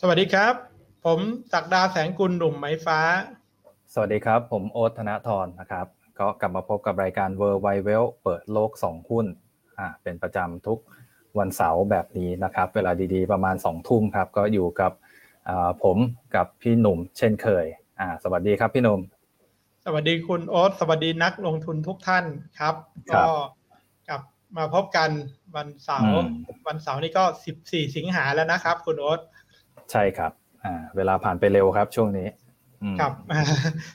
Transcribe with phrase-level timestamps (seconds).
[0.00, 0.54] สวัสดีครับ
[1.04, 1.18] ผม
[1.52, 3.00] ศักดาแสงกุลหนุ่มไม้ฟ้า
[3.92, 5.86] สวัสดีครับ ผมโอ๊ตธนทรนะครับ
[6.18, 9.26] ก็กลับมาพบกับรายการ w o r l d w i d e w e l เปิดโลก2หุ้น
[9.78, 10.78] อ่าเป็นประจำทุก
[11.38, 14.92] วันเสาร์แบบนี้นะครับ เวลาดีๆประมาณ2ทุ่มครับ ก็อยู่กับ
[15.48, 15.96] อ่าผม
[16.34, 17.66] กับพี่หนุ่มเช่นเคย
[18.00, 19.00] อ่าสวัสดีครับพี่หนุ่ม
[19.84, 22.24] สวัสดีคุณโอ๊ตสวัสดีนักลงทุนทุกท่าน
[22.58, 22.74] ครับ
[23.12, 23.28] ครัก็บ
[24.08, 24.22] กลับ
[24.56, 25.10] มาพบกัน
[25.56, 26.28] วันเสาร์อืม
[26.68, 27.24] วันเสาร์นี้ก็
[27.58, 29.20] 14 สิงหาแล้วนะครับ คุณโอ๊ต
[29.92, 30.32] ใช่ครับ
[30.64, 32.28] อ่าเวลาผ่านไปเร็วครับช่วงนี้
[32.82, 33.12] อืมครับ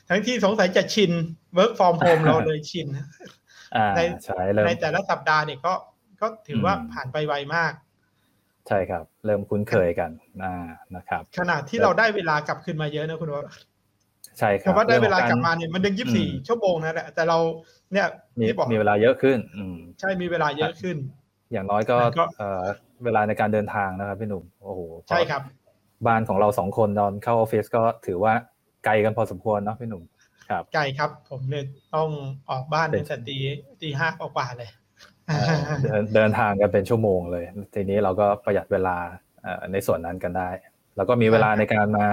[0.09, 1.12] ทั้งที่สงสัยจะชิน
[1.58, 2.88] work from home เราเลยชิน
[3.76, 5.73] อ่าในใช่เริ่มในแต่ละสัปดาห์เนี่ยก็
[6.22, 7.73] ก็ถือว่าอืมผ่านไปไวมาก
[8.67, 10.12] ใช่ครับ เริ่มคุ้นเคยกัน
[10.44, 10.55] อ่า
[10.95, 13.45] นะครับขนาดที่เราได้เวลากลับคืนมาเยอะนะคุณโอ๊ต
[14.39, 17.38] ใช่คเพรับราะว่าได้เวลารื่องกขลัอบมาเนี่ยมันยังอืม24ชั่วโมงนะแหละแต่เรา
[17.94, 18.08] เนี่ย
[18.39, 20.98] มีที่บอกมีเวลาเยอะขึ้น อืมใช่มีเวลาเยอะขึ้น
[21.52, 22.64] อย่างน้อยก็มันก็เอ่อ
[23.05, 25.42] เวลาในการเดินทางนะครับพี่หนุ่มโอ้โหใช่ครับ
[26.08, 28.34] บ้านของเราสองคนตอนเข้าออฟฟิศก็ถือว่า
[28.86, 30.03] ไกลกันพอสมควรเนาะพี่หนุ่ม
[30.50, 32.09] ครับไกลครับ ผมเนี่ยต้อง
[32.50, 33.38] ออกบ้านเป็ตั้นงแต่ตี
[33.81, 34.70] ตีห้ากว่าๆเลย
[35.28, 35.44] เอ่อ
[35.84, 38.98] เดินเดินทางกันเป็นชั่วโมงเลย ทีนี้เราก็ประหยัดเวลา
[39.42, 40.50] เอ่อในส่วนนั้นกันได้
[40.95, 42.06] แล้วก็มีเวลาในการมา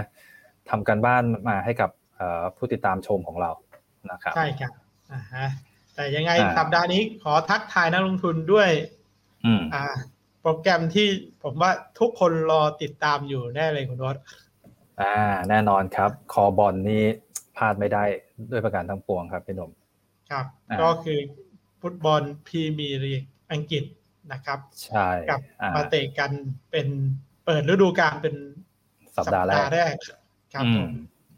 [0.71, 3.51] ทำการบ้านมาให้กับเอ่อผู้ติดตามชมของเรา
[4.11, 4.73] นะครับใช่ครับ
[5.13, 5.47] อ่าฮะ
[5.95, 8.71] แต่ยังไงอ่าสัปดาห์นี้ขอทักทายนักลงทุนด้วย
[9.45, 9.85] อืมอ่า
[10.18, 10.18] โป
[10.49, 11.07] รแกรมที่
[11.43, 14.17] ผมว่าทุกคนรอติดตามอยู่แน่เลยคุณรถ
[15.01, 15.17] อ่า
[15.49, 17.03] แน่นอนครับ คอบอลนี่
[17.57, 18.05] พลาดไม่ได้
[18.51, 19.71] ด้วยประการทั้งปวงครับพี่หนุ่ม
[20.31, 21.19] ครับอ่าก็คือ
[21.83, 23.85] ฟุตบอลพรีเมียร์ลีกอังกฤษ
[24.33, 26.31] นะครับใช่กลับอ่ามาเตะกัน
[26.71, 26.87] เป็น
[27.45, 28.35] เปิดฤดูกาลเป็น
[29.17, 29.95] สัปดาห์แรกแรก
[30.55, 30.91] ครับอืผมม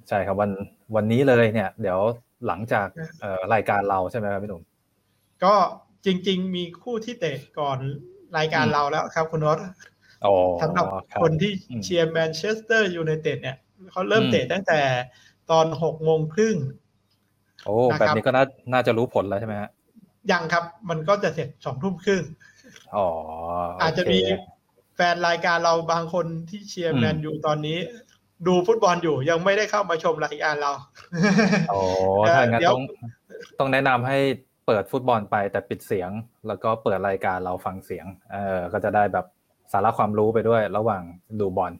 [0.08, 0.50] ใช่ครับวัน
[0.94, 2.00] วันนี้เลยเนี่ย เดี๋ยว
[2.46, 4.62] หลังจากอ่าเอ่อรายการเราใช่ไหมครับพี่หนุ่ม
[5.44, 5.54] ก็
[6.06, 7.78] จริง ๆ มีคู่ที่เตะก่อน
[8.38, 9.58] รายการอืมเราแล้วครับคุณรถ
[10.24, 13.56] อ๋อสำหรับรับคนที่อืมเชียร์แมนเชสเตอร์ยูไนเต็ดเนี่ย
[13.90, 14.80] เขาเริ่มอืมเตะตั้งแต่
[15.50, 16.56] ตอนหกโมงครึ่ง
[17.64, 19.70] โอ้นะครับแบบนี้ก็น่าน่าจะรู้ผลแล้วใช่ไหมฮะ
[20.30, 22.22] ยังครับ มันก็จะเสร็จสองทุ่มครึ่ง
[22.96, 23.08] อ๋อ
[23.80, 24.18] อาจจะโเคมี
[24.96, 27.78] แฟนรายการเราบางคนที่เชียร์อืมแมนยูตอนนี้
[28.46, 30.72] ดูฟุตบอลอยู่ยังไม่ได้เข้ามาชมรายการเรา
[31.70, 31.78] โอ้
[32.26, 32.82] เอ่อถ้างั้นเดี๋ยวต้อง
[33.58, 34.18] ต้องแนะนำให้
[34.66, 36.10] เปิดฟุตบอลไปแต่ปิดเสียง
[36.46, 39.26] แล้วก็เปิดรายการเราฟังเสียง เออก็จะได้แบบ
[39.72, 41.02] สาระความรู้ไปด้วย ระหว่าง
[41.40, 41.72] ดูบอล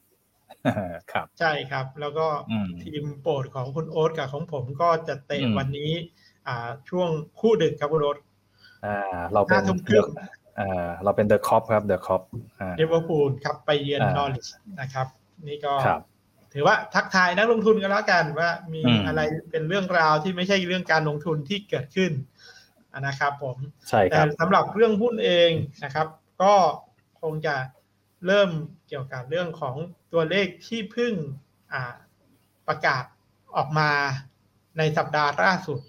[1.12, 5.90] ครับ ใช่ครับ แล้วก็อืมทีมโปรดของคุณโอ๊ตกับของผมก็จะเตะอืมวันนี้
[6.46, 7.08] อ่า ช่วง
[7.40, 8.18] คู่ดึกครับคุณโอ๊ต
[8.86, 10.06] อ่า เราเป็นห้าทุ่มครึ่ง
[10.56, 12.22] เอ่อเราเป็น The Kop ครับ The Kop
[12.60, 14.48] อ่าลิเวอร์พูลครับไปเยือนอ่านอริช
[14.80, 15.06] นะครับ
[15.48, 16.00] นี่ก็ครับ
[16.54, 19.20] ถือว่าทักทายนักลงทุนกันแล้วกันว่ามีอืมอะไร
[19.50, 22.12] เป็นเรื่องราวที่ไม่ใช่เรื่องการลงทุนที่เกิดขึ้น
[23.06, 23.56] นะครับผม
[23.88, 25.50] ใช่ครับ แต่สำหรับเรื่องหุ้นเอง
[25.84, 26.06] นะครับ
[26.42, 26.54] ก็
[27.20, 27.56] คงจะ
[28.26, 28.50] เริ่ม
[28.88, 29.76] เกี่ยวกับเรื่องของ
[30.12, 31.12] ตัวเลขที่เพิ่ง
[31.72, 31.94] อ่า
[32.68, 33.04] ประกาศ
[33.56, 33.90] ออกมา
[34.78, 35.80] ในสัปดาห์ล่าสุด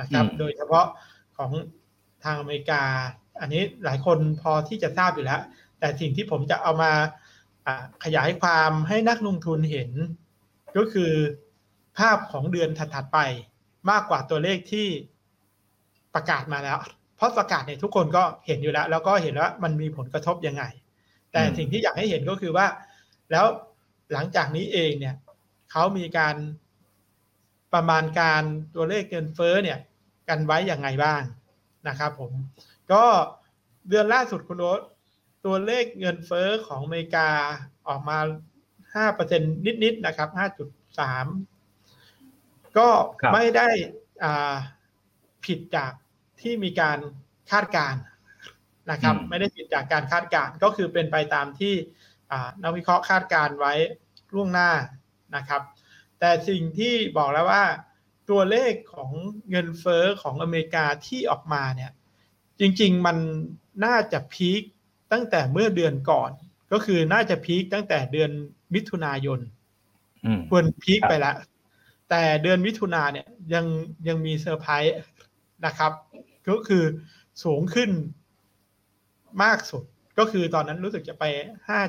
[0.00, 0.86] นะครับอืมโดยเฉพาะ
[1.36, 1.50] ของ
[2.24, 2.82] ทางอเมริกา
[3.40, 5.40] อันนี้หลายคนพอที่จะทราบอยู่แล้ว
[5.78, 6.92] แต่สิ่งที่ผมจะเอามา
[7.66, 9.90] อ่าขยายความให้นักลงทุนเห็น
[10.76, 11.12] ก็คือ
[11.98, 13.18] ภาพของเดือนถัดๆไป
[13.90, 14.88] มากกว่าตัวเลขที่
[16.14, 16.78] ประกาศมาแล้ว
[17.16, 20.64] เพราะประกาศเนี่ยทุกคนก็เห็นอยู่แล้ว แล้วก็เห็นว่ามันมีผลกระทบยังไง
[21.32, 22.66] แต่อืมสิ่งที่อยากให้เห็นก็คือว่า
[23.30, 23.46] แล้ว
[24.12, 25.14] หลังจากนี้เองเนี่ย
[25.70, 26.36] เขามีการ
[27.74, 28.42] ประมาณการ
[28.74, 29.78] ตัวเลขเงินเฟ้อเนี่ย
[30.28, 31.22] กันไว้อย่างไงบ้าง
[31.88, 32.32] นะครับผม
[32.92, 33.04] ก็
[33.88, 34.80] เดือนล่าสุดคุณโรส
[35.44, 37.28] ตัวเลขเงินเฟ้อของอเมริกา
[37.88, 38.18] ออกมา
[38.94, 39.42] ห้าเปอร์เซ็น
[39.84, 40.68] นิดๆนะครับห้าจุด
[41.00, 41.26] สาม
[42.78, 42.88] ก็
[43.20, 43.68] ครับไม่ได้
[44.24, 44.54] อ่า
[45.46, 45.92] ผิดจาก
[46.40, 46.98] ที่มีการ
[47.50, 48.02] คาดการณ์
[48.90, 51.74] นะครับอืมไม่ได้ผิดจากการคาดการณ์ก็คือเป็นไปตามที่
[52.30, 53.74] อ่านักวิเคราะห์คาดการณ์ไว้
[54.34, 54.70] ล่วงหน้า
[55.36, 55.62] นะครับ
[56.20, 57.64] แต่สิ่งที่บอกแล้วว่า
[58.30, 59.10] ตัวเลขของ
[59.50, 61.92] เงินเฟ้อของอเมริกาที่ออกมาเนี่ย
[62.60, 63.16] จริง ๆ มัน
[63.84, 64.62] น่าจะพีค
[65.12, 66.30] ตั้งแต่เมื่อเดือนก่อน
[66.72, 68.30] ก็คือน่าจะพีคตั้งแต่เดือน
[68.74, 69.40] มิถุนายน
[70.24, 71.36] อืมควรพีคครับไปแล้ว
[72.10, 73.64] แต่เดือนมิถุนาเนี่ยยัง
[74.08, 74.94] ยังมีเซอร์ไพรส์
[75.66, 75.92] นะครับ
[76.48, 76.84] ก็คือ
[77.44, 77.90] สูงขึ้น
[79.42, 79.84] มากสุด
[80.18, 81.24] ก็คือตอนนั้นรู้สึกจะไป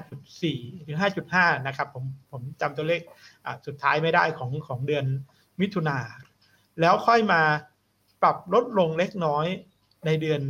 [0.09, 0.97] 5.4 หรือ
[1.31, 3.01] 5.5 นะครับ ผมผมจำตัวเลข
[3.45, 5.05] อะสุดท้ายไม่ได้ของของเดือน
[5.61, 5.97] มิถุนา
[6.81, 7.41] แล้วค่อยมา
[8.21, 9.45] ปรับลดลงเล็กน้อย
[10.05, 10.41] ในเดือน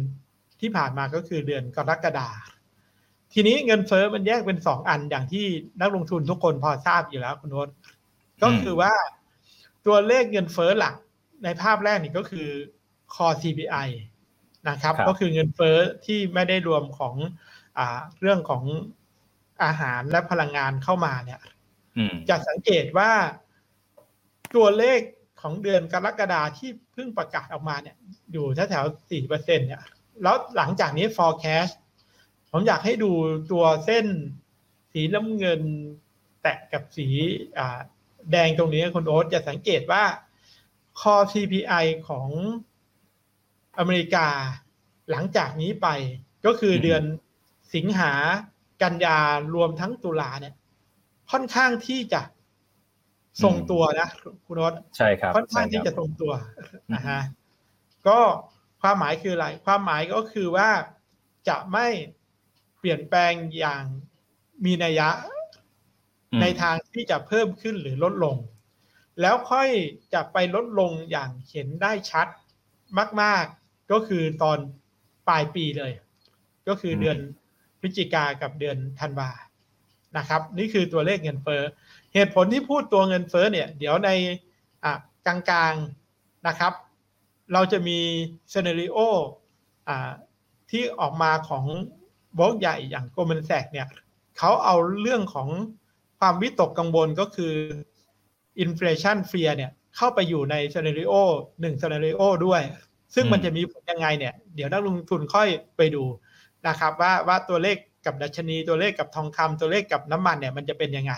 [0.61, 5.45] ที่ผ่านมาก็คือเดือนกรกฎาคมทีนี้เงินเฟ้อมันแยกเป็นสองอันอย่างที่
[5.81, 7.69] นักลงทุนทุกคนพอทราบอยู่แล้วคุณโน้ต
[8.43, 8.93] ก็คือว่า
[9.85, 10.95] ตัวเลขเงินเฟ้อหลัก
[11.43, 12.47] ในภาพแรกนี่ก็คือ
[13.13, 13.89] core CPI
[14.69, 17.15] นะครับครับก็คือเงินเฟ้อที่ไม่ได้รวมของ
[17.77, 18.63] อ่าเรื่องของ
[19.63, 21.39] อาหารและพลังงานเข้ามาเนี่ย
[21.97, 23.11] อืมจะสังเกตว่า
[24.55, 24.99] ตัวเลข
[25.41, 27.95] ของเดือนกรกฎาที่เพิ่งประกาศออกมาเนี่ย
[28.31, 29.83] อยู่แถวๆสี่เปอร์เซ็นเนี่ย
[30.23, 31.73] แล้วหลังจากนี้ forecast
[32.51, 33.11] ผมอยากให้ดู
[33.51, 34.05] ตัวเส้น
[34.91, 35.61] สีน้ำเงิน
[36.41, 37.07] แตะกับสี
[37.57, 37.79] อ่า
[38.31, 40.03] แดงตรงนี้คุณโอ๊ตจะสังเกตว่า
[40.99, 42.29] core CPI ของ
[43.79, 44.27] อเมริกา
[45.11, 45.87] หลังจากนี้ไป
[46.45, 47.03] ก็คือเดือน
[47.75, 48.13] สิงหา
[48.81, 49.17] กันยา
[49.55, 50.55] รวมทั้งตุลาเนี่ย
[51.31, 52.21] ค่อนข้างที่จะ
[53.43, 54.09] ทรงตัวนะ
[54.45, 57.21] คุณโอ๊ตใช่ครับ ค่อนข้างใช่ที่รับจะตรงตัวอืมนะฮะ
[58.07, 58.19] ก็
[58.81, 60.69] ความหมายคืออะไร ความหมายก็คือว่า
[61.49, 61.87] จะไม่
[62.79, 63.83] เปลี่ยนแปลงอย่าง
[64.65, 65.09] มีนัยยะ
[66.31, 68.37] อืมในทางที่จะเพิ่มขึ้นหรือลดลง
[69.21, 69.69] แล้วค่อย
[70.13, 72.27] จะไปลดลงอย่างเห็นได้ชัด
[73.21, 73.60] มาก ๆ
[73.91, 74.57] ก็คือตอน
[75.27, 75.91] ปลายปีเลย
[76.67, 77.17] ก็คือเดือน
[77.79, 79.29] พฤศจิกากับเดือนธันวา
[80.17, 81.61] นะครับ นี่คือตัวเลขเงินเฟ้อ
[82.13, 84.09] เหตุผลที่พูดตัวเงินเฟ้อเนี่ย เดี๋ยวใน
[84.83, 84.93] อะ
[85.27, 86.73] กลางๆนะครับ
[87.53, 87.99] เราจะมี
[88.53, 88.97] scenario
[89.87, 90.11] อ่า
[90.71, 91.65] ที่ออกมาของ
[92.37, 93.87] โบรกใหญ่อย่าง Goldman Sachs เนี่ย
[94.37, 95.49] เขาเอาเรื่องของ
[96.19, 97.53] ความวิตกกังวลก็คือ
[98.59, 101.13] อินฟล t ชันเฟียเนี่ยเข้าไปอยู่ใน scenario
[101.61, 102.61] หนึ่ง scenario ด้วย
[103.15, 105.47] ซึ่งมันจะมีผลยังไงเนี่ยเดี๋ยวนักลงทุนค่อย
[105.77, 106.03] ไปดู
[106.67, 111.13] นะครับว่าว่าตัวเลขกับดัชนีตัวเลขกับทองคำตัวเลขกับน้ำมันเนี่ยมันจะเป็นยังไง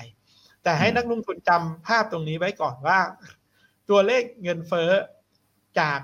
[0.64, 3.00] แต่ให้นักลงทุนจำภาพตรงนี้ไว้ก่อนว่า
[3.90, 4.90] ตัวเลขเงินเฟ้อ
[5.80, 6.00] จาก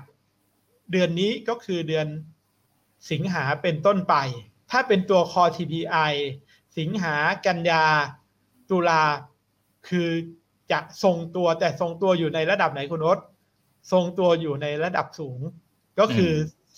[0.92, 2.06] เดือนนี้ก็คือเดือน
[3.10, 4.14] สิงหาเป็นต้นไป
[4.70, 6.12] ถ้าเป็นตัว core TPI
[6.78, 7.14] สิงหา
[7.46, 7.84] กันยา
[8.70, 9.02] ตุลา
[9.88, 10.08] คือ
[10.72, 13.18] จะทรงตัวแต่ทรงตัวอยู่ในระดับไหนคุณโอ๊ต
[13.92, 15.40] ทรงตัวอยู่ในระดับสูง
[16.00, 16.32] ก็คือ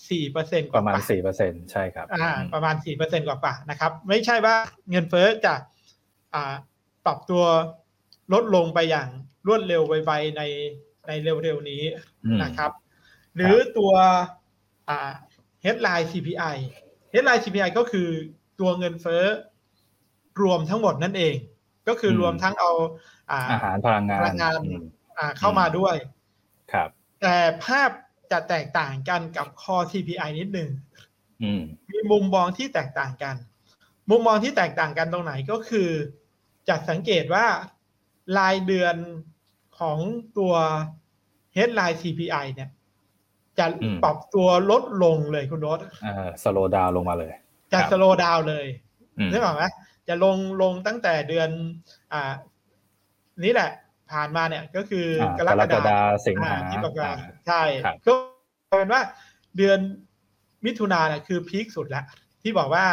[0.09, 4.55] สี่เปอร์เซ็นกปว่าระมาณๆสี่เปอร์เซ็นใช่ครับอ่าอืมประมาณสี่เปอร์เซ็นกว่าๆนะครับ ไม่ใช่ว่า
[4.91, 5.55] เงินเฟ้อจะ
[6.35, 6.53] อ่า
[7.05, 7.43] ปรับตัว
[8.33, 9.07] ลดลงไปอย่าง
[9.47, 10.41] รวดเร็วไวๆใน
[11.07, 11.81] ในเร็วๆนี้
[12.25, 12.71] อืมนะครับ
[13.35, 13.93] หรือตัว
[14.89, 15.11] อ่า
[15.63, 16.55] headline CPI
[17.13, 18.09] headline CPI ก็คือ
[18.59, 19.23] ตัวเงินเฟ้อ
[20.41, 21.35] รวมทั้งหมดนั่นเอง
[21.87, 22.71] ก็คืออมรวมทั้งเอา
[23.31, 24.83] อ่าอาหารพลังงาพนลังงานอืม
[25.17, 25.95] อ่าเข้ามาด้วย
[26.73, 26.89] ครับ
[27.21, 27.35] แต่
[27.65, 27.89] ภาพ
[28.31, 30.69] จะแตกต่างกันกับ core CPI นิดหนึ่ง
[31.43, 33.35] อืมมีมุมมองที่แตกต่างกัน
[34.09, 35.89] มุมมองที่แตกต่างกันตรงไหนก็คือ
[36.69, 37.45] จะสังเกตว่า
[38.37, 38.95] รายเดือน
[39.79, 39.97] ของ
[40.37, 40.53] ตัว
[41.55, 42.69] headline CPI เนี่ย
[43.57, 47.33] จะอืมปรับตัวลดลงเลยคุณรถเอ่อสโลดาวลงมาเลย
[47.71, 48.65] จะครับสโลดาวเลย
[49.17, 49.63] อืมนึกออกไหม
[50.07, 51.49] จะลงลงตั้งแต่เดือน
[52.13, 52.33] อ่า
[53.43, 53.69] นี่แหละ
[54.13, 58.13] ผ่านมาเนี่ยก็คืออ่ากรกรกกฎาฎาสิงหาอ่ที่ประกาศอ่าใช่ครับก็
[58.77, 59.01] เป็นว่า
[59.57, 59.79] เดือน
[60.65, 62.05] มิถุนาเนี่ยคือพีคสุดแล้ว
[62.41, 62.85] ที่บอกว่า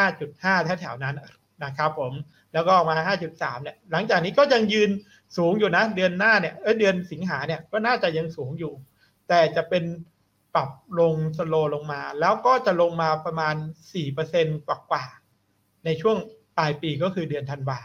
[0.00, 1.16] 5.5 แถวๆนั้น
[1.64, 2.12] นะครับผม
[2.52, 4.90] แล้วก็ออกมา 5.3 เนี่ย หลังจากนี้ก็ยังยืน
[5.36, 8.72] สูงอยู่นะ เดือนหน้าเนี่ยเออเดือนสิงหาเนี่ยก็น่าจะยังสูงอยู่
[9.28, 9.84] แต่จะเป็น
[10.54, 10.70] ปรับ
[11.00, 13.54] ลงสโลลงมา แล้วก็จะลงมาประมาณ
[14.10, 16.16] 4%กว่าๆในช่วง
[16.58, 17.80] ปลายปีก็คือเดือนธันวา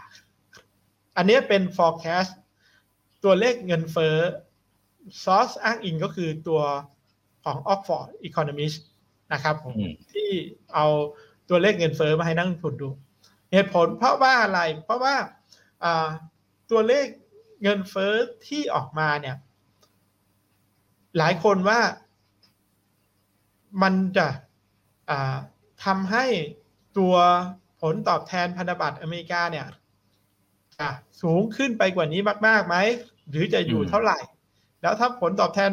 [1.17, 2.31] อันนี้เป็น forecast
[3.23, 4.15] ตัวเลขเงินเฟ้อ
[5.23, 6.61] source อ้างอิงก็คือตัว
[7.43, 8.77] ของ Oxford Economist
[9.33, 10.29] นะครับผมอืมที่
[10.73, 10.87] เอา
[11.49, 12.89] ตัวเลขเงินเฟ้อมาให้นักลงทุนดู
[13.51, 15.15] เหตุผลเพราะว่าอะไร เพราะว่า
[15.83, 16.07] อ่า
[16.71, 17.07] ตัวเลข
[17.63, 18.13] เงินเฟ้อ
[18.47, 19.35] ที่ออกมาเนี่ย
[21.17, 21.79] หลายคนว่า
[23.83, 24.27] มันจะ
[25.09, 25.37] อ่า
[25.85, 26.25] ทำให้
[26.97, 27.15] ตัว
[27.81, 29.67] ผลตอบแทนพันธบัตรอเมริกาเนี่ย
[30.79, 30.89] จะ
[31.21, 32.75] สูงขึ้นไปกว่านี้มากๆไหม
[33.29, 34.17] หรือจะอยู่อืมเท่าไหร่
[34.81, 35.71] แล้วถ้าผลตอบแทน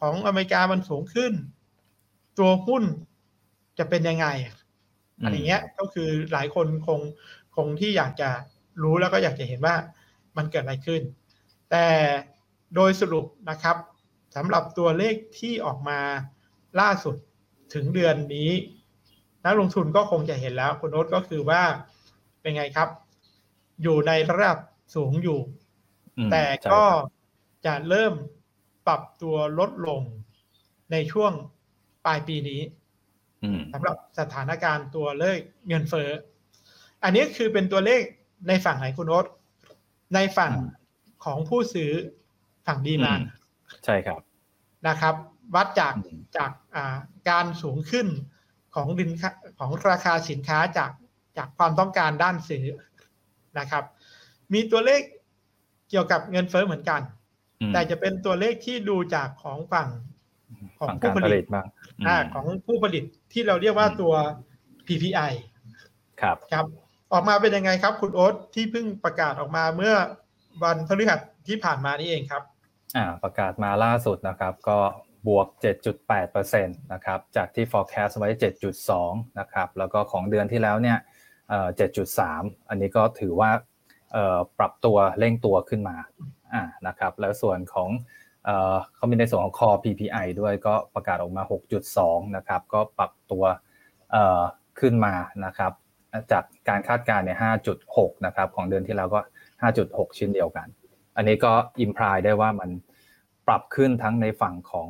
[0.00, 1.32] ของอเมริกามันสูงขึ้น
[2.38, 2.84] ตัวหุ้น
[3.78, 4.26] จะเป็นยังไง
[5.22, 7.00] อะไรเงี้ยก็คือหลายคนคง
[7.56, 8.30] คงที่อยากจะ
[8.82, 9.76] รู้แล้วก็อยากจะเห็นว่า
[10.36, 11.02] มันเกิดอะไรขึ้น
[11.70, 11.86] แต่
[12.74, 13.76] โดยสรุปนะครับ
[14.36, 16.00] สำหรับตัวเลขที่ออกมา
[16.80, 17.16] ล่าสุด
[17.74, 18.50] ถึงเดือนนี้
[19.44, 21.62] นักลงทุนก็คงจะเห็นแล้วคุณโน้ตก็คือว่า
[22.40, 22.88] เป็นไงครับ
[23.82, 24.58] อยู่ในระดับ
[24.94, 25.40] สูงอยู่
[26.18, 27.04] อืมแต่ใช่ก็ครับ
[27.66, 28.14] จะเริ่ม
[28.86, 30.02] ปรับตัวลดลง
[30.92, 31.32] ในช่วง
[32.06, 32.60] ปลายปีนี้
[33.42, 35.38] อืมสำหรับสถานการณ์ตัวเลข
[35.68, 36.10] เงินเฟ้อ
[37.04, 38.02] อันนี้คือเป็นตัวเลข
[38.48, 39.26] ในฝั่งไหนคุณโอ๊ต
[40.14, 40.80] ในฝั่งอืม
[41.24, 41.92] ของผู้ซื้อ
[42.66, 43.24] ฝั่งดีมานอืม
[43.84, 44.20] ใช่ครับ
[44.88, 45.14] นะครับ
[45.54, 46.96] วัดจากอืมจากอ่า
[47.30, 48.06] การสูงขึ้น
[48.74, 50.90] ของดินค้าของราคาสินค้าจาก
[51.36, 52.64] จากความต้องการด้านซื้อ
[53.58, 53.84] นะครับ
[54.52, 55.00] มีตัวเลข
[55.90, 57.00] เกี่ยวกับเงินเฟ้อเหมือนกัน
[57.60, 59.88] อืมแต่จะเป็นตัวเลขที่ดูจากของฝั่ง
[60.78, 64.14] ของฝั่งผู้การผผลิลิตตบ้างมอ่าของผู้ผลิตที่เราเรียกว่าตัว
[64.86, 65.32] PPI
[66.22, 66.66] ครับครับ
[67.12, 69.94] ออกมาเป็นยังไงครับ คุณโอ๊ตที่เพิ่งประกาศออกมาเมื่อ
[70.62, 72.42] วันพฤหัสที่ผ่านมานี่เองครับ
[72.96, 74.78] อ่าประกาศมาล่าสุดนะครับ ก็
[75.28, 75.46] บวก
[76.04, 78.28] 7.8%นะครับ จากที่ forecast ไว้
[78.84, 81.11] 7.2 นะครับ แล้วก็ของเดือนที่แล้วเนี่ยเอ่อ
[81.50, 83.50] 7.3 อันนี้ก็ถือว่า
[84.12, 85.96] เอ่อปรับตัวเร่งตัวขึ้นมา
[86.54, 87.90] อ่านะครับแล้วส่วนของ
[88.44, 91.42] เอ่อเขามีในส่วนของ core PPI ด้วยก็ประกาศออกมา
[91.88, 93.44] 6.2 นะครับก็ปรับตัว
[94.10, 94.42] เอ่อ
[94.80, 95.72] ขึ้นมานะครับ
[96.32, 97.38] จากการคาดการณ์เนี่ย
[97.82, 99.20] 5.6 นะครับของเดือนที่แล้วก็
[99.68, 100.66] 5.6ชิ้นเดียวกัน
[101.16, 102.70] อันนี้ก็อิมพลายได้ว่ามัน
[103.46, 104.88] ปรับขึ้นทั้งในฝั่งของ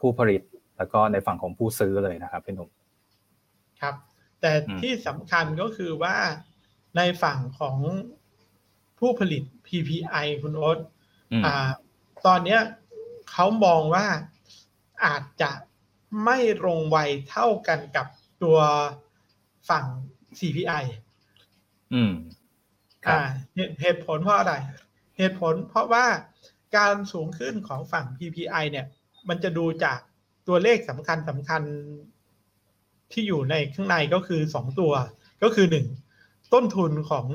[0.00, 0.42] ผู้ผลิต
[0.76, 2.68] แล้วก็ในฝั่งของผู้ซื้อเลยนะครับพี่หนุ่ม
[3.80, 3.94] ครับ
[4.42, 6.16] แต่อืมที่สำคัญก็คือว่า
[6.96, 7.76] ในฝั่งของ
[8.98, 10.78] ผู้ผลิต PPI คุณโอ๊ต
[11.32, 11.70] อืมอ่า
[12.26, 12.60] ตอนเนี้ย
[13.30, 14.06] เขามองว่า
[15.04, 15.50] อาจจะ
[16.24, 16.98] ไม่ลงไว
[17.30, 18.06] เท่ากันกับ
[18.42, 18.58] ตัว
[19.70, 19.84] ฝั่ง
[20.38, 20.84] CPI
[21.94, 22.12] อืม
[23.04, 24.54] ครับอ่าเหตุเหตุผลเพราะอะไร
[25.18, 26.06] เหตุผลเพราะว่า
[26.76, 28.86] การสูงขึ้นของฝั่ง PPI เนี่ย
[29.28, 29.98] มันจะดูจาก
[30.48, 31.62] ตัวเลขสำคัญสำคัญ
[33.12, 34.92] ที่อยู่ในข้างในก็คือสองตัว
[35.42, 35.86] ก็คือหนึ่ง
[36.54, 37.26] ต้นทุนของ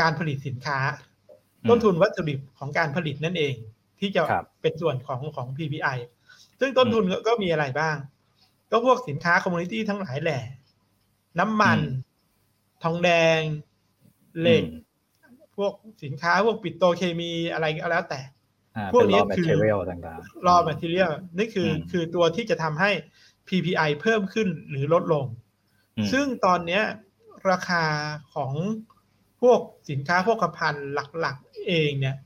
[0.00, 0.78] การผลิตสินค้า
[1.28, 3.54] อืมต้นทุนวัตถุดิบของการผลิตนั่นเอง
[4.00, 5.98] ที่จะครับเป็นส่วนของของ PPI
[6.60, 7.96] ซึ่งต้นทุนก็ก็มีอะไรบ้าง
[8.70, 10.40] ก็พวกสินค้าคอมมูนิตี้ทั้งหลายแหล่
[11.38, 11.78] น้ำมัน
[12.82, 13.40] ทองแดง
[14.40, 14.64] เหล็ก
[15.56, 15.72] พวก
[16.04, 18.20] สินค้าพวกปิโตรเคมีอะไรก็แล้วแต่
[18.76, 22.90] อ่าพวกเป็นนี้ raw คือ material ต่างๆ raw material นี่คืออมคือตัวที่จะทำให้
[23.48, 25.26] PPI เพิ่มขึ้นหรือลดลง
[25.96, 26.82] อืมซึ่งตอนเนี้ย
[27.50, 27.84] ราคา
[28.34, 28.52] ของ
[29.42, 29.60] พวก
[29.90, 30.88] สินค้าพวกภัณฑ์
[31.20, 32.16] หลักๆเองเนี่ย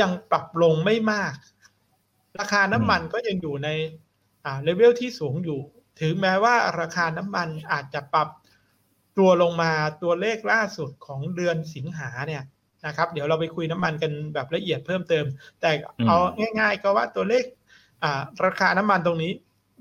[0.00, 1.34] ยังปรับลงไม่มาก
[2.38, 3.68] ราคาน้ำมันก็ยังอยู่ใน
[4.44, 5.60] อ่าเลเวลที่สูงอยู่
[6.00, 8.28] ถึงแม้ว่าราคาน้ำมันอาจจะปรับ
[9.18, 12.42] ตัวลงมาตัวเลขล่าสุดของเดือนสิงหาเนี่ย
[12.86, 15.24] นะครับ เดี๋ยวเราไปคุยน้ำมันกันแบบละเอียดเพิ่มเติม
[15.60, 15.70] แต่
[16.06, 16.18] เอา
[16.60, 17.44] ง่าย ๆ ก็ว่าตัวเลข
[18.02, 19.32] อ่าราคาน้ำมันตรงนี้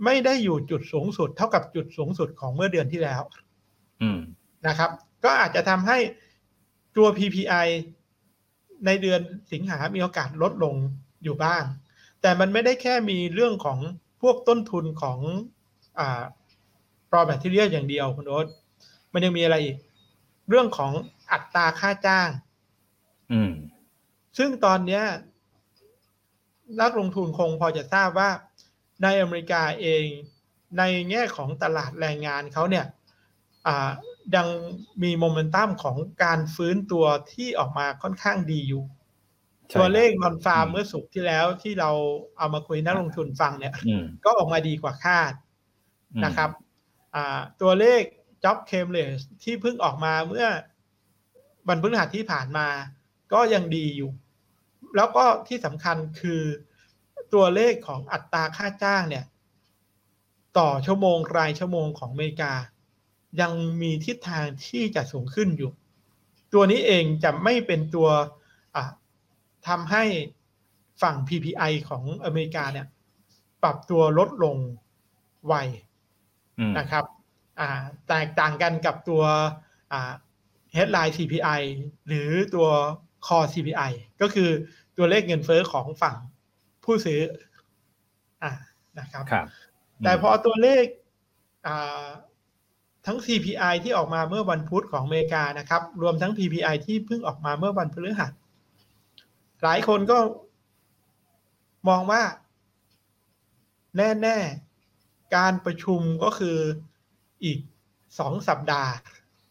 [0.06, 3.22] ไม่ได้อยู่จุดสูงสุดเท่ากับจุดสูงสุดของเมื่อเดือนที่แล้ว
[4.01, 4.20] อืม
[4.68, 4.89] นะครับ
[5.24, 5.98] ก็อาจจะทำให้
[6.98, 7.68] ตัว PPI
[8.86, 10.75] ในเดือนสิงหามีโอกาสลดลง
[11.24, 11.63] อยู่บ้าง
[12.22, 13.79] แต่มันไม่ได้แค่มีเรื่องของ
[14.22, 15.20] พวกต้นทุนของ
[16.00, 16.22] อ่า
[17.13, 18.48] raw material อย่างเดียวคุณโอ๊ต
[19.13, 19.77] มันยังมีอะไรอีก
[20.50, 20.91] เรื่องของ
[21.32, 22.29] อัตราค่าจ้าง
[23.32, 23.51] อืม
[24.38, 25.03] ซึ่งตอนเนี้ย
[26.82, 28.29] นักลงทุนคงพอจะทราบว่า
[29.03, 30.06] ในอเมริกาเอง
[30.77, 32.86] ในแง่ของตลาดแรงงานเขาเนี่ย
[33.68, 33.89] อ่า
[34.36, 34.48] ยัง
[35.03, 38.84] มีโมเมนตัมของการฟื้นตัวที่ออกมาค่อนข้างดีอยู่
[39.70, 41.91] ใช่ตัวเลขนอนฟาร์มอืมเมื่อสุกร์ที่แล้วที่เรา
[42.38, 45.34] เอามาคุยนักลงทุนฟังเนี่ยอืมก็ออกมาดีกว่าคาด
[46.13, 46.50] อืมนะครับ
[47.15, 48.01] อ่าตัวเลข
[48.44, 50.48] job claimless ที่เพิ่งออกมาเมื่อ
[51.68, 52.68] วันพฤหัสที่ผ่านมา
[53.34, 54.12] ก็ยังดีอยู่
[54.96, 56.41] แล้วก็ที่สำคัญคือ
[57.33, 59.25] ตัวเลขของอัตราค่าจ้างเนี่ย
[60.57, 62.53] ต่อชั่วโมงรายชั่วโมงของอเมริกา
[63.41, 65.71] ยังมีทิศทางที่จะสูงขึ้นอยู่
[66.53, 68.09] ตัวนี้เองจะไม่เป็นตัว
[68.75, 68.83] อะ
[69.67, 70.03] ทำให้
[71.01, 72.88] ฝั่ง PPI ของอเมริกาเนี่ย
[73.63, 74.57] ปรับตัวลดลง
[75.48, 75.53] ไว
[76.59, 77.05] อืมนะครับ
[77.59, 77.69] อ่า
[78.07, 79.24] แตกต่างกันกับตัว
[79.91, 80.12] อ่า
[80.75, 81.62] headline CPI
[82.07, 82.67] หรือตัว
[83.25, 84.50] core CPI ก็คือ
[84.98, 86.17] ตัวเลขเงินเฟ้อของฝั่ง
[86.89, 87.22] ผู้ซื้อ
[88.43, 88.51] อ่า
[89.00, 89.48] นะครับครับ
[90.03, 90.84] แต่พอตัวเลข
[91.67, 92.05] อ่า
[93.05, 98.31] ทั้ง CPI ที่ออกมาเมื่อวันพุธของอเมริกานะครับ รวมทั้ง PPI ที่เพิ่งออกมาเมื่อวันพฤหัส
[99.63, 100.17] หลายคนก็
[101.89, 102.22] มองว่า
[103.98, 106.58] แน่ๆ การประชุมก็คือ
[107.43, 107.60] อีก
[108.19, 108.91] สองสัปดาห์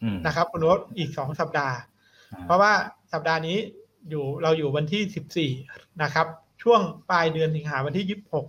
[0.03, 1.77] อืมนะครับคุณโน้ตอีกสองสัปดาห์
[2.33, 2.73] อ่าเพราะว่า
[3.13, 3.59] สัปดาห์นี้
[4.09, 5.51] อยู่เราอยู่วันที่สิบสี่
[6.03, 6.27] นะครับ
[6.63, 8.47] ช่วงปลายเดือนสิงหาวันที่ยี่สิบหก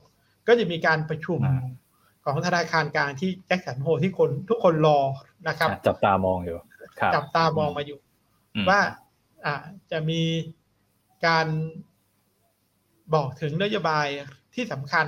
[0.48, 1.68] ก็จะมีการประชุมอ่า
[2.26, 5.00] ของธนาคารกลางที่แจ็คสันโฮที่คนทุกคนรอ
[5.48, 6.58] นะครับอะจับตามองอยู่
[7.00, 8.00] ครับจับตามองมาอยู่
[8.56, 8.80] อืมว่า
[9.46, 9.56] อ่า
[9.92, 10.22] จะมี
[11.26, 11.48] การ
[13.14, 14.08] บอกถึงนโยบาย
[14.56, 15.08] ที่สำคัญ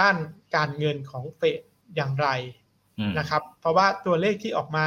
[0.00, 0.16] ด้าน
[0.56, 1.60] การเงินของเฟด
[1.96, 2.28] อย่างไร
[2.98, 4.86] อืมนะครับ เพราะว่าตัวเลขที่ออกมา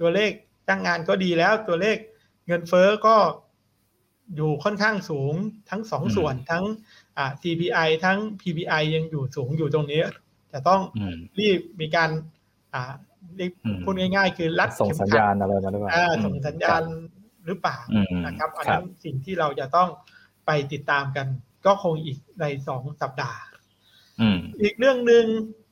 [0.00, 0.30] ตัวเลข
[0.68, 1.96] จ้างงานก็ดีแล้วตัวเลข
[2.46, 3.16] เงินเฟ้อก็
[4.36, 5.34] อยู่ค่อนข้างสูง
[5.70, 6.64] ทั้งสองอืมส่วนทั้ง
[7.18, 10.00] อ่า CPI ทั้ง PPI ยังอยู่สูงอยู่ตรงนี้
[10.52, 12.10] จะต้องอืมรีบมีการ
[12.74, 12.92] อ่า
[13.36, 16.82] เรียกอืมพูดง่ายๆ คือรัดส่งเข็มสัญขัดญาณอะไรมาหรือเปล่าอ่าอืมส่งสัญญาณ
[17.46, 19.88] หรือเปล่าอืมนะครับอันครันั้บนสิ่งที่เราจะต้อง
[20.46, 21.26] ไปติดตามกัน
[21.66, 23.40] ก็คงอีกในสองสัปดาห์
[24.20, 25.24] อืมอีกเรื่องหนึ่ง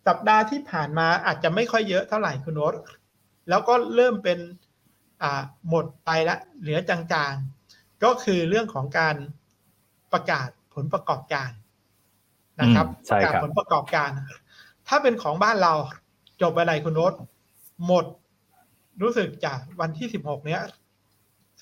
[0.08, 2.74] สัปดาห์ที่ผ่านมาอาจจะไม่ค่อยเยอะเท่าไหร่คุณโนต
[3.48, 4.38] แล้วก็เริ่มเป็น
[5.22, 7.55] อ่าหมดไปละเหลือจางๆ
[8.04, 9.16] ก็คือเรื่องของการ
[10.12, 11.50] ประกาศผลประกอบการ
[12.60, 14.10] นะครับอืมปใช่ระกาศครับผลประกอบการ
[14.88, 15.72] ถ้าเป็นของบ้านเรา
[16.42, 17.12] จบอะไรคุณโน้ต
[17.86, 18.04] หมด
[19.02, 20.60] รู้สึกจากวันที่สิบหกเนี้ย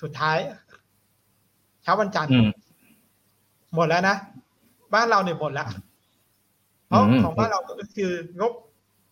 [0.01, 0.37] สุดท้าย
[1.83, 2.47] เช้าวันจันทร์อืม
[3.75, 4.15] หมดแล้วนะ
[4.93, 5.67] บ้านเราเนี่ยหมดแล้ว
[6.87, 8.53] เพราะอืมของบ้านเราก็คืองบ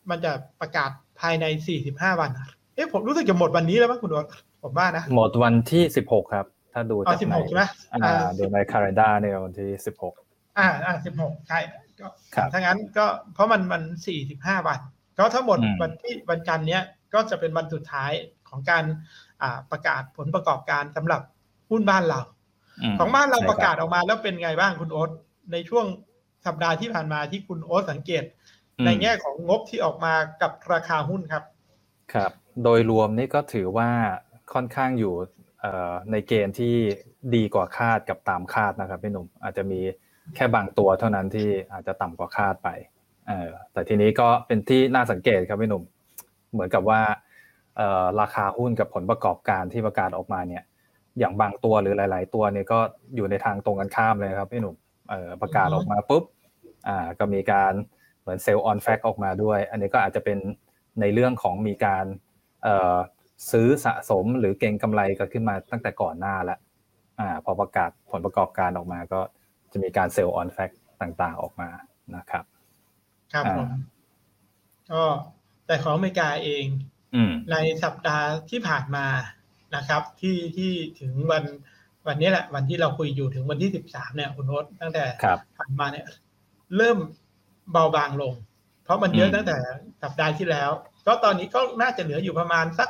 [0.09, 0.89] มันจะประกาศ
[1.19, 2.29] ภายในสี่สิบห้าวัน
[2.75, 4.25] เอ๊ะผมรู้สึกจะหมดวันนี้แล้วมั้งคุณโดน
[4.63, 7.63] ผมว่านะ หมดวันที่สิบหกครับ ถ้าดูเอาจากสิบในหกใช่ไหม
[8.03, 10.13] อ่าดูในคาล endar เนี่ยวันที่สิบหก
[10.57, 11.59] อ่าอ่าสิบหกใช่
[11.99, 14.79] ก็ครับถ้างั้นก็เพราะมันมันสี่สิบห้าวัน
[15.17, 18.11] ก็ถ้าหมดอืมวันที่วันจันทร์เนี้ยก็จะเป็นวันสุดท้าย
[18.49, 18.83] ของการ
[19.41, 21.21] อ่าประกาศผลประกอบการสำหรับ
[21.69, 22.19] หุ้นบ้านเรา
[22.93, 25.09] มของบ้านเราใช่คบประกาศออกมาแล้วเป็นไงบ้างคุณโอ๊ต
[25.51, 25.85] ในช่วง
[26.45, 28.23] สัปดาห์ที่ผ่านมาที่คุณโอ๊ตสังเกต
[28.85, 31.43] ในแง่ของงบที่ออกมากับราคาหุ้นครับ
[32.13, 32.31] ครับ
[32.63, 33.89] โดยรวมนี่ก็ถือว่า
[34.53, 35.27] ค่อนข้างอยู่เอ่อ
[36.11, 36.75] ในเกณฑ์ที่
[37.35, 39.79] ดีกว่าคาดกับตามคาดนะครับพี่หนุ่มอาจจะมี
[40.35, 42.69] แค่บางตัวเท่านั้นที่อาจจะต่ำกว่าคาดไป
[43.27, 45.83] เออแต่ทีนี้ก็เป็นที่น่าสังเกตครับพี่หนุ่ม
[46.53, 47.01] เหมือนกับว่า
[48.21, 50.63] ราคาหุ้นกับผลประกอบการที่ประกาศออกมาเนี่ย
[51.19, 52.79] อย่างบางตัวหรือหลาย ๆ ตัวเนี่ยก็
[53.15, 54.75] อยู่ในทางตรงกันข้ามเลยครับพี่หนุ่ม
[55.41, 56.23] ประกาศออกมาปุ๊บ
[56.87, 57.73] อ่าก็มีการ
[58.21, 60.37] เหมือน sell on fact ออกมาด้วย อันนี้ก็อาจจะเป็น
[61.01, 62.05] ในเรื่องของมีการ
[63.51, 66.59] ซื้อสะสมหรือเก็งกำไรกันขึ้นมาตั้งแต่ก่อนหน้าแล้ว
[67.19, 69.19] อ่าพอประกาศผลประกอบการออกมาก็
[69.71, 70.71] จะมีการ sell on fact
[71.01, 71.69] ต่างๆออกมา
[72.15, 72.43] นะครับ
[73.33, 73.79] ครับผมอ่า
[74.91, 75.03] ก็
[75.65, 76.65] แต่ของอเมริกาเอง
[77.15, 79.05] อืมในสัปดาห์ที่ผ่านมา
[79.75, 81.43] นะครับ ที่ที่ถึงวัน
[82.07, 86.05] วันนี้แหละ วันที่เราคุยอยู่ถึงวันที่สิบสามเนี่ยคุณโน้ตตั้งแต่ครับผ่านมาเนี่ย
[86.77, 86.97] เริ่ม
[87.71, 88.33] เบาบางลง
[88.83, 89.57] เพราะมันเยอะอืมตั้งแต่
[90.03, 90.69] สัปดาห์ที่แล้ว
[91.05, 92.89] ก็ตอนนี้ก็น่าจะเหลืออยู่ประมาณสัก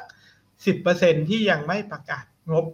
[0.66, 2.66] สิบเปอร์เซ็นที่ยังไม่ประกาศงบ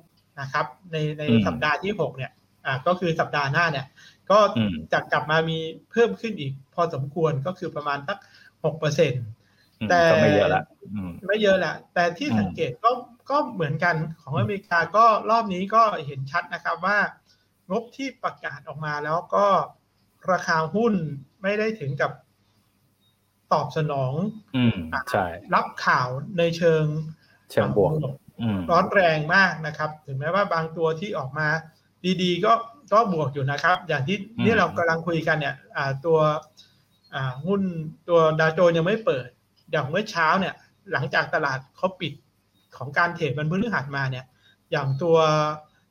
[0.41, 2.31] นะครับ ในในสัปดาห์ที่หกเนี่ย
[2.65, 3.85] อ่าก็คือสัปดาห์หน้าเนี่ย
[4.31, 5.57] ก็อืมจะกลับมามี
[5.91, 8.17] เพิ่มขึ้นอีก พอสมควรก็คือประมาณสัก
[8.63, 9.13] หกเปอร์เซ็น
[9.81, 10.63] อืมแต่ก็ไม่เยอะละ
[10.95, 12.91] อืมไม่เยอะแหละแต่ที่อืมสังเกตก็
[13.29, 16.97] ก็เหมือนกันของอเมริกาก็รอบนี้ก็เห็นชัดนะครับว่า
[17.71, 19.45] งบที่ประกาศออกมาแล้วก็
[20.31, 20.93] ราคาหุ้น
[21.41, 22.11] ไม่ได้ถึงกับ
[23.53, 24.13] ตอบสนอง
[24.55, 24.77] อืม
[25.11, 25.25] ใช่
[25.55, 26.83] รับข่าวในเชิง
[27.51, 27.91] เชิงบวก
[28.41, 31.47] อืมร้อนแรงมากนะครับ ถึงแม้ว่าบางตัวที่ออกมา
[32.21, 32.53] ดีๆ ก็
[32.93, 36.19] ก็บวกอยู่นะครับ อย่างที่อืมนี่เรากำลังคุยกันเนี่ยอ่าตัว
[37.13, 37.61] อ่าหุ้น
[38.07, 39.27] ตัวดาวโจนส์ยังไม่เปิด
[39.71, 40.53] อย่างเมื่อเช้าเนี่ย
[40.91, 42.13] หลังจากตลาดเขาปิด
[42.77, 44.25] ของการเทรดวันพฤหัสมาเนี่ย
[44.71, 45.17] อย่างตัว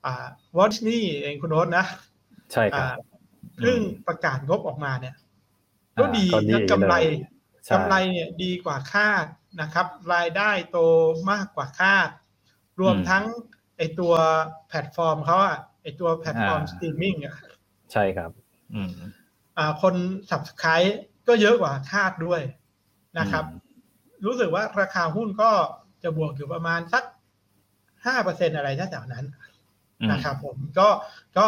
[0.05, 1.85] อ่าวอชนี่เองคุณโน้ตนะ
[2.53, 2.95] ใช่ครับอ่า
[3.59, 5.15] เพิ่งประกาศงบออกมาเนี่ย
[6.01, 7.21] ก็ดีอ่าก็ดีนะกำไรเลย
[7.65, 9.27] ใช่กำไรเนี่ยดีกว่าคาด
[9.61, 10.79] นะครับ รายได้โต
[11.31, 12.09] มากกว่าคาด
[12.81, 13.25] รวมอืมทั้ง
[13.77, 14.15] ไอตัว
[14.69, 17.35] แพลตฟอร์มเขาอะไอตัวแพลตฟอร์มอ่าสตรีมมิ่งอะ
[17.93, 18.31] ใช่ครับ
[18.75, 18.93] อืม
[19.59, 19.95] อ่า คน
[20.31, 20.93] subscribe
[21.29, 22.43] ก็เยอะกว่าคาดด้วย
[23.19, 23.45] นะครับ
[24.27, 25.51] รู้สึกว่าราคาหุ้นก็
[26.03, 27.05] จะบวกอยู่ประมาณสัก
[28.07, 29.27] ห้าเปอร์เซ็นอะไรแถวๆนั้น
[30.01, 30.89] อืมนะครับผมก็
[31.39, 31.47] ก็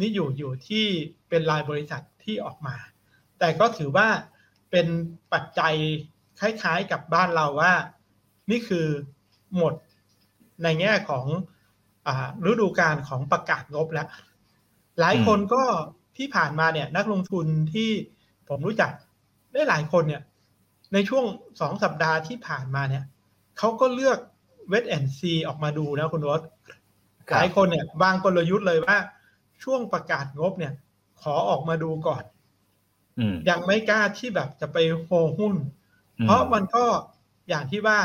[0.00, 0.84] นี่อยู่อยู่ที่
[1.28, 2.76] เป็นรายบริษัทที่ออกมา
[3.38, 4.08] แต่ก็ถือว่า
[4.70, 4.86] เป็น
[5.32, 5.74] ปัจจัย
[6.40, 7.72] คล้ายๆกับบ้านเราว่า
[8.50, 8.86] นี่คือ
[9.56, 9.74] หมด
[10.62, 11.26] ในแง่ของ
[12.06, 14.08] อ่าฤดูการของประกาศงบแล้ว
[15.00, 15.62] หลายคนก็
[16.16, 17.90] ที่ผ่านมาเนี่ย นักลงทุนที่
[18.48, 18.90] ผมรู้จัก
[19.52, 20.22] ได้หลายคนเนี่ย
[20.92, 21.24] ในช่วง
[21.60, 23.04] สองสัปดาห์ที่ผ่านมาเนี่ย
[23.58, 24.18] เขาก็เลือก
[24.68, 26.40] เวทแอนซีออกมาดูนะคุณรส
[27.28, 28.96] ครับหลายคนเนี่ยวางกลยุทธ์เลยว่า
[29.64, 30.72] ช่วงประกาศงบเนี่ย
[31.22, 32.22] ขอออกมาดูก่อน
[33.18, 35.77] อืมยังไม่กล้าที่แบบจะไปโฮหุ้นอื
[36.24, 36.84] เพราะมันก็
[37.48, 37.98] อย่างที่ว่า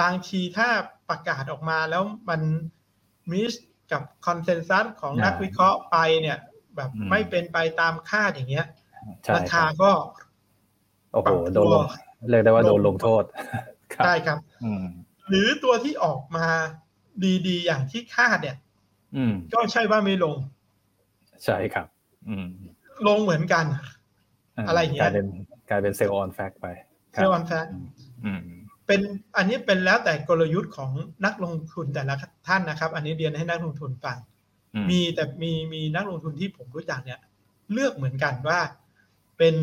[0.00, 0.68] บางทีถ้า
[1.08, 2.40] ประกาศออกมาแล้วมัน
[3.30, 3.54] มิส
[3.92, 6.38] กับคอนเซนแซสของนักวิเคราะห์ไปเนี่ย
[6.76, 8.66] แบบไม่เป็นไปตามคาดอย่างเงี้ย
[9.24, 9.90] ใช่ราคคารับก็
[11.12, 11.86] โอ้โหปรับตัวโดนลง
[12.30, 13.22] เรียกได้ว่าโดนลงโทษ
[13.94, 14.84] ครับได้ครับอืม
[15.28, 16.46] หรือตัวที่ออกมา
[17.46, 18.56] ดีๆ อย่างที่คาดเนี่ย
[19.16, 20.36] อืมก็ใช่ว่าไม่ลง
[21.44, 21.86] ใช่ครับ
[22.28, 22.46] อืม
[23.08, 23.64] ลงเหมือนกัน
[24.68, 25.26] อะไรอย่างเงี้ยกลายเป็น
[25.70, 27.66] กลายเป็น sell on fact ไปครับ sell on fact
[28.24, 28.40] อืม
[28.86, 29.00] เป็น
[29.36, 30.90] อันนี้เป็นแล้วแต่กลยุทธ์ของ
[31.24, 32.14] นักลงทุนแต่ละ
[32.48, 34.18] ท่านนะครับ อันนี้เรียนให้นักลงทุนฟัง
[34.74, 37.20] อืมมีแต่มีมีนักลงทุนที่ผมรู้จักเนี่ย
[37.72, 38.60] เลือกเหมือนกันว่า
[39.38, 39.54] เป็น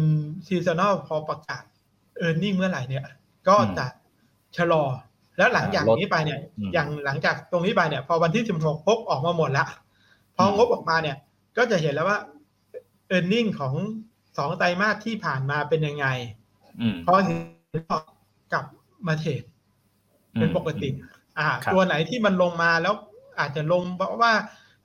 [0.47, 1.63] seasonal พอประกาศ
[2.17, 3.05] earning เมื่อไหร่เนี่ย
[3.47, 3.85] ก็จะ
[4.57, 4.83] ชะลอ
[5.37, 6.39] แล้วหลังจากนี้ไปเนี่ย
[6.73, 9.65] อย่างหลังจากตรงนี้ไปเนี่ย พอวันที่สิบหกปุ๊บออกมาหมดละ
[10.35, 11.17] พองบออกมาเนี่ย
[11.57, 12.19] ก็จะเห็นแล้วว่า
[13.07, 13.73] เออร์เน็งของ
[14.37, 16.07] สองไตรมาสที่ผ่านมาเป็นยังไง
[16.81, 17.37] อืมพอเห็น
[17.89, 17.97] ก็
[18.53, 18.65] กลับ
[19.07, 19.43] มาเทรด
[20.33, 20.89] เป็นปกติ
[21.39, 22.95] อ่าครับตัวไหนที่มันลงมาแล้ว
[23.39, 24.33] อาจจะลงเพราะว่า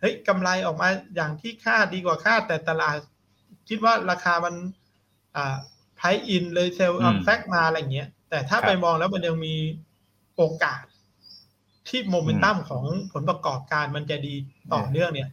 [0.01, 2.97] เฮ้ยกำไรออกมาอย่างที่คาดดีกว่าคาดแต่ตลาด
[3.69, 4.55] คิดว่าราคามัน
[5.37, 5.57] อ่า
[5.97, 9.55] ไพอินเลยเซลล์อืมแฟกมาอะไรอย่างเงี้ย แต่ถ้าครับไปมองแล้วมันยังมี
[10.37, 10.83] โอกาส
[11.89, 14.35] ที่โมเมนตัมของผลประกอบการมันจะดี
[14.75, 15.29] ต่อเนื่องเนี่ย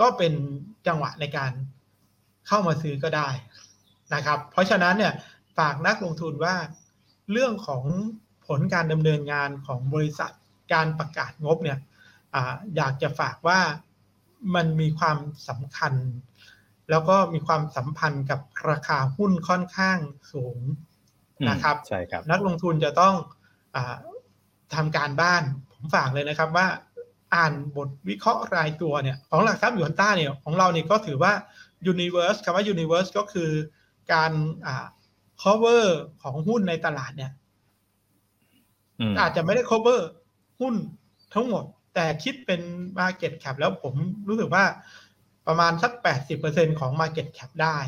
[0.00, 0.32] ก็เป็น
[0.86, 1.52] จังหวะในการ
[2.48, 3.28] เข้ามาซื้อก็ได้
[4.14, 5.12] นะครับ เพราะฉะนั้นเนี่ย
[5.58, 6.56] ฝากนักลงทุนว่า
[7.32, 7.84] เรื่องของ
[8.46, 10.32] ผลการดำเนินงานของบริษัท
[10.72, 11.78] การประกาศงบเนี่ย
[12.34, 13.60] อาอยากจะฝากว่า
[14.54, 15.18] มันมีความ
[15.48, 15.94] สำคัญ
[16.90, 18.40] แล้วก็มีความสัมพันธ์กับ
[18.70, 19.98] ราคาหุ้นค่อนข้าง
[20.32, 20.58] สูง
[21.50, 23.14] นะครับใช่ครับ นักลงทุนจะต้อง
[23.76, 23.96] อา
[24.74, 25.42] ทำการบ้าน
[25.72, 26.66] ผมฝากเลยนะครับว่า
[27.34, 31.32] อ่านบทวิเคราะห์รายตัวเนี่ยของหลักทรัพย์หยวนต้าเนี่ยของเราเนี่ยก็ถือว่า
[31.92, 33.50] universe คำว่า universe ก็คือ
[34.12, 34.32] การ
[34.66, 34.86] อ่า
[35.42, 35.84] cover
[36.22, 37.32] ของหุ้นในตลาดเนี่ย
[39.00, 40.00] อืมอาจจะไม่ได้ cover
[40.60, 40.74] หุ้น
[41.34, 42.60] ทั้งหมด แต่คิดเป็น
[43.00, 43.94] market cap แล้วผม
[44.28, 44.64] รู้สึกว่า
[45.46, 45.92] ประมาณสัก
[46.36, 47.78] 80%ของ market cap ได้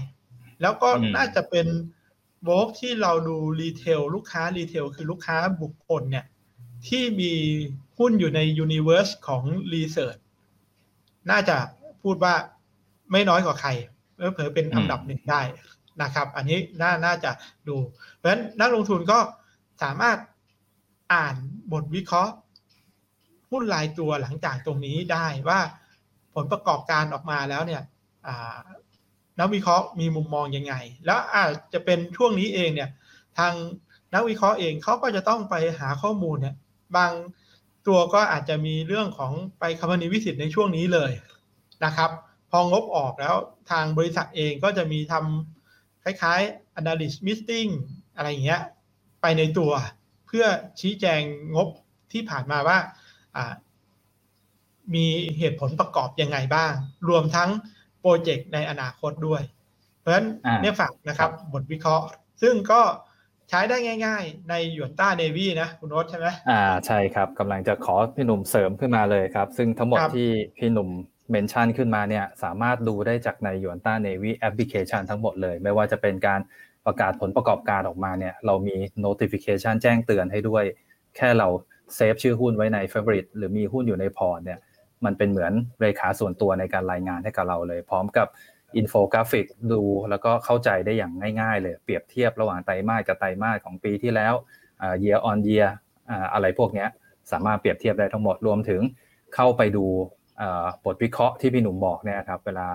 [0.62, 1.66] แล้วก็อืมน่าจะเป็น
[2.44, 6.26] โบรกที่เราดู retail ลูกค้า retail คือลูกค้าบุคคลเนี่ย
[6.88, 7.32] ที่มี
[7.98, 10.20] หุ้นอยู่ใน universe ของ research
[11.30, 11.56] น่าจะ
[12.02, 12.34] พูดว่า
[13.12, 13.70] ไม่น้อยกว่าใคร
[14.14, 15.40] เผลอๆเป็นอันดับหนึ่งได้
[16.02, 17.30] นะครับ อันนี้น่าน่าจะ
[17.68, 17.76] ดู
[18.16, 19.18] เพราะฉะนั้นนักลงทุนก็
[19.82, 20.18] สามารถ
[21.14, 21.36] อ่าน
[21.72, 22.34] บทวิเคราะห์
[23.50, 25.60] หุ้นรายตัวหลังจากตรงนี้ได้ว่า
[26.34, 27.82] ผลประกอบการออกมาแล้วเนี่ย
[29.40, 30.74] นักวิเคราะห์มีมุมมองยังไง
[31.06, 32.90] แล้วอาจจะเป็นช่วงนี้เองเนี่ย
[33.38, 33.52] ทาง
[34.14, 36.56] นักวิเคราะห์เองเขาก็จะต้องไปหาข้อมูลเนี่ย
[36.96, 37.12] บาง
[37.86, 41.12] ตัวก็อาจจะมีเรื่องของไปคำนิวิสิตในช่วงนี้เลย
[41.84, 42.10] นะครับ
[42.50, 43.34] พองบออกแล้ว
[43.70, 45.59] ทางบริษัทเองก็จะมีทำ
[46.20, 47.70] คล้ายๆ analyst meeting
[48.16, 48.62] อะไรอย่างเงี้ย
[49.22, 49.72] ไปในตัว
[50.26, 50.44] เพื่อ
[50.80, 51.20] ชี้แจง
[51.54, 51.68] งบ
[52.12, 52.78] ที่ผ่านมาว่า
[53.36, 53.52] อ่า
[54.94, 55.06] มี
[55.38, 56.72] เหตุผลประกอบยังไงบ้าง
[57.08, 57.50] รวมทั้ง
[58.00, 59.42] โปรเจกต์ในอนาคตด้วย
[59.98, 62.06] เพราะฉะนั้นอ่าเนี่ยฝากนะครับบทวิเคราะห์
[62.42, 62.80] ซึ่งก็
[63.50, 70.88] ใช้ได้ง่ายๆ ใน Yuanta Navi นะ คุณโอ๊ตใช่ไหมอ่าใช่ครับกำลังจะขอพี่หนุ่มเสริมขึ้นมาเลยครับ ซึ่งทั้งหมดครับที่พี่หนุ่ม
[71.30, 76.40] mention ขึ้นมาเนี่ยสามารถดูได้จากใน Yuanta Navi แอปพลิเคชันทั้งหมดเลย ไม่ว่าจะเป็นการ
[76.86, 80.64] ประกาศผลประกอบการออกมาเนี่ยเรามี notification แจ้งเตือนให้ด้วย
[81.16, 81.48] แค่เรา
[81.94, 84.58] save ชื่อหุ้นไว้ใน favorite หรือมีหุ้นอยู่ในพอร์ตเนี่ย
[85.04, 88.28] มันเป็นเหมือนเลขาส่วนตัวในการรายงานให้กับเราเลย พร้อมกับ
[88.76, 94.34] อินโฟกราฟิกดูแล้วก็เข้าใจได้อย่างง่ายๆ เลยเปรียบเทียบระหว่างไตรมาสกับไตรมาสของปีที่แล้ว
[94.82, 95.68] อ่า year on year
[96.10, 96.88] อ่าอะไรพวกเนี้ย
[97.32, 98.80] สามารถเปรียบเทียบได้ทั้งหมดรวมถึง
[99.34, 99.86] เข้าไปดู
[100.84, 102.66] บทวิเคราะห์ที่พี่หนุ่มบอกเนี่ยครับ เวลา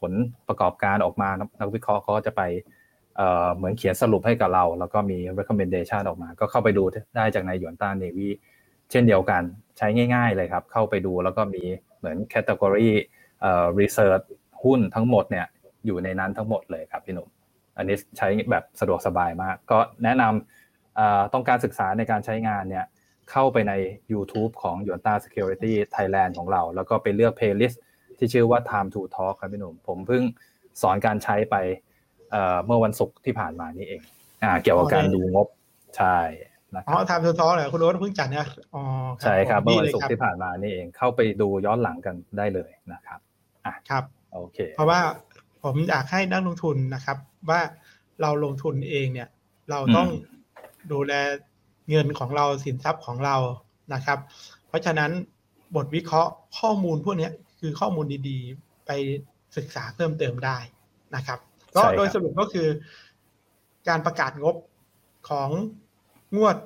[0.00, 0.12] ผล
[0.48, 1.28] ประกอบการออกมา
[1.60, 2.42] นักวิเคราะห์เขาก็จะไป
[3.56, 6.84] เหมือนเขียนสรุปให้กับเรา แล้วก็มี recommendation ออกมา ก็เข้าไปดู
[7.16, 8.28] ได้จากในหยวนต้าเนวี
[8.90, 9.42] เช่นเดียวกัน
[9.78, 11.62] ใช้ง่าย ๆเลยครับ เข้าไปดูแล้วก็มี
[11.98, 12.90] เหมือน category
[13.40, 14.24] เอ่อ research
[14.64, 15.46] หุ้นทั้งหมดเนี่ย
[15.86, 17.28] อยู่ในนั้นทั้งหมดเลยครับพี่หนุ่ม
[17.76, 22.84] อันนี้ใช้แบบสะดวกสบายมาก ก็แนะนำต้องการศึกษาในการใช้งานเนี่ย
[23.32, 23.72] เข้าไปใน
[24.12, 27.76] YouTube ของ y o n t a Security Thailand ของเรา แล้วก็ไปเลือก playlist
[28.18, 30.22] ที่ชื่อว่า Time to Talk ครับพี่หนุ่ม ผมเพิ่ง
[30.82, 31.56] สอนการใช้ไป
[32.30, 34.00] เอ่อเมื่อวันศุกร์ที่ผ่านมานี่เอง
[34.42, 35.48] อ่า เกี่ยวกับการดูงบ
[35.96, 36.18] ใช่
[36.74, 38.82] นะคอ๋อรับทำทูทอเหรอคุณโน้ตเพิ่งจัดนะอ๋อ
[39.22, 43.20] ใช่ครับผมเมื่อวันดีศุกลยร์ที่ผ่านมานี่เอง เข้าไปดูย้อนหลังกันได้เลยนะครับ
[43.90, 45.00] ครับโอเค เพราะว่า
[45.64, 47.16] ผมอยากให้นักลงทุนนะครับ
[47.50, 47.60] ว่า
[48.22, 49.28] เราลงทุนเองเนี่ย
[49.70, 50.30] เราต้องอืม
[50.92, 51.12] ดูแล
[51.90, 53.36] เงินของเราสินทรัพย์ของเรา
[53.94, 54.18] นะครับ
[54.68, 55.10] เพราะฉะนั้น
[55.76, 57.28] บทวิเคราะห์ข้อมูลพวกนี้
[57.60, 58.90] คือข้อมูลดีๆ ไป
[59.56, 60.58] ศึกษาเพิ่มเติมได้
[61.16, 61.38] นะครับ
[61.76, 62.68] ก็โดยสรุปก็คือ
[63.88, 64.56] การประกาศงบ
[65.28, 65.48] ของ
[66.36, 66.56] งวด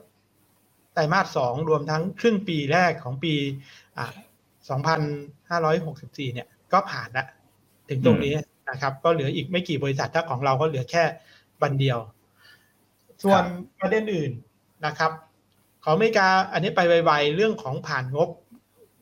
[0.94, 3.35] ไตรมาสสองรวมทั้งครึ่งปีแรกของปี
[3.98, 4.14] อ่า
[4.68, 7.26] 2,564 เนี่ย ก็ผ่านละ
[7.88, 8.35] ถึงตรงนี้
[8.70, 11.05] นะครับ ก็เหลืออีกไม่กี่บริษัทถ้าของเราก็เหลือแค่
[11.62, 11.98] บันเดียว
[13.22, 13.42] ส่วน
[13.81, 14.33] ประเด็นอื่น
[14.86, 15.12] นะครับ
[15.84, 18.28] ของอเมริกาอันนี้ไปไวๆเรื่องของผ่านงบ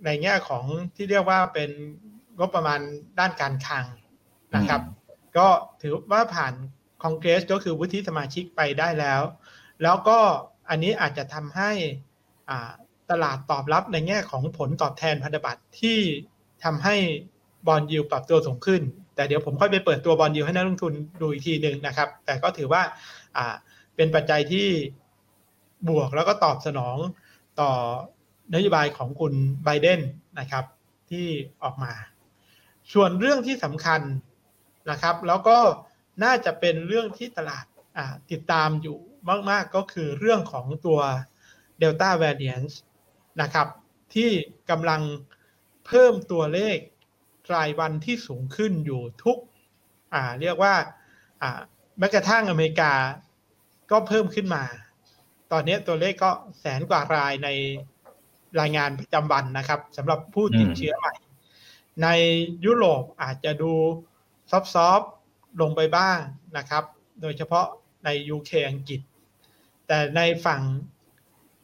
[0.04, 0.64] ในแง่ของ
[0.96, 1.70] ที่เรียกว่าเป็น
[2.38, 2.80] งบประมาณ
[3.18, 3.84] ด้านการคลัง
[4.56, 4.82] นะครับ
[5.36, 5.48] ก็
[5.82, 6.52] ถือว่าผ่าน
[7.02, 9.22] คอนเกรสก็คือวุฒิสมาชิกไปได้แล้ว
[9.82, 10.18] แล้วก็
[10.70, 11.70] อันนี้อาจจะทำให้
[12.50, 12.70] อ่า
[13.10, 15.98] ตลาดตอบรับในแง่ของผลตอบแทนพันธบัตรที่
[16.64, 16.96] ทำให้
[17.66, 18.82] บอลยิวปรับตัวสูงขึ้น
[19.14, 22.82] แต่เดี๋ยวผมค่อยไปเปิดตัวบอลยิวให้นักลงทุนดูอีกทีหนึ่งนะครับ แต่ก็ถือว่า
[23.96, 24.68] เป็นปัจจัยที่
[25.88, 26.96] บวกแล้วก็ตอบสนอง
[27.60, 27.70] ต่อ
[28.54, 30.00] นโยบายของคุณไบเดน
[30.38, 30.64] นะครับ
[31.10, 31.26] ที่
[31.62, 31.92] ออกมา
[32.92, 34.00] ส่วนเรื่องที่สำคัญ
[34.90, 35.58] นะครับ แล้วก็
[36.24, 37.64] น่าจะเป็นเรื่องที่ตลาด
[38.30, 38.98] ติดตามอยู่
[39.50, 41.00] มาก ๆ ก็คือเรื่องของตัว
[41.80, 42.72] Delta Variant
[43.42, 43.68] นะครับ
[44.14, 44.30] ที่
[44.70, 45.02] กำลัง
[45.86, 46.78] เพิ่มตัวเลข
[47.54, 49.38] รายวันที่สูงขึ้นอยู่ทุก
[50.40, 50.74] เรียกว่า
[51.98, 52.92] แม้กระทั่งอเมริกา
[53.90, 54.64] ก็เพิ่มขึ้นมา
[55.52, 56.30] ตอนนี้ตัวเลขก็
[56.60, 57.48] แสนกว่ารายใน
[58.60, 61.14] รายงานประจำวันนะครับสำหรับผู้ติดเชื้อใหม่
[62.02, 62.08] ใน
[62.64, 63.72] ยุโรปอาจจะดู
[64.74, 66.18] ซอฟๆลงไปบ้าง
[66.56, 66.84] นะครับ
[67.20, 67.66] โดยเฉพาะ
[68.04, 69.00] ใน UK อังกฤษ
[69.86, 70.60] แต่ในฝั่ง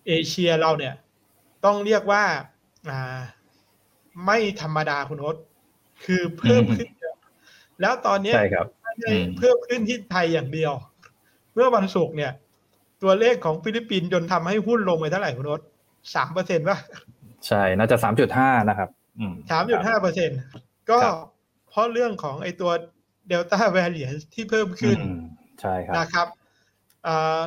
[0.06, 0.94] เอเชียเราเนี่ย
[1.64, 2.24] ต้องเรียกว่า
[2.88, 3.20] อ่า
[4.26, 5.36] ไม่ธรรมดาคุณโอ๊ต
[6.04, 7.16] คือเพิ่มขึ้นเยอะ
[7.80, 10.72] แล้วตอนนี้ใช่ครับไม่ได้เพิ่มขึ้นที่ไทยอย่างเดียว
[11.54, 12.32] เมื่อวันศุกร์เนี่ย
[13.02, 15.62] ตัวเลขของฟิลิปปินส์จนทำให้หุ้นลงไปเท่าไหร่คุณโอ๊ต
[16.14, 16.78] สามเปอร์เซ็นต์ป่ะ
[17.46, 20.38] ใช่ น่าจะสามจุดห้านะครับอืมสามจุดห้าเปอร์เซ็นต์
[20.90, 21.14] ก็ครับ
[21.68, 22.70] เพราะเรื่องของไอตัว
[23.28, 25.20] เดลต้าแวร i ี n ที่เพิ่มขึ้นอืม
[25.60, 26.26] ใช่ครับ นะครับ
[27.06, 27.40] อ่า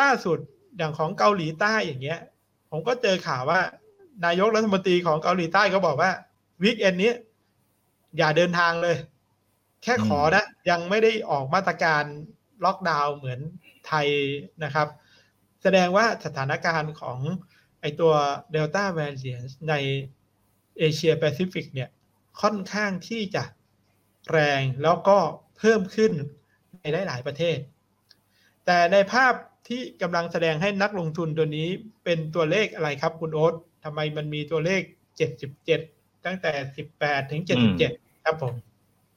[0.00, 0.38] ล่าสุด
[0.78, 2.18] อย่างของเกาหลีใต้อย่างเงี้ย
[2.70, 3.60] ผมก็เจอข่าวว่า
[4.24, 6.10] นายกรัฐมนตรีของเกาหลีใต้ก็บอกว่า
[6.62, 7.12] weekend นี้
[8.18, 8.96] อย่าเดินทางเลย
[9.82, 12.02] แค่ขอนะ ยังไม่ได้ออกมาตรการ
[12.64, 13.40] ล็อกดาวน์เหมือน
[13.86, 14.08] ไทย
[14.64, 14.88] นะครับ
[15.62, 17.18] แสดงว่าสถานการณ์ของ
[17.80, 18.12] ไอตัว
[18.52, 19.74] เดลต้าแวร i a n ใน
[20.78, 21.88] เอเชียแปซิฟิกเนี่ย
[22.42, 23.44] ค่อนข้างที่จะ
[24.30, 25.18] แรงแล้วก็
[25.58, 26.12] เพิ่มขึ้น
[26.80, 27.58] ในหลาย ๆ ประเทศ
[28.66, 29.32] แต่ในภาพ
[29.68, 31.68] ที่กำลังแสดงให้นักลงทุนตัวนี้
[32.04, 34.82] เป็นตัวเลขอะไรครับคุณโอ๊ตทำไมมันมีตัวเลข
[35.52, 36.52] 77 ตั้งแต่
[36.92, 37.42] 18 ถึง
[37.82, 38.54] 77 ครับผม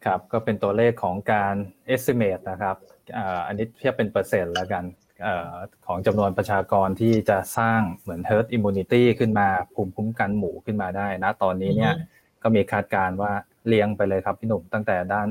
[0.05, 1.55] ครับ ก็เป็นตัวเลขของการ
[1.93, 2.75] estimate นะครับ
[3.15, 4.83] อ่าอันนี้เทียบเป็นเปอร์เซ็นต์แล้วกัน
[5.23, 5.51] เอ่อ
[5.87, 13.31] ของจำนวนประชากรที่จะสร้างเหมือน herd immunity ขึ้นมาภูมิคุ้มกันหมู่ขึ้นมาได้นะตอนนี้เนี่ยอือฮึก็มีคาดการณ์ว่า
[13.67, 15.27] เรียงไปเลยครับพี่หนุ่มตั้งแต่ด้าน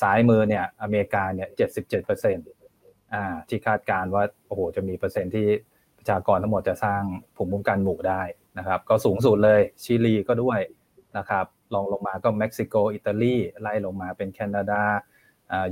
[0.00, 2.46] ซ้ายมือเนี่ยอเมริกาเนี่ย77เปอร์เซ็นต์
[3.14, 5.46] อ่าที่คาดการณ์ว่าโอ้โหจะมีเปอร์เซ็นต์ที่
[5.98, 7.02] ประชากรทั้งหมดจะสร้าง
[7.36, 8.22] ภูมิคุ้มกันหมู่ได้
[8.58, 10.60] นะครับ ก็สูงสุดเลยชิลีก็ด้วย
[11.18, 15.00] นะครับรองลงมาก็เม็กซิโกอิตาลีไล่ลงมาเป็นแคนาดาอ่า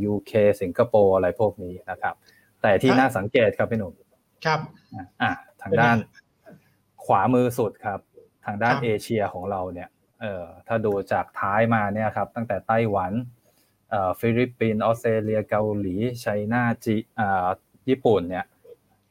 [0.04, 2.14] UK สิงคโปร์อะไรพวกนี้นะครับ
[2.62, 3.92] แต่ที่ครับน่าสังเกตครับพี่หนุ่ม
[4.46, 4.60] ครับ
[4.94, 5.96] อะอะทางด้าน
[7.04, 8.00] ขวามือสุดครับ
[8.46, 9.88] ทางด้านครับเอเชียของเราเนี่ย
[10.20, 13.12] เอ่อถ้าดูจากท้ายมาเนี่ยครับ ตั้งแต่ไต้หวัน
[13.90, 17.48] เอ่อฟิลิปปินส์ออสเตรเลียเกาหลี China จีอ่า
[17.88, 18.44] ญี่ปุ่นเนี่ย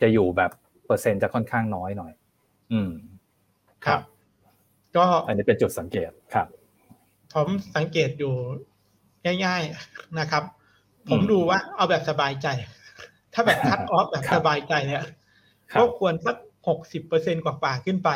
[0.01, 0.51] จะอยู่แบบ
[0.85, 2.13] เปอร์เซ็นต์จะค่อนข้างน้อยหน่อย
[2.71, 2.91] อืม
[3.85, 4.01] ครับ
[4.97, 6.47] ก็อันนี้เป็นจุดสังเกตครับ
[7.33, 8.33] ผมสังเกตอยู่
[9.45, 10.43] ง่ายๆนะครับ
[11.09, 12.47] ผมอืมดูว่าเอาแบบสบายใจ
[13.33, 15.03] ถ้าแบบ cut off แบบครับสบายใจเนี่ย
[15.71, 16.35] ครับก็ควรสัก
[16.67, 18.09] หกสิบเปอร์เซ็นกว่าๆขึ้นไป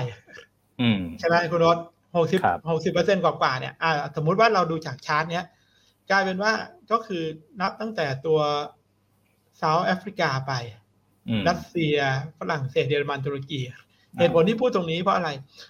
[0.81, 1.77] อืมใช่ไหมคุณโอ๊ต
[2.17, 5.45] หกสิบครับหกสิบเปอร์เซ็นกว่าๆเนี่ยอ่าสมมุติว่าเราดูจากชาร์ตเนี้ย
[6.09, 6.53] กลายเป็นว่า
[6.91, 7.23] ก็คือ
[7.61, 8.39] นับตั้งแต่ตัว
[9.57, 10.53] South Africa ไป
[11.27, 11.95] อืมรัสเซีย
[12.39, 13.61] ฝรั่งเศสเยอรมันตุรกี
[14.17, 15.29] เหตุผลที่พูดตรงนี้เพราะอะไร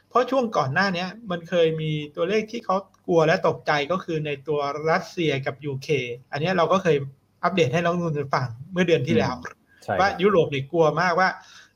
[0.10, 2.76] เพราะช่วงก่อนหน้าเนี้ยมันเคยมีตัวเลขที่เขา
[3.08, 4.60] กลัวและตกใจก็คือในตัว
[4.92, 5.88] รัสเซียกับ UK
[6.32, 6.98] อันเนี้ยเราก็เคย
[7.44, 9.36] อัปเดตให้นักลงทุนฟังเมื่อเดือนที่แล้ว
[9.84, 11.30] ใช่ว่าครับยุโรปนี่กลัวมากว่า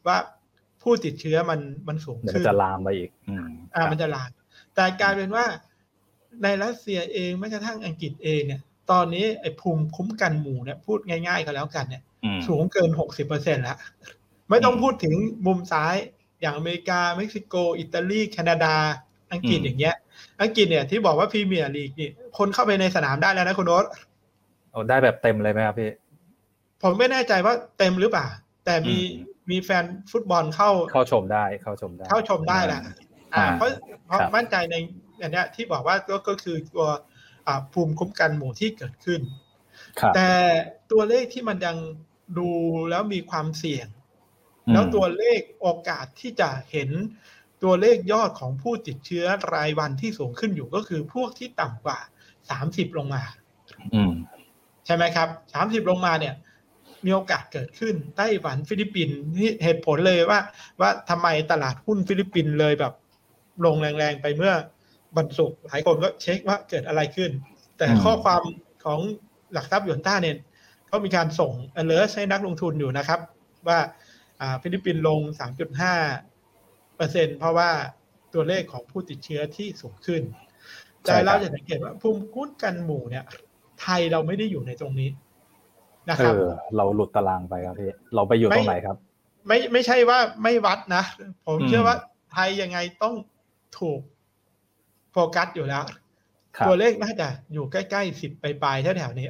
[0.08, 0.18] ว่า
[0.82, 4.30] ผู้ติดเชื้อมันมันสูงเดี๋ยวขึ้มันจะลามไปอีกอืมอ่าครับมันจะลาม
[4.76, 5.46] แต่กลายเป็นว่า
[6.44, 13.78] ในรัสเซียเองแม้กระทั่งอังกฤษเองเนี่ย ตอนนี้ไอ้ภูมิคุ้มกันหมู่เนี่ยพูดง่ายๆก็แล้วกันเนี่ยอืมสูงเกินหกสิบเปอร์เซ็นแล้ว
[14.50, 15.96] ไม่ต้องอืมพูดถึงมุมซ้าย
[16.42, 18.76] อย่างอเมริกาเม็กซิโก อิตาลีแคนาดา
[19.32, 19.96] อังกฤษอืมอย่างเงี้ย
[20.42, 23.86] อังกฤษเนี่ยที่บอกว่าพรีเมียร์ลีกนี่คนเข้าไปในสนามได้แล้วนะคุณโอ๊ต
[24.72, 25.92] โอ้ได้แบบเต็มเลยไหมครับพี่
[26.82, 28.28] ผมไม่แน่ใจว่าเต็มหรือเปล่า
[28.66, 32.94] แต่มีอืมมีแฟนฟุตบอลเข้าเข้าชมได้เข้าชมได้ เข้าชมได้แหละอ่า
[33.36, 33.70] อ่าเพราะ
[34.06, 34.76] เพราะครับมั่นใจใน
[35.22, 36.88] อันเนี้ยที่บอกว่าก็ก็คือตัว
[37.48, 39.22] อ่าภูมิคุ้มกันหมู่ที่เกิดขึ้น
[40.00, 40.30] ครับแต่
[40.92, 41.78] ตัวเลขที่มันยัง
[42.38, 42.50] ดู
[42.90, 44.05] แล้วมีความเสี่ยงอืม
[44.72, 46.90] แล้วตัวเลขโอกาสที่จะเห็น
[47.64, 52.00] ตัวเลขยอดของผู้ติดเชื้อรายวันที่สูงขึ้นอยู่ก็คือพวกที่ต่ำกว่า
[52.48, 53.24] 30ลงมา
[53.94, 54.14] อืม
[54.86, 55.28] ใช่ไหมครับ
[55.60, 56.36] 30ลงมาเนี่ย
[57.06, 60.40] มีโอกาสเกิดขึ้นไต้หวันฟิลิปปินส์นี่เหตุผลเลยว่า
[60.82, 62.94] ว่าทำไมตลาดหุ้นฟิลิปปินส์เลยแบบ
[63.66, 64.54] ลงแรงๆไปเมื่อ
[65.18, 67.32] วันศุกร์หลายคนก็เช็คว่าเกิดอะไรขึ้น
[67.78, 68.42] แต่อืมข้อความ
[68.86, 69.00] ของ
[69.54, 70.38] หลักทรัพย์หยวนต้าเนี่ย
[70.88, 71.52] เขามีการส่ง
[71.82, 73.20] alert ให้นักลงทุนอยู่นะครับ
[73.68, 73.92] ว่าอ่า
[74.62, 75.20] ฟิลิปปินส์ลง
[76.10, 77.70] 3.5เปอร์เซ็นเพราะว่า
[78.34, 80.22] ตัวเลขของผู้ติดเชื้อที่สูงขึ้น
[81.04, 83.26] ใช่แต่ครับเราจะสังเกตว่าภูมิคุ้มกันหมู่เนี่ย
[83.82, 85.10] ไทยเราไม่ได้อยู่ในตรงนี้
[86.10, 86.44] นะครับเอ่อ
[86.78, 88.98] เราหลุดตารางไปครับพี่เราไปอยู่ตรงไหนครับ
[89.48, 91.04] ไม่ไม่ใช่ว่าไม่วัดนะ
[91.46, 91.96] ผมอืมเชื่อว่า
[92.34, 93.14] ไทยยังไงต้อง
[93.80, 94.02] ถูก
[95.12, 95.84] โฟกัสอยู่แล้ว
[96.58, 98.32] ครับตัวเลขน่าจะอยู่ใกล้ๆสิบ
[98.64, 99.28] ปลายๆแถวๆนี้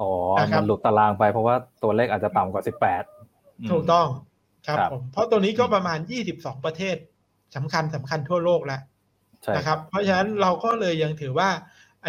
[0.00, 3.02] อ๋อนะครับมันหลุดตารางไปเพราะว่าตัวเลขอาจจะต่ำกว่าสิบแปด
[3.70, 4.08] ถูกต้อง
[4.66, 6.96] ครับครับผมเพราะตัวนี้ก็ประมาณยี่สิบสองประเทศ
[7.56, 8.80] สำคัญสำคัญทั่วโลกแล้ว
[9.42, 11.50] ใช่นะครับ เพราะฉะนั้นเราก็เลยยังถือว่า
[12.02, 12.08] ไอ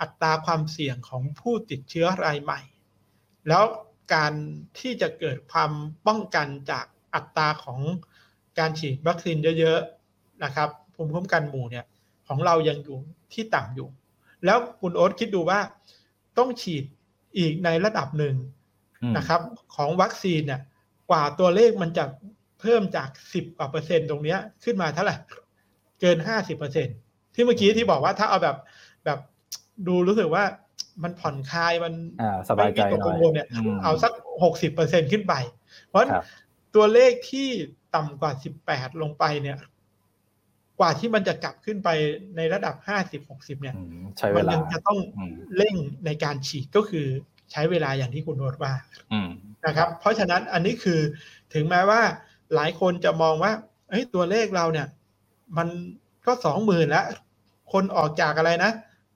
[0.00, 2.60] อัตราความเสี่ยงของผู้ติดเชื้อรายใหม่
[3.48, 3.64] แล้ว
[4.14, 4.32] การ
[4.78, 5.72] ที่จะเกิดความ
[6.06, 7.80] ป้องกันจากอัตราของ
[8.58, 11.86] การฉีดวัคซีนเยอะๆนะครับภูมิคุ้มกันหมู่เนี่ย
[12.28, 12.98] ของเรายังอยู่
[13.32, 13.88] ที่ต่ำอยู่
[14.44, 15.60] แล้วคุณโอ๊ตคิดดูว่า
[16.38, 16.84] ต้องฉีด
[17.38, 18.34] อีกในระดับหนึ่ง
[19.02, 19.40] อืมนะครับ
[19.74, 20.60] ของวัคซีนเนี่ย
[21.10, 22.04] กว่าตัวเลขมันจะ
[22.60, 25.16] เพิ่มจาก10กว่าเปอร์เซ็นต์ตรงเนี้ยขึ้นมาเท่าไหร่
[26.00, 26.96] เกิน50เปอร์เซ็นต์
[27.34, 28.56] ที่เมื่อกี้ที่บอกว่าถ้าเอาแบบ
[29.04, 29.18] แบบ
[29.86, 30.44] ดูรู้สึกว่า
[31.02, 34.12] มันผ่อนคลายมันอ่าสบายใจไม่วิตกหน่กัอยงวลเนี่ยอืมเอาสัก
[34.42, 35.34] 60เปอร์เซ็นต์ขึ้นไป
[35.88, 36.24] เพราะฉะนั้นครับ
[36.74, 37.48] ตัวเลขที่
[37.94, 38.32] ต่ำกว่า
[38.66, 39.58] 18ลงไปเนี่ย
[40.80, 41.88] กว่าที่มันจะกลับขึ้นไป
[42.36, 42.74] ในระดับ
[43.08, 47.06] 50 60เนี่ยอืมใช้เวมันลายังจะต้องอืมเร่งในการฉีดก็คือ
[47.52, 48.72] ใช้เวลาอย่างที่คุณโนดว่า
[49.12, 49.28] อืม
[49.66, 51.00] นะครับ เพราะฉะนั้นอันนี้คือ
[51.54, 52.00] ถึงแม้ว่า
[52.54, 53.52] หลายคนจะมองว่า
[53.90, 54.88] เฮ้ยตัวเลขเราเนี่ย
[55.56, 55.68] มัน
[56.26, 57.06] ก็สองหมื่นแล้ว
[57.72, 58.72] คนออกจากอะไรนะ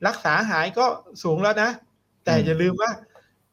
[0.07, 0.87] รักษาหายก็
[1.23, 1.71] สูงแล้วนะ
[2.25, 2.91] แต่อืมอย่าลืมว่า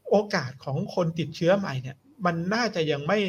[0.10, 3.19] โอกาสของคนติดเชื้อใหม่เนี่ย มันน่าจะยังไม่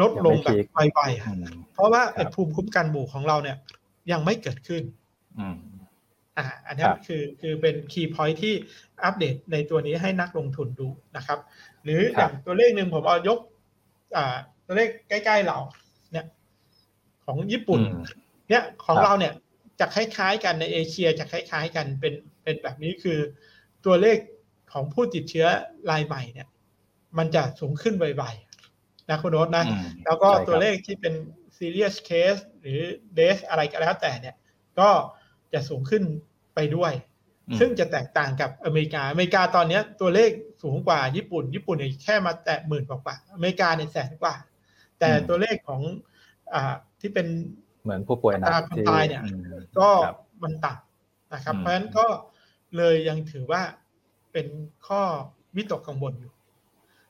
[0.00, 3.56] ลดลงแบบไวๆอือะมเพราะว่าครับไอ้ภูมิคุ้มกันหมู่ของเราเนี่ย
[4.12, 4.82] ยังไม่เกิดขึ้น
[6.36, 8.54] อืมอ่าอันนี้ครับคือคือเป็นคีย์พอยท์ที่
[9.04, 11.38] อัปเดตในตัวนี้ให้นักลงทุนดูนะครับ
[11.84, 13.38] หรืออย่างตัวเลขหนึ่งผมเอายก
[14.16, 15.58] อ่า ตัวเลขใกล้ๆเรา
[16.12, 16.26] เนี่ย
[17.24, 18.02] ของญี่ปุ่นอืม
[18.48, 19.32] เนี่ยของครับเราเนี่ย
[19.80, 23.18] จะคล้ายๆกันในเอเชียจะคล้ายๆกันเป็นเป็นแบบนี้คือ
[23.86, 24.18] ตัวเลข
[24.72, 25.46] ของผู้ติดเชื้อ
[25.90, 26.48] รายใหม่เนี่ย
[27.18, 31.14] มันจะสูงขึ้นไวๆนะคุณโน้ตนะอืมแล้วก็ใช่ครับตัวเลขที่เป็น
[31.58, 32.80] serious case หรือ
[33.18, 34.36] death อะไรก็แล้วแต่เนี่ย
[34.78, 34.88] ก็
[35.52, 36.02] จะสูงขึ้น
[36.54, 36.92] ไปด้วย
[37.48, 40.30] อืมซึ่งจะแตกต่างกับอเมริกา อเมริกาตอนเนี้ยตัวเลข
[40.62, 44.34] สูงกว่าญี่ปุ่น ญี่ปุ่นเนี่ยแค่มาแตะหมื่นกว่าๆอเมริกาเนี่ยแสนกว่า
[44.98, 45.80] แต่อืมตัวเลขของ
[46.54, 47.26] อ่าที่เป็น
[47.82, 49.42] เหมือนผู้ป่วยหนักอัตราความที่ตายเนี่ยอืม
[49.78, 52.06] ก็ครับมันต่ำนะครับอืมเพราะฉะนั้นก็
[52.76, 53.62] เลยยังถือว่า
[54.32, 54.46] เป็น
[54.86, 55.02] ข้อ
[55.56, 56.32] วิตกกังวลอยู่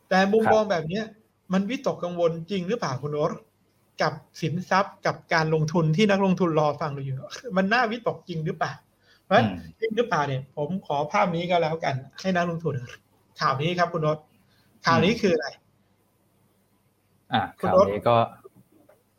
[0.08, 1.04] แต่มุมมองแบบเนี้ย
[1.52, 3.32] มันวิตกกังวลจริงหรือเปล่าคุณโนต
[4.02, 7.16] กับสินทรัพย์กับการลงทุนที่นักลงทุนรอฟังเราอยู่
[7.56, 8.72] มันน่าวิตกจริงหรือเปล่า
[9.24, 12.74] เพราะฉะนั้นอืมจริงหรือเปล่าเนี่ย ผมขอภาพนี้ก็แล้วกัน ให้นักลงทุน
[13.40, 14.18] ข่าวนี้ครับคุณโนต
[14.86, 15.48] ข่าวนี้คืออะไร
[17.32, 18.16] อ่าคุณข่าวโอ๊ตนี้ก็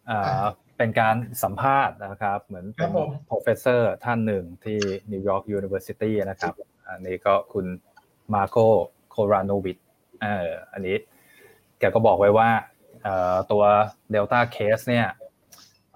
[0.10, 4.80] อ่าอ่าเป็นการสัมภาษณ์นะครับ เหมือนครัเป็นบผม professor ท่านหนึ่งที่
[5.12, 6.54] New York University นะครับ
[6.90, 7.66] อันนี้ก็คุณ
[8.34, 8.68] มาโ o
[9.12, 9.78] โครานวิด
[10.22, 10.96] เอออันนี้
[11.80, 12.50] แกก็บอกไว้ว่า
[13.04, 13.64] เอ่อตัว
[14.14, 15.08] Delta case เนี่ย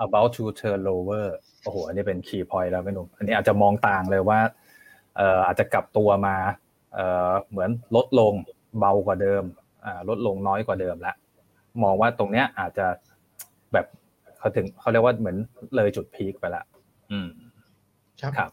[0.05, 1.27] about to turn lower
[1.63, 4.39] โอ้โห อันนี้เป็น key point แล้วไม่หนุ่มอันนี้อาจจะมองต่างเลยว่า
[5.17, 6.35] เอ่ออาจจะกลับตัวมา
[6.93, 8.33] เอ่อเหมือนลดลง
[8.79, 9.43] เบากว่าเดิม
[9.85, 11.13] อ่าลดลงน้อยกว่าเดิมละ
[11.83, 12.85] มองว่าตรงเนี้ยอาจจะ
[13.73, 13.85] แบบ
[14.37, 15.37] เขาถึงเขาเรียกว่าเหมือน
[15.75, 16.63] เลยจุดพีคไปละ
[17.11, 17.29] อืม
[18.21, 18.51] ครับครับ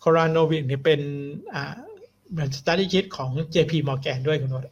[0.00, 1.00] โครานโนวิกเนี่ยเป็น
[1.54, 1.64] อ่า
[2.30, 4.66] เหมือนสต u d y คิดของ JP Morgan ด้วยคุณโนต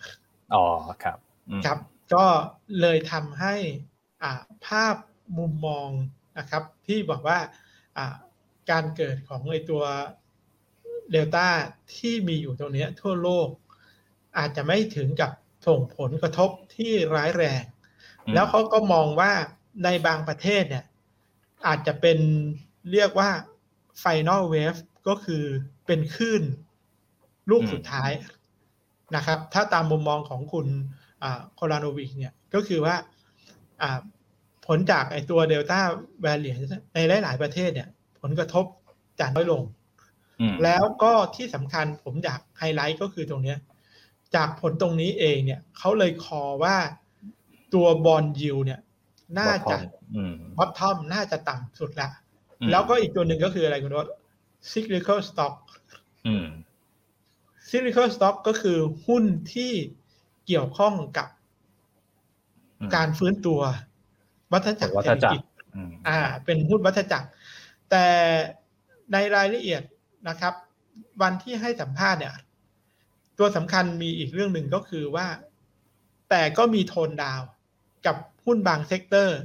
[0.54, 0.64] อ๋อ
[1.04, 1.18] ครับ
[1.50, 1.78] อืมครับ
[2.14, 2.26] ก็
[2.80, 3.54] เลยทำให้
[4.22, 4.96] อ่าภาพ
[5.38, 5.88] มุมมอง
[6.38, 7.38] นะครับที่บอกว่า
[7.96, 8.14] อ่า
[8.70, 9.82] การเกิดของไอตัว
[11.10, 11.48] เดลต้า
[11.96, 13.48] ที่มีอยู่ตรงเนี้ยทั่วโลก
[14.38, 15.32] อาจจะไม่ถึงกับ
[15.66, 17.62] ส่งผลกระทบที่ร้ายแรง
[18.24, 19.32] อืมแล้วเขาก็มองว่า
[19.84, 20.84] ในบางประเทศเนี่ย
[21.66, 22.18] อาจจะเป็น
[22.92, 23.30] เรียกว่า
[24.02, 25.44] Final Wave ก็คือ
[25.86, 26.42] เป็นคลื่น
[27.50, 28.10] ลูกสุดท้าย
[29.16, 30.66] นะครับ ถ้าตามมุมมองของคุณ
[31.54, 32.94] โคลาโนวิกเนี่ยก็คือว่า
[33.82, 34.00] อ่า
[34.66, 35.80] ผลจากไอตัวเดลต้า
[36.20, 36.56] แวร i ี n
[36.94, 37.88] ในหลาย ๆ ประเทศเนี่ย
[38.20, 38.64] ผลกระทบ
[39.20, 39.62] จะน้อยลง
[40.40, 43.58] อืมแล้วก็ที่สำคัญผมอยากไฮไลท์ก็คือตรงเนี้ย
[44.34, 46.76] จากผลตรงนี้เองเนี่ยเขาเลยคอว่า
[47.74, 48.80] ตัวบอลยิวเนี่ย
[49.38, 49.76] น่าจะ
[50.16, 52.08] อืมบอททอมน่าจะต่ำสุดละ
[52.60, 54.06] อืมแล้วก็อีกตัวหนึ่งก็คืออะไรคุณรส
[54.70, 55.54] cyclical stock
[56.26, 56.46] อืม
[57.68, 59.24] cyclical stock ก็คือหุ้น
[59.54, 59.72] ที่
[60.46, 61.28] เกี่ยวข้องกับ
[62.80, 63.60] อืมการฟื้นตัว
[64.52, 65.42] วัฏจักรเศรษฐกิจวัฏจักร
[65.74, 67.28] อืมอ่า เป็นหุ้นวัฏจักร
[67.90, 68.06] แต่
[69.12, 69.82] ในรายละเอียด
[70.28, 70.54] นะครับ
[71.22, 72.34] วันที่ให้สัมภาษณ์เนี่ย
[73.38, 75.26] ตัวสำคัญมีอีกเรื่องหนึ่งก็คือว่า
[76.30, 77.48] แต่ก็มี tone down
[78.06, 79.38] กับหุ้นบาง sector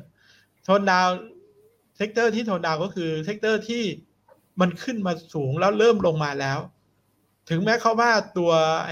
[0.63, 3.83] tone down sector ที่ tone down ก็คือ sector ที่
[4.61, 6.59] มันขึ้นมาสูงแล้วเริ่มลงมาแล้ว
[7.49, 8.51] ถึงแม้เขาว่าตัว
[8.85, 8.91] ไอ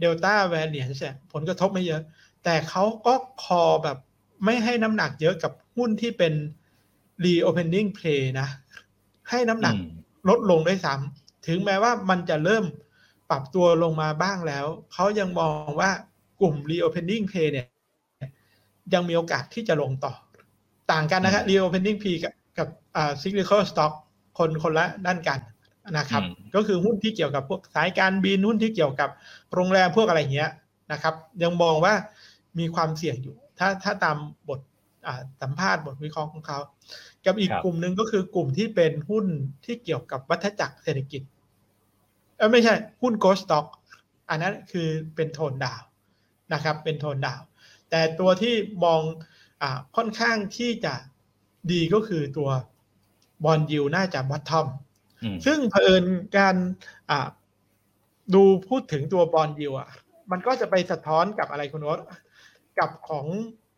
[0.00, 2.02] เดลต้าแวร i ี n เนี่ยผลกระทบไม่เยอะ
[2.44, 3.96] แต่เขาก็คอแบบ
[4.44, 6.32] ไม่ให้น้ำหนักเยอะกับหุ้นที่เป็น
[7.24, 8.48] reopening play นะ
[9.30, 12.64] ให้น้ำหนักอืมลดลงด้วยซ้ำถึงแม้ว่ามันจะเริ่ม
[13.30, 15.90] ปรับตัวลงมาบ้างแล้ว เขายังมองว่า
[16.40, 17.66] กลุ่ม reopening play เนี่ย
[18.94, 20.12] ยังมีโอกาสที่จะลงต่อ
[20.92, 23.92] ต่างกันนะครับ reopening P กับกับอ่า cyclical stock
[24.38, 25.40] คนคนละด้านกัน
[25.98, 29.10] นะครับอืมก็คือหุ้นที่เกี่ยวกับพวกสายการบินหุ้นที่เกี่ยวกับ
[29.54, 30.50] โรงแรมพวกอะไรอย่างเงี้ย
[30.92, 31.94] นะครับ ยังมองว่า
[32.58, 34.16] มีความเสี่ยงอยู่ ถ้าถ้าตาม
[34.48, 34.60] บท
[35.06, 36.58] อ่าสัมภาษณ์บทวิเคราะห์ของเขา
[37.24, 39.26] กับอีกครับกลุ่มหนึ่งก็คือกลุ่มที่เป็นหุ้น
[39.64, 41.22] ที่เกี่ยวกับวัฏจักรเศรษฐกิจ
[42.36, 43.66] เออไม่ใช่หุ้นโกลด์สต็อก
[44.30, 45.82] อันนั้นคือเป็นโทนดาว
[46.52, 47.40] นะครับ เป็นโทนดาว
[47.90, 48.54] แต่ตัวที่
[48.84, 49.00] มอง
[49.62, 50.94] อ่าค่อนข้างที่จะ
[51.72, 52.50] ดีก็คือตัว
[53.44, 54.89] bond yield น่าจะ bottom อืม
[55.46, 56.04] ซึ่งเผอิญ
[56.36, 56.56] การ
[57.10, 57.28] อ่า
[58.34, 59.88] ดูพูดถึงตัว bond yield อะ
[60.30, 62.00] มันก็จะไปสะท้อนกับอะไรคุณโอ๊ต
[62.78, 63.26] กับของ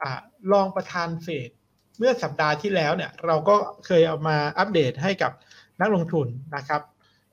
[0.02, 0.20] อ่า
[0.52, 1.50] รองประธานเฟด
[1.98, 3.54] เมื่อสัปดาห์ที่แล้วเนี่ย เราก็
[3.86, 5.32] เคยเอามาอัปเดตให้กับ
[5.80, 6.26] นักลงทุน
[6.56, 6.82] นะครับ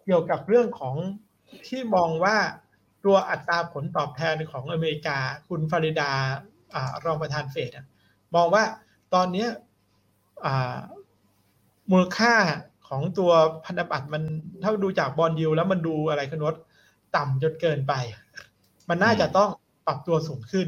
[0.05, 0.95] เกี่ยวกับเรื่องของ
[1.67, 2.37] ที่มองว่า
[3.05, 6.11] ตัวอัตราผลตอบแทนของอเมริกา คุณฟาริดา
[6.73, 7.71] อารองประธานเฟด
[8.35, 8.63] มองว่า
[9.13, 9.47] ตอนนี้
[10.45, 10.77] อ่า
[11.91, 12.33] มูลค่า
[12.89, 13.31] ของตัว
[13.65, 14.23] พันธบัตรมัน
[14.63, 16.55] ถ้าดูจากบอลยูแล้วมันดูอะไรคุณนด
[17.15, 17.93] ต่ำจนเกินไป
[18.89, 19.49] มันน่าจะต้อง
[19.85, 20.67] ปรับตัวสูงขึ้น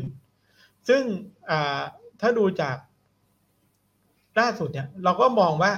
[0.88, 1.03] ซึ่ง
[2.22, 2.78] ถ้าดูจาก
[4.39, 5.72] ล่าสุดเนี่ย เราก็มองว่า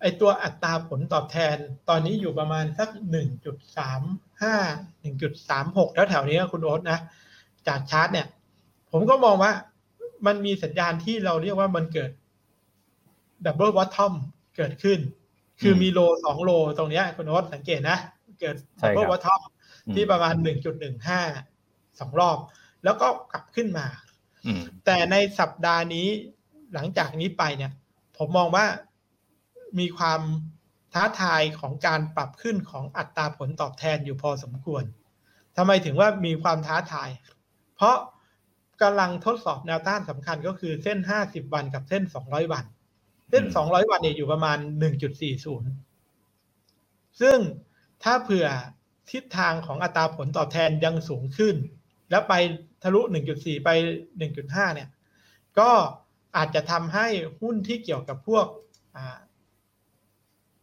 [0.00, 1.56] ไอตัวอัตราผลตอบแทน
[1.88, 4.02] ตอนนี้อยู่ประมาณสักหนึ่งจุดสาม
[4.42, 4.54] ห้า
[5.00, 6.98] หนึ่งจุดสามหกแล้วแถวนี้คุณโอ๊ตนะ
[7.68, 8.26] จากชาร์ตเนี่ย
[8.92, 9.52] ผมก็มองว่า
[10.26, 12.10] มันมีสัญญาณที่เราเรียกว่ามันเกิด
[13.44, 14.12] ดับเบิล o อ t ทอม
[14.56, 14.98] เกิดขึ้น
[15.62, 17.98] คือมี low สอง low ตรงเนี้ยคุณโอ๊ตสังเกตนะ
[18.40, 19.40] เกิดใช่ดับครับเบิล o อ t ทอม
[19.94, 21.20] ที่ประมาณหนึ่งจุดหนึ่งห้า
[22.00, 22.38] สองรอบ
[22.84, 23.86] แล้วก็กลับขึ้นมา
[24.46, 26.08] อืมแต่ในสัปดาห์นี้
[26.74, 27.72] หลังจากนี้ไปเนี่ย
[28.18, 28.66] ผมมองว่า
[29.78, 30.20] มีความ
[30.94, 34.84] ท้าทายของการปรับขึ้นของอัตราผลตอบแทนอยู่พอสมควร
[35.56, 37.10] ทำไมถึงว่ามีความท้าทาย
[37.76, 37.96] เพราะ
[38.82, 42.64] กำลังทดสอบแนวต้านสำคัญก็คือเส้น 50 วันกับเส้น 200 วัน
[43.32, 44.58] เส้นอืม200วันเนี่ยอยู่ประมาณ
[45.28, 47.38] 1.40ซึ่ง
[48.02, 48.46] ถ้าเผื่อ
[49.10, 51.56] ทิศทางของอัตราผลตอบแทนยังสูงขึ้น
[52.10, 52.34] แล้วไป
[52.82, 53.00] ทะลุ
[53.34, 53.70] 1.4 ไป
[54.22, 54.88] 1.5 เนี่ย
[55.58, 55.70] ก็
[56.36, 57.06] อาจจะทำให้
[57.40, 58.46] หุ้นที่เกี่ยวกับพวก
[58.96, 59.18] อ่า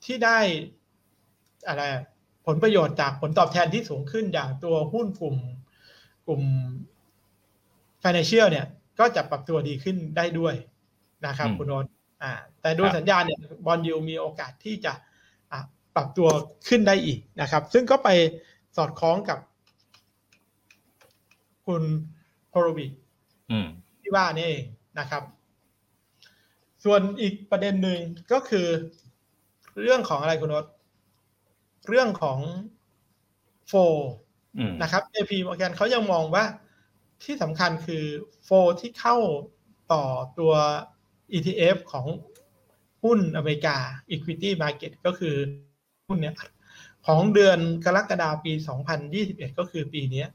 [0.05, 0.39] ที่ได้
[1.67, 2.03] อะไรอะ
[2.45, 5.36] ผลประโยชน์จากผลตอบแทนที่สูงขึ้นอย่างตัวหุ้นกลุ่ม
[6.28, 6.41] กลุ่ม
[8.03, 8.65] financial เนี่ย
[8.99, 10.55] ก็จะปรับตัวดีขึ้นได้ด้วย
[11.28, 11.86] นะครับอืมคุณโนต
[12.24, 14.93] อ่าแต่ดูครับสัญญาณเนี่ยบอลยูมีโอกาสที่จะ
[15.51, 15.59] อะ
[15.95, 16.30] ปรับตัว
[16.67, 18.09] ขึ้นได้อีกนะครับ ซึ่งก็ไป
[18.76, 19.39] สอดคล้องกับ
[21.65, 21.84] คุณ
[22.51, 22.88] โฮโรวิ
[23.51, 23.67] อืม
[24.01, 24.63] ที่ว่านี่เอง
[24.99, 25.24] นะครับ
[26.84, 27.99] ส่วนอีกประเด็นหนึ่ง
[28.32, 28.67] ก็คือ
[29.82, 30.65] เรื่องของอะไรคุณนศ
[31.88, 32.39] เรื่องของ
[33.67, 33.74] โฟ
[34.57, 36.45] อืมนะครับ JP Morgan เขายังมองว่า
[37.24, 38.03] ที่สำคัญคือ
[38.43, 38.49] โฟ
[38.80, 39.15] ที่เข้า
[39.93, 40.03] ต่อ
[40.39, 40.53] ตัว
[41.38, 42.07] ETF ของ
[43.03, 43.77] หุ้นอเมริกา
[44.11, 45.36] Equity Market ก็คือ
[46.07, 46.36] หุ้นเนี่ย
[47.07, 48.53] ของเดือนกรกฎาคมปี
[49.05, 50.25] 2021 ก็คือปีนี้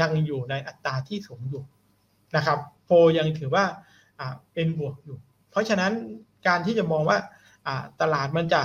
[0.00, 1.64] ยังอยู่ในอัตราที่สูงอยู่
[2.36, 3.64] นะครับโฟยังถือว่า
[4.54, 5.18] เป็นบวกอยู่
[5.50, 5.92] เพราะฉะนั้น
[6.46, 7.18] การที่จะมองว่า
[7.66, 8.62] อ่าตลาดมันจะ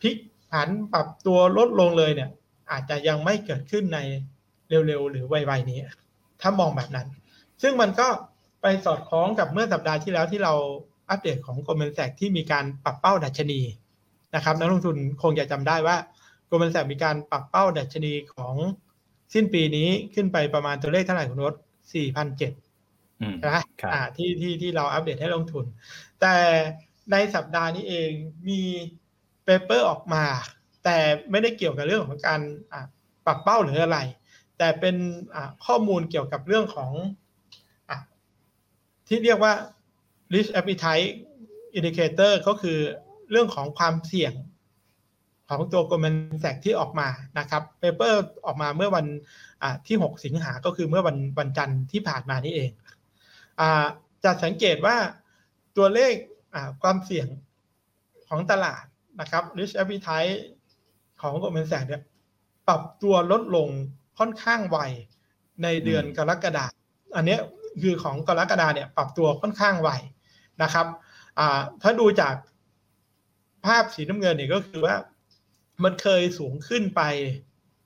[0.00, 0.16] พลิก
[0.50, 2.30] ผันปรับตัวลดลงเลยเนี่ย
[2.70, 3.98] อาจจะยังไม่เกิดขึ้นใน
[4.68, 5.80] เร็วๆ หรือไวๆนี้
[6.40, 7.08] ถ้ามองแบบนั้น
[7.62, 8.08] ซึ่งมันก็
[8.62, 10.54] ไปสอดคล้องกับเมื่อสัปดาห์ที่แล้วที่เรา
[11.10, 13.60] อัปเดตของ Goldman Sachs ที่มีการปรับเป้าดัชนี
[14.34, 15.96] นะครับนักลงทุนคงจะจำได้ว่า
[16.48, 18.54] Goldman Sachs มีการปรับเป้าดัชนีของ
[19.34, 21.54] สิ้นปีนี้ขึ้นไปประมาณตัวเลขเท่าไหร่คุณรถ
[22.18, 25.64] 4,007อืมใช่ไหมครับอ่าที่ที่ที่เราอัปเดตให้ลงทุน
[26.20, 26.34] แต่
[27.12, 28.10] ในสัปดาห์นี้เอง
[28.48, 28.60] มี
[29.44, 30.24] เปเปอร์ออกมา
[30.84, 30.96] แต่
[31.30, 32.40] ไม่ได้เกี่ยวกับเรื่องของการ
[32.72, 32.86] อ่า
[33.26, 33.98] ปรับเป้าหรืออะไร
[34.58, 34.96] แต่เป็น
[35.34, 37.21] อ่าข้อมูลเกี่ยวกับเรื่องของอะ
[39.08, 39.52] ที่เรียกว่า
[40.34, 41.10] risk appetite
[41.78, 42.78] indicator ก็คือ
[43.30, 44.34] เรื่องของความเสี่ยง
[45.48, 49.06] ของตัว Goldman Sachs ที่ออกมานะครับเปเปอร์ออกมาเมื่อวัน
[49.88, 52.70] ที่ 6 สิงหาก็คือเมื่อวันวันจันทร์ที่ผ่านมานี่เอง
[53.60, 53.62] อ
[54.24, 54.96] จะสังเกตว่า
[55.76, 56.14] ตัวเลข
[56.82, 57.28] ความเสี่ยง
[58.28, 58.84] ของตลาด
[59.20, 60.36] นะครับ risk appetite
[61.20, 62.02] ของ Goldman Sachs เนี่ย
[62.68, 63.68] ปรับตัวลดลง
[64.18, 64.78] ค่อนข้างไว
[65.62, 66.72] ในเดือนกรกฎาคม
[67.16, 67.38] อันนี้
[67.82, 69.90] คือของกรกฎาเนี่ยปรับตัวค่อนข้างไว
[70.62, 70.86] นะครับ
[71.38, 72.34] อ่าถ้าดูจาก
[73.66, 74.96] ภาพสีน้ำเงินเนี่ยก็คือว่า
[75.84, 77.02] มันเคยสูงขึ้นไป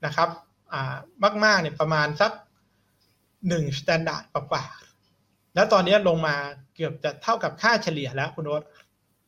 [0.05, 0.29] นะครับ
[0.73, 0.95] อ่า
[1.43, 2.31] มากๆเนี่ยประมาณสัก
[3.47, 6.35] หนึ่ง standard กว่าๆแล้วตอนนี้ลงมา
[6.75, 8.63] เกือบจะเท่ากับค่าเฉลี่ยแล้วคุณโอ๊ต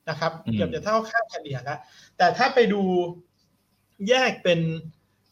[0.09, 1.79] นะครับอืมเกือบจะเท่าค่าเฉลี่ยแล้ว
[2.17, 2.81] แต่ถ้าไปดู
[4.09, 4.59] แยกเป็น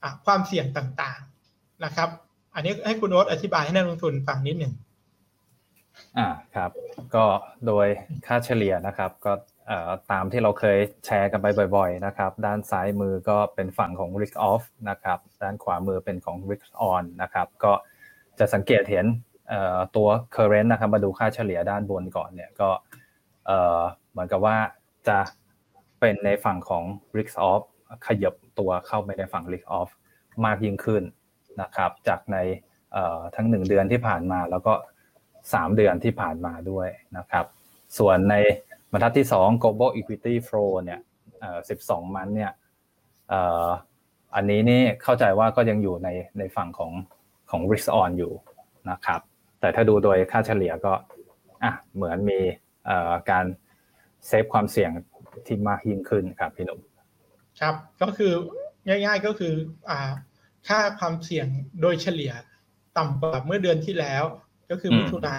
[0.04, 2.10] อะความเสี่ยงต่างๆนะครับ
[2.56, 4.74] อันนี้ให้คุณโอ๊ตอธิบายให้นักลงทุนฟังนิดหนึ่ง
[6.18, 6.72] อ่าครับ
[7.16, 7.26] ก็
[7.68, 7.88] โดย
[8.26, 9.34] ค่าเฉลี่ยนะครับ ก็
[10.12, 17.74] ตามที่เราเคยแชร์กันไปบ่อย ๆ นะครับ ด้านซ้ายมือก็เป็นฝั่งของ risk off นะครับ ด้านขวามือเป็นของ risk on นะครับ ก็
[18.40, 19.06] จะสังเกตเห็น
[19.96, 22.70] ตัว current นะครับ มาดูค่าเฉลี่ยด้านบนก่อนเนี่ยก็
[24.12, 24.58] เหมือนกับว่า
[25.08, 25.20] จะ
[26.00, 26.84] เป็นในฝั่งของ
[27.18, 27.62] risk off
[28.08, 29.90] ขยับตัวเข้าไปในฝั่ง risk off
[30.46, 31.04] มากยิ่งขึ้น
[31.62, 32.38] นะครับ จากใน
[33.36, 34.74] ทั้งหนึ่งเดือนที่ผ่านมาแล้วก็
[35.52, 36.88] 3 เดือนที่ผ่านมาด้วย
[37.18, 37.46] นะครับ
[37.98, 38.36] ส่วนใน
[38.92, 41.00] บรรทัดที่ 2 global equity flow เนี่ย
[41.58, 42.52] 12 มันเนี่ย
[44.36, 46.92] อันนี้นี่เข้าใจว่าก็ยังอยู่ในในฝั่งของ
[47.52, 48.34] ของ risk on อยู่
[48.90, 49.22] นะครับ
[49.60, 50.94] แต่ถ้าดูโดยค่าเฉลี่ยก็
[51.64, 52.40] อะเหมือนมี
[53.30, 53.46] การ
[54.28, 54.92] เซฟความเสี่ยง
[55.46, 56.80] ที่มากยิ่งขึ้นครับพี่หนุ่ม
[57.62, 58.34] ครับก็คือ
[58.88, 59.54] ง่ายๆก็คือ
[59.90, 60.12] อ่า
[60.68, 61.48] ค่าความเสี่ยง
[61.82, 62.32] โดยเฉลี่ย
[62.98, 64.24] ต่ำกว่าเมื่อเดือนที่แล้ว
[64.70, 65.36] ก็คือมมิถุนา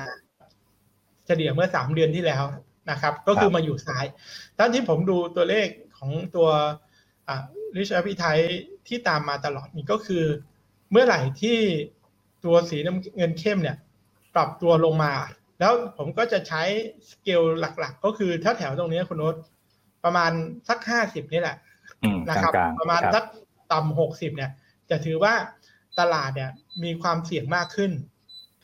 [1.27, 2.45] เฉลี่ยเมื่อสามเดือนที่แล้ว
[2.91, 4.05] นะครับ ก็คือครับมาอยู่ซ้าย
[4.59, 5.69] ด้านที่ผมดูตัวเลข
[5.99, 6.49] ของตัว
[7.29, 7.45] อ่า
[7.77, 8.51] rich appetite
[8.89, 10.25] ที่ตามมาตลอดนี่ก็คือ
[10.91, 11.59] เมื่อไหร่ที่
[12.45, 13.77] ตัวสีน้ำเงินเข้มเนี่ย
[14.35, 15.13] ปรับตัวลงมา
[15.61, 16.63] แล้วผมก็จะใช้
[17.11, 19.35] สเกลหลักๆ ก็คือถ้าแถวตรงนี้คุณโน้ต
[20.05, 20.31] ประมาณ
[20.69, 21.57] สักห้าสิบนี่แหละ
[22.03, 23.25] อืมนะครับกลางๆประมาณครับสัก
[23.73, 24.51] ต่ำหกสิบเนี่ย
[24.91, 25.35] จะถือว่า
[25.99, 26.51] ตลาดเนี่ย
[26.85, 27.91] มีความเสี่ยงมากขึ้น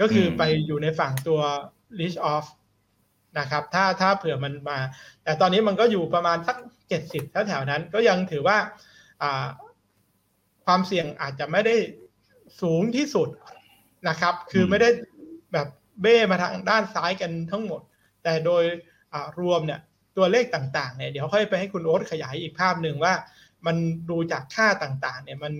[0.00, 1.40] ก็คืออมไปอยู่ในฝั่งตัว
[2.00, 2.46] risk off
[3.38, 4.78] นะครับ ถ้าถ้าเผื่อมันมา
[5.24, 6.56] แต่ตอนนี้มันก็อยู่ประมาณสัก
[6.88, 8.58] เจ็ดสิบแถวๆนั้น ก็ยังถือว่า
[9.22, 9.46] อ่า
[10.64, 11.76] ความเสี่ยงอาจจะไม่ได้
[12.62, 13.28] สูงที่สุด
[14.08, 14.88] นะครับ คือไม่ได้
[15.52, 15.68] แบบ
[16.02, 17.80] เบ้มาทางด้านซ้ายกันทั้งหมด
[18.22, 18.62] แต่โดย
[19.12, 19.80] อ่ารวมเนี่ย
[20.16, 23.14] ตัวเลขต่างๆเนี่ยเดี๋ยวค่อยไปให้คุณโอ๊ตขยายอีกภาพหนึ่งว่า
[23.66, 23.76] มัน
[24.10, 25.54] ดูจากค่าต่างๆ เนี่ยมัน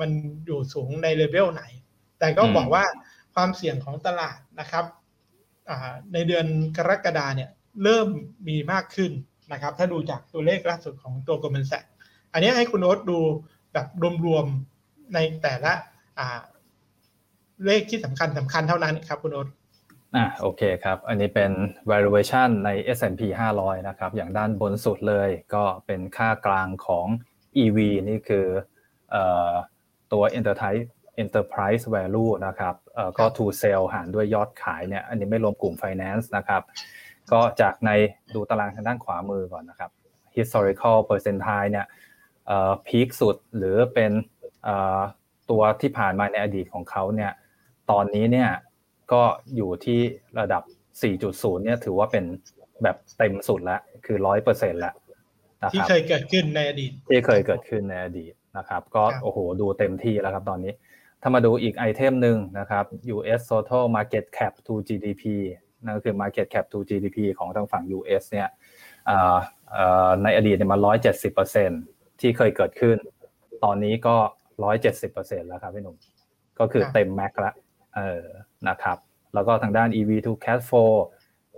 [0.00, 0.10] มัน
[0.46, 1.64] อยู่สูงในเลเวลไหน
[2.18, 2.84] แต่ก็อืมบอกว่า
[3.38, 4.84] ความเสี่ยงของตลาดนะครับ
[6.12, 7.50] ในเดือนกรกฎาเนี่ย
[7.82, 8.08] เริ่ม
[8.48, 9.12] มีมากขึ้น
[9.52, 11.88] นะครับ ถ้าดูจากตัวเลขล่าสุดของตัว Goldman Sachs
[12.32, 13.18] อันนี้ให้คุณโอ๊ตดู
[13.72, 13.86] แบบ
[14.26, 15.72] รวมๆในแต่ละ
[17.66, 19.48] เลขที่สำคัญสำคัญเท่านั้นครับคุณโอ๊ต
[20.16, 21.52] อะโอเคครับ อันนี้เป็น
[21.90, 23.22] valuation ใน S&P
[23.56, 27.06] 500 นะครับ อย่างด้านบนสุดเลยก็เป็นค่ากลางของ
[27.62, 27.78] EV
[28.08, 28.46] นี่คือ
[29.14, 29.16] อ
[30.12, 30.86] ตัว enterprise
[31.22, 36.62] enterprise value นะครับเอ่อก็ to sell หารด้วยยอดขายเนี่ยอันนี้ไม่รวมกลุ่ม finance นะครับ
[37.32, 37.90] ก็จากใน
[38.34, 39.90] ดูตารางทางด้านขวามือก่อนนะครับ
[40.36, 41.86] historical percentile เนี่ย
[42.46, 44.12] เอ่อพีคสุดหรือเป็น
[44.64, 45.00] เอ่อ
[45.50, 47.32] ตัวที่ผ่านมาในอดีตของเขาเนี่ย
[47.90, 48.50] ตอนนี้เนี่ย
[49.12, 49.22] ก็
[49.56, 50.00] อยู่ที่
[50.40, 50.62] ระดับ
[51.12, 52.24] 4.0 เนี่ยถือว่าเป็น
[52.82, 54.94] แบบเต็มสุดแล้ว คือ 100%แล้ว
[55.62, 60.72] นะที่ครับเคยเกิดขึ้นในอดีตที่เคยเกิดขึ้นในอดีตนะครับ ก็ครับโอ้โหดูเต็มที่แล้วครับตอนนี้
[61.22, 65.24] ถ้ามาดูอีกไอเทมหนึ่งนะครับ US total market cap to GDP
[65.84, 68.48] นั่นก็คือ market cap to GDP ของทางฝั่ง US เนี่ย
[69.08, 69.38] อ่า
[69.70, 70.78] เอ่อในอดีตเนี่ยมา
[71.48, 72.96] 170%ที่เคยเกิดขึ้น
[73.64, 74.16] ตอนนี้ก็
[74.82, 75.96] 170%แล้วครับพี่หนุ่ม
[76.58, 77.54] ก็คือครับเต็มแม็กแล้ว
[77.96, 78.24] เออ
[78.68, 78.98] นะครับ
[79.34, 80.92] แล้วก็ทางด้าน EV to cash flow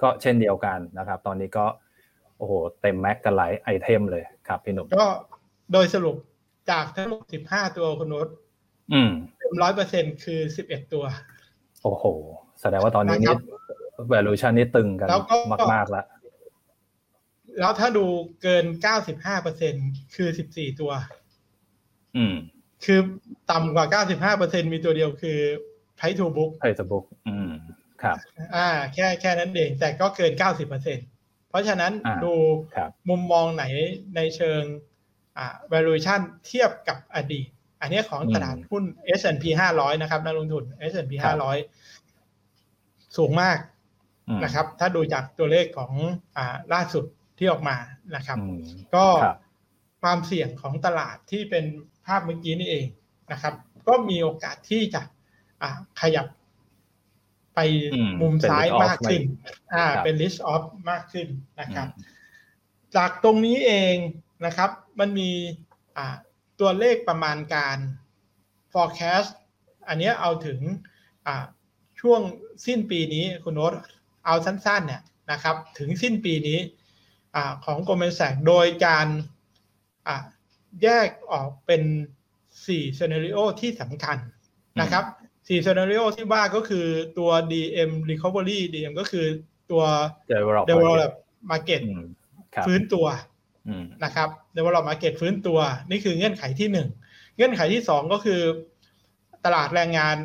[0.02, 1.66] ก็เช่นเดียวกันนะครับ ตอนนี้ก็
[2.38, 5.08] โอ้โหเต็มแม็กกันหลายไอเทมเลยครับพี่หนุ่ม ก็
[5.72, 6.16] โดยสรุป
[6.70, 8.28] จากทั้งหมด 15 ตัวคุณโน้ต
[8.92, 11.04] อืมเต็มร้อยเปอร์เซ็นคือ11ตัว
[11.82, 12.04] โอ้โห
[12.60, 13.40] แสดงว่าตอนนี้นะคนี่รับ
[14.12, 15.36] valuation นี่ตึงกันแล้วก็
[15.72, 16.06] มากๆแล้ว
[17.60, 18.04] แล้วถ้าดู
[18.42, 18.64] เกิน
[19.04, 19.74] 95เปอร์เซ็น
[20.14, 20.92] คือ14ตัว
[22.16, 22.34] อืม
[22.84, 23.00] คือ
[23.50, 25.38] ต่ำกว่า95เปอร์เซ็นมีตัวเดียวคือ
[25.98, 27.50] Price to Book Facebook อืม
[28.02, 28.16] ครับ
[28.54, 30.98] อ่า แค่แค่นั้นเอง แต่ก็เกิน90เปอร์เซ็น
[31.48, 32.34] เพราะฉะนั้นอ่าดู
[32.76, 33.64] ครับมุมมองไหน
[34.16, 34.62] ในเชิง
[35.38, 37.48] อ่า valuation เทียบกับอดีต
[37.80, 38.84] อันนี้ของตลาดหุ้น
[39.18, 39.44] S&P
[39.76, 41.12] 500 นะครับนักลงทุน S&P
[41.94, 43.58] 500 สูงมาก
[44.28, 45.92] อืมนะครับ ถ้าดูจากตัวเลขของ
[46.36, 47.04] อ่าล่าสุด
[47.38, 47.76] ที่ออกมา
[48.16, 48.60] นะครับอืม
[48.94, 49.36] ก็ครับ
[50.02, 51.64] ความเสี่ยงของตลาดที่เป็น
[52.06, 52.86] ภาพเมื่อกี้นี่เอง
[53.32, 53.54] นะครับ
[53.88, 55.02] ก็มีโอกาสที่จะ
[55.62, 55.70] อ่า
[56.00, 56.26] ขยับ
[57.54, 57.60] ไป
[57.94, 59.22] อืมมุมเป็นซ้าย risk off มากขึ้น
[59.74, 61.26] อ่าครับเป็น list off มากขึ้น
[61.60, 62.18] นะครับอืม
[62.96, 63.96] จากตรงนี้เอง
[64.46, 64.70] นะครับ
[65.00, 65.30] มันมี
[65.96, 66.16] อ่า
[66.60, 67.78] ตัวเลขประมาณการ
[68.72, 69.30] forecast
[69.88, 70.60] อันเนี้ยเอาถึง
[71.26, 71.44] อ่า
[72.00, 72.20] ช่วง
[72.66, 73.72] สิ้นปีนี้คุณโน้ต
[74.26, 75.02] เอาสั้นๆเนี่ย
[75.32, 76.58] นะครับถึงสิ้นปีนี้
[77.34, 79.06] อ่าของ Goldman Sachs โดยการ
[80.06, 80.16] อ่า
[80.82, 81.82] แยกออกเป็น
[82.40, 84.18] 4 scenario ที่สำคัญ
[84.80, 85.04] นะครับ
[85.34, 86.86] 4 scenario ที่ว่าก็คือ
[87.18, 89.26] ตัว DM recovery DM ก็คือ
[89.70, 89.84] ตัว
[90.32, 91.10] develop develop
[91.50, 92.04] market อืม
[92.54, 93.29] ครับฟื้นตัวอืม
[94.04, 95.58] นะครับ develop market ฟื้นตัว
[95.90, 96.88] นี่คือเงื่อนไขที่หนึ่ง
[97.36, 98.40] เงื่อนไขที่สองก็คือ
[99.44, 100.16] ตลาดแรงงาน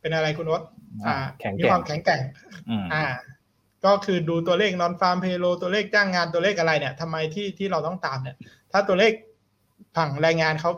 [0.00, 0.62] เป็นอะไรคุณวศ
[1.06, 2.20] อ่าแข็งมีแกร่ควางมแข็งแกร่ง
[2.68, 3.04] อืมอ่า
[3.84, 8.36] ก็คือดูตัวเลขนอนฟาร์มเพโลตัวเลขจ้างงานตัวเลขอะไรเนี่ยทำไมที่ที่เราต้องตามเนี่ย
[8.72, 9.12] ถ้าตัวเลข
[9.96, 10.70] ผังแรงงานเขา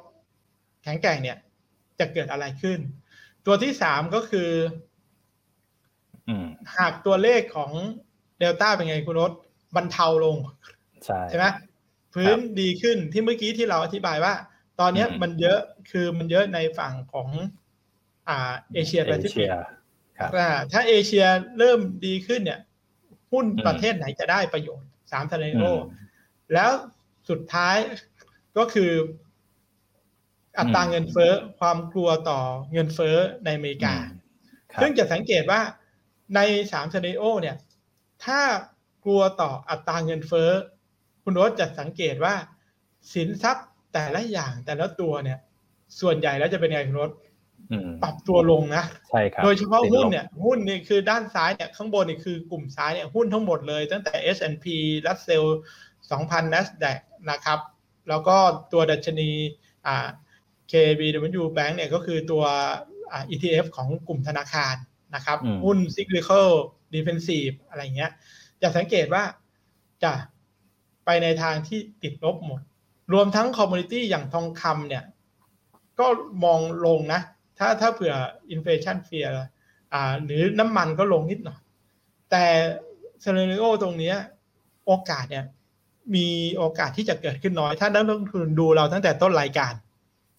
[0.84, 1.38] แข็งแกร่งเนี่ย
[1.98, 2.78] จะเกิดอะไรขึ้น
[3.46, 4.50] ตัวที่สามก็คือ
[6.28, 6.46] อืม
[6.78, 7.72] หากตัวเลขของ
[8.38, 9.32] เดลต้าเป็นไงคุณรถ
[9.76, 10.36] บรรเทาลง
[11.04, 11.46] ใช่ใช่ไหม
[12.14, 14.34] พื้นดีขึ้นที่เมื่อกี้ที่เราอธิบายว่า
[14.80, 15.58] ตอนเนี้ยอืมมันเยอะ
[15.90, 17.28] คือมันเยอะในฝั่งของ
[18.28, 19.50] อ่าเอเชียแปเอซิเชีฟิกย
[20.18, 21.26] ครับอ่าถ้าเอเชีย
[21.58, 22.60] เริ่มดีขึ้นเนี่ย
[23.32, 25.78] หุ้นอืมประเทศไหนจะได้ประโยชน์สามทนโออืม
[26.54, 26.70] แล้ว
[27.30, 27.76] สุดท้าย
[28.56, 28.92] ก็คือ
[30.58, 32.40] อัตราอืมเงินเฟ้อความกลัวต่อ
[32.72, 33.94] เงินเฟ้อในอเมริกา
[34.72, 35.60] ครับซึ่งจะสังเกตว่า
[36.34, 36.40] ใน
[36.72, 37.56] สามซีนโอเนี่ย
[38.24, 38.40] ถ้า
[39.04, 40.50] กลัวต่ออัตราเงินเฟ้อ
[41.24, 42.34] คุณโรสจะสังเกตว่า
[43.14, 45.38] สินทรัพย์แต่ละอย่างแต่ละตัวเนี่ย
[46.00, 47.12] ส่วนใหญ่แล้วจะเป็นไงคุณโรส
[47.70, 54.66] อืมปรับตัวลงนะใช่ครับโดยเฉพาะติดลบหุ้นเนี่ย หุ้นนี่คือด้านซ้ายเนี่ยข้างบนนี่คือกลุ่มซ้ายเนี่ยหุ้นทั้งหมดเลย ตั้งแต่ S&P
[55.06, 55.44] รัสเซล
[56.02, 56.98] 2,000 NASDAQ
[57.30, 57.58] นะครับ
[58.08, 58.36] แล้วก็
[58.72, 59.30] ตัวดัชนี
[59.86, 60.06] อ่า
[60.72, 62.44] KBW Bank เนี่ยก็คือตัว
[63.12, 64.74] อ่า ETF ของกลุ่มธนาคาร
[65.14, 66.48] นะครับอืมหุ้น Cyclical
[66.94, 68.10] Defensive อะไรเงี้ย
[68.62, 69.22] จะสังเกตว่า
[70.04, 70.12] จะ
[71.04, 72.60] ไปในทางที่ติดลบหมด
[73.12, 75.04] รวมทั้ง commodity อย่างทองคำเนี่ย
[76.00, 76.06] ก็
[76.44, 77.20] มองลงนะ
[77.58, 78.14] ถ้าถ้าเผื่อ
[78.50, 79.26] inflation fear
[79.92, 81.58] อ่าหรือน้ำมันก็ลงนิดหน่อย
[82.30, 82.44] แต่
[83.20, 84.16] เซเลนิโอตรงเนี้ย
[84.86, 85.44] โอกาสเนี่ย
[86.14, 89.72] มีโอกาสที่จะเกิดขึ้นน้อย ถ้านักลงทุนดูเราตั้งแต่ต้นรายการ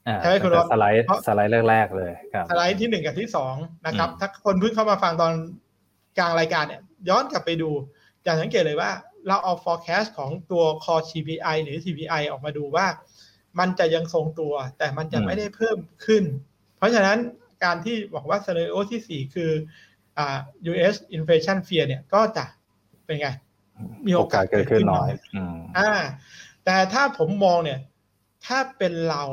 [0.07, 3.55] อ่าใช่ไหมคุณตั้งรแต่ถสไลด์เพราะสไลด์แรกๆเลยครับสไลด์ที่หนึ่งกับที่สอง
[3.85, 5.33] นะครับอืมถ้าคนเพิ่งเข้ามาฟังตอน
[6.17, 7.69] กลางรายการเนี่ย ย้อนกลับไปดู
[8.25, 8.91] จะสังเกตเลยว่า
[9.27, 12.87] เราเอา forecast ของตัว core CPI หรือ CPI ออกมาดูว่า
[13.59, 16.23] มันจะยังทรงตัว แต่มันจะไม่ได้เพิ่มขึ้น
[16.77, 17.17] เพราะฉะนั้น
[17.63, 19.51] การที่บอกว่า scenario ที่สี่คือ
[20.17, 20.37] อ่า
[20.71, 22.45] US inflation fear เนี่ยก็จะ
[23.05, 23.29] เป็นไง
[24.07, 25.91] มีโอกาสเกิดขึ้นน้อยอืมอ่า
[26.65, 27.79] แต่ถ้าผมมองเนี่ย
[28.45, 29.23] ถ้าเป็นเรา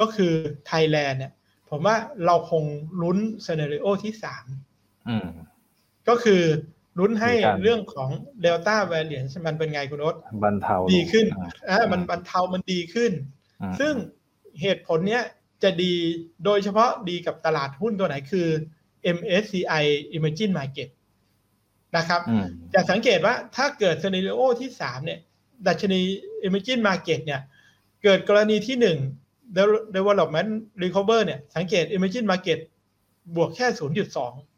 [0.00, 0.32] ก็คือ
[0.66, 1.32] ไทยแลนด์เนี่ย
[1.70, 1.96] ผมว่า
[2.26, 2.64] เราคง
[3.02, 4.46] ลุ้นซี n น r ร o ที่สาม
[5.08, 5.28] อืม
[6.08, 6.42] ก็คือ
[6.98, 8.10] ลุ้นให้มีการเรื่องของ
[8.42, 10.14] เดลต้าแวร i ี n นมันเป็นไงคุณรส
[10.44, 13.12] บรรเทาลงดีขึ้นอ่าอ่ามันบรรเทามันดีขึ้น
[13.60, 13.94] อืมซึ่ง
[14.60, 15.22] เหตุผลเนี้ย
[15.62, 15.92] จะดี
[16.44, 18.48] โดยเฉพาะดีกับตลาดหุ้นตัวไหนคือ
[19.16, 19.84] MSCI
[20.16, 20.88] Emerging Market
[21.96, 25.20] นะครับอืมจะสังเกตว่าถ้าเกิด s ซ n น r ร o ที่สามเนี่ย
[25.66, 26.00] ดัชนี
[26.46, 27.40] Emerging Market เนี่ย
[28.02, 28.98] เกิดกรณีที่หนึ่ง
[29.96, 30.50] development
[30.82, 32.58] recover เนี่ย สังเกต Emerging Market
[33.36, 33.66] บวกแค่
[34.10, 34.49] 0.2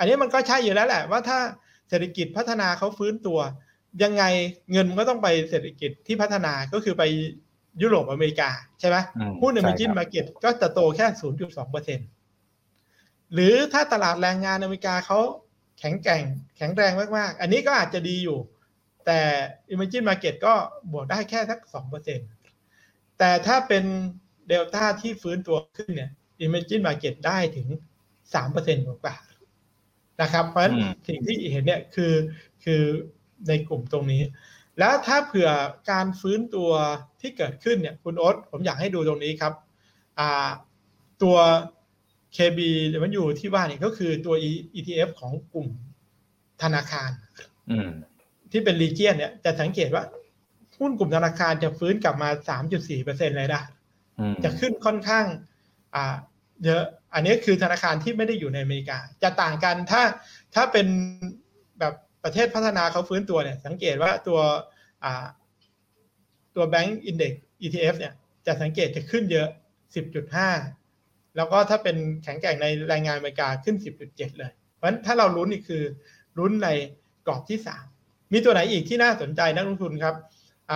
[0.00, 1.38] อันนี้มันก็ใช่อยู่แล้วแหละว่าถ้า
[1.88, 3.38] เศรษฐกิจพัฒนาเขาฟื้นตัว
[4.02, 4.24] ยังไง
[4.72, 7.02] เงินมันก็ต้องไปเศรษฐกิจที่พัฒนาก็คือไป
[7.82, 11.06] ยุโรปอเมริกาใช่ไหมอืมหุ้นใช่ Emerging ครับ Market ก็จะโตแค่
[11.38, 11.98] 0.2เปอร์เซ็น
[13.34, 15.18] หรือถ้าตลาดแรงงานอเมริกาเขา
[15.78, 16.24] แข็งแกร่ง
[16.56, 18.38] แข็งแรงมากๆ อันนี้ก็อาจจะดีอยู่
[19.06, 19.20] แต่
[19.72, 20.54] Emerging Market ก็
[20.92, 22.20] บวกได้แค่สัก2เปอร์เซ็น
[23.18, 23.84] แต่ถ้าเป็น
[24.48, 26.10] เดลต้าที่ฟื้นตัวขึ้นเนี่ย
[26.44, 27.68] Emerging Market ได้ถึง
[28.12, 29.29] 3เปอร์เซ็นต์กว่าๆ
[30.22, 32.12] นะครับ เพราะฉะนั้นอืมสิ่งที่เห็นเนี่ยคือ
[32.64, 32.82] คือ
[33.48, 34.22] ในกลุ่มตรงนี้
[34.78, 35.50] แล้วถ้าเผื่อ
[35.90, 36.70] การฟื้นตัว
[37.20, 39.52] ที่เกิดขึ้นเนี่ยคุณโอ๊ตผมอยากให้ดูตรงนี้ครับ
[40.18, 40.48] อ่า
[41.22, 41.36] ตัว
[42.36, 42.60] KB
[43.04, 44.34] มันอยู่ที่ว่าเนี่ยก็คือตัว
[44.78, 45.68] ETF ของกลุ่ม
[46.62, 47.10] ธนาคาร
[47.70, 47.90] อืม
[48.50, 50.04] ที่เป็นรีเจียนเนี่ยจะสังเกตว่า
[50.78, 52.28] หุ้นกลุ่มธนาคารจะฟื้นกลับมา
[52.68, 53.62] 3.4%เลยนะ
[54.18, 55.26] อืมจะขึ้นค่อนข้าง
[55.94, 56.14] อ่า
[56.64, 56.84] เยอะ
[57.14, 60.02] อันนี้คือธนาคารที่ไม่ได้อยู่ในอเมริกา จะต่างกันถ้า
[60.54, 60.86] ถ้าเป็น
[61.78, 61.94] แบบ
[62.24, 64.40] ประเทศพัฒนาเขาฟื้นตัวเนี่ย สังเกตว่าตัว
[66.54, 67.32] ตัวแบงก์อินเด็ก
[67.62, 68.12] ETF เนี่ย
[68.46, 69.48] จะสังเกตจะขึ้นเยอะ
[70.22, 75.82] 10.5 แล้วก็ถ้าเป็นแข็งแกร่งในรายงานอเมริกาขึ้น 10.7 เลย เพราะฉะนั้นถ้าเราลุ้นนี่คือ
[76.38, 76.68] ลุ้นใน
[77.26, 77.58] กรอบที่
[77.96, 80.14] 3 มีตัวไหนอีกที่น่าสนใจนักลงทุนครับ
[80.70, 80.72] อ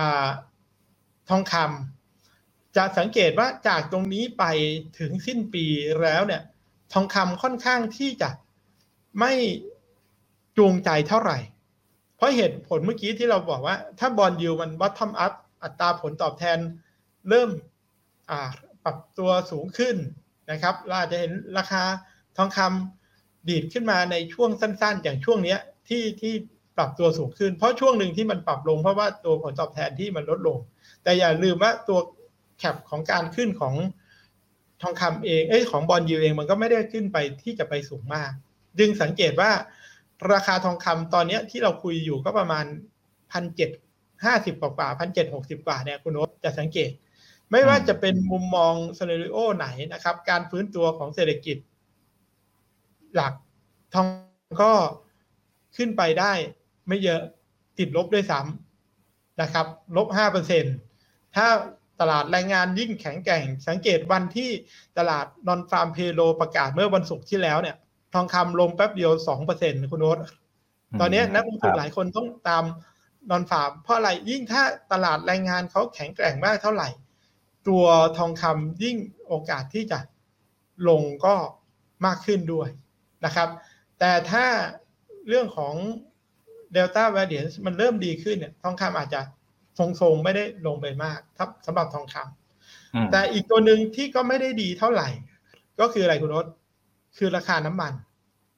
[1.29, 1.94] ทองคำ
[2.75, 4.43] จะสังเกตว่าจากตรงนี้ไป
[4.99, 5.65] ถึงสิ้นปี
[6.03, 6.41] แล้วเนี่ย
[6.93, 8.29] ทองคำค่อนข้างที่จะ
[9.19, 9.33] ไม่
[10.57, 11.37] จูงใจเท่าไหร่
[12.15, 16.57] เพราะเหตุผลเมื่อกี้ที่เราบอกว่า ถ้าบอลยูมัน bottom up อัตราผลตอบแทน
[17.29, 17.49] เริ่ม
[18.83, 19.95] ปรับตัวสูงขึ้น
[20.51, 21.83] นะครับเราอาจจะเห็นราคา
[22.37, 25.57] ทองคำดีดขึ้นมาในช่วงสั้น ๆ อย่างช่วงนี้
[25.89, 26.33] ที่ที่
[26.77, 30.57] ปรับตัวสูงขึ้น เพราะช่วงหนึ่งที่มันปรับลงเพราะว่าตัวผลตอบแทนที่มันลดลง
[31.03, 31.99] แต่อย่าลืมว่าตัว
[32.57, 33.75] cap ของการขึ้นของ
[34.81, 38.31] ทองคำเองเอ้ยของ bond yield เองมันก็ไม่ได้ขึ้นไปที่จะไปสูงมาก
[38.79, 39.51] จึงสังเกตว่า
[40.31, 42.65] ราคาทองคำตอนเนี้ยที่เราคุยอยู่ก็ประมาณ
[43.31, 43.69] พันเจ็ด
[44.25, 46.89] ห้าสิบกว่าพันเจ็ดหกสิบกว่าเนี่ยคุณโอ๊ตจะสังเกต
[47.51, 51.57] ไม่ว่าจะเป็นมุมมอง scenario ไหนนะครับ การฟื้นตัวของเศรษฐกิจ
[53.15, 53.33] หลัก
[53.93, 54.07] ทอง
[54.63, 54.73] ก็
[55.77, 56.33] ขึ้นไปได้
[56.87, 57.21] ไม่เยอะ
[57.79, 59.65] ติดลบด้วยซ้ำนะครับ
[59.97, 60.65] ลบห้าเปอร์เซ็น
[61.35, 61.47] ถ้า
[62.01, 64.49] ตลาดแรงงานยิ่งแข็งแกร่ง สังเกตวันที่
[64.97, 67.75] ตลาด nonfarm payroll ประกาศเมื่อวันศุกร์ที่แล้วเนี่ย
[68.13, 70.17] ทองคำลงแป๊บเดียวสองเปอร์เซ็นคุณโอ๊ต
[70.99, 72.63] ตอนนี้นักลงทุนหลายคนต้องตาม
[73.29, 76.89] nonfarm เพราะอะไรยิ่งถ้าตลาดแรงงานเขาแข็งแกร่งมากเท่าไหร่
[77.67, 77.85] ตัว
[78.17, 79.99] ทองคำยิ่งโอกาสที่จะ
[80.89, 81.35] ลงก็
[82.05, 82.69] มากขึ้นด้วย
[83.25, 83.49] นะครับ
[83.99, 84.45] แต่ถ้า
[85.27, 85.75] เรื่องของ
[86.75, 89.21] Delta Variance มันเริ่มดีขึ้นเนี่ยทองคำอาจจะ
[89.79, 95.09] ทรงๆไม่ได้ลงไปมากครับสำหรับทองคำแต่อีกตัวหนึ่งที่ก็ไม่ได้ดีเท่าไหร่
[95.79, 96.45] ก็คืออะไรคุณรส
[97.17, 97.93] คือราคาน้ำมัน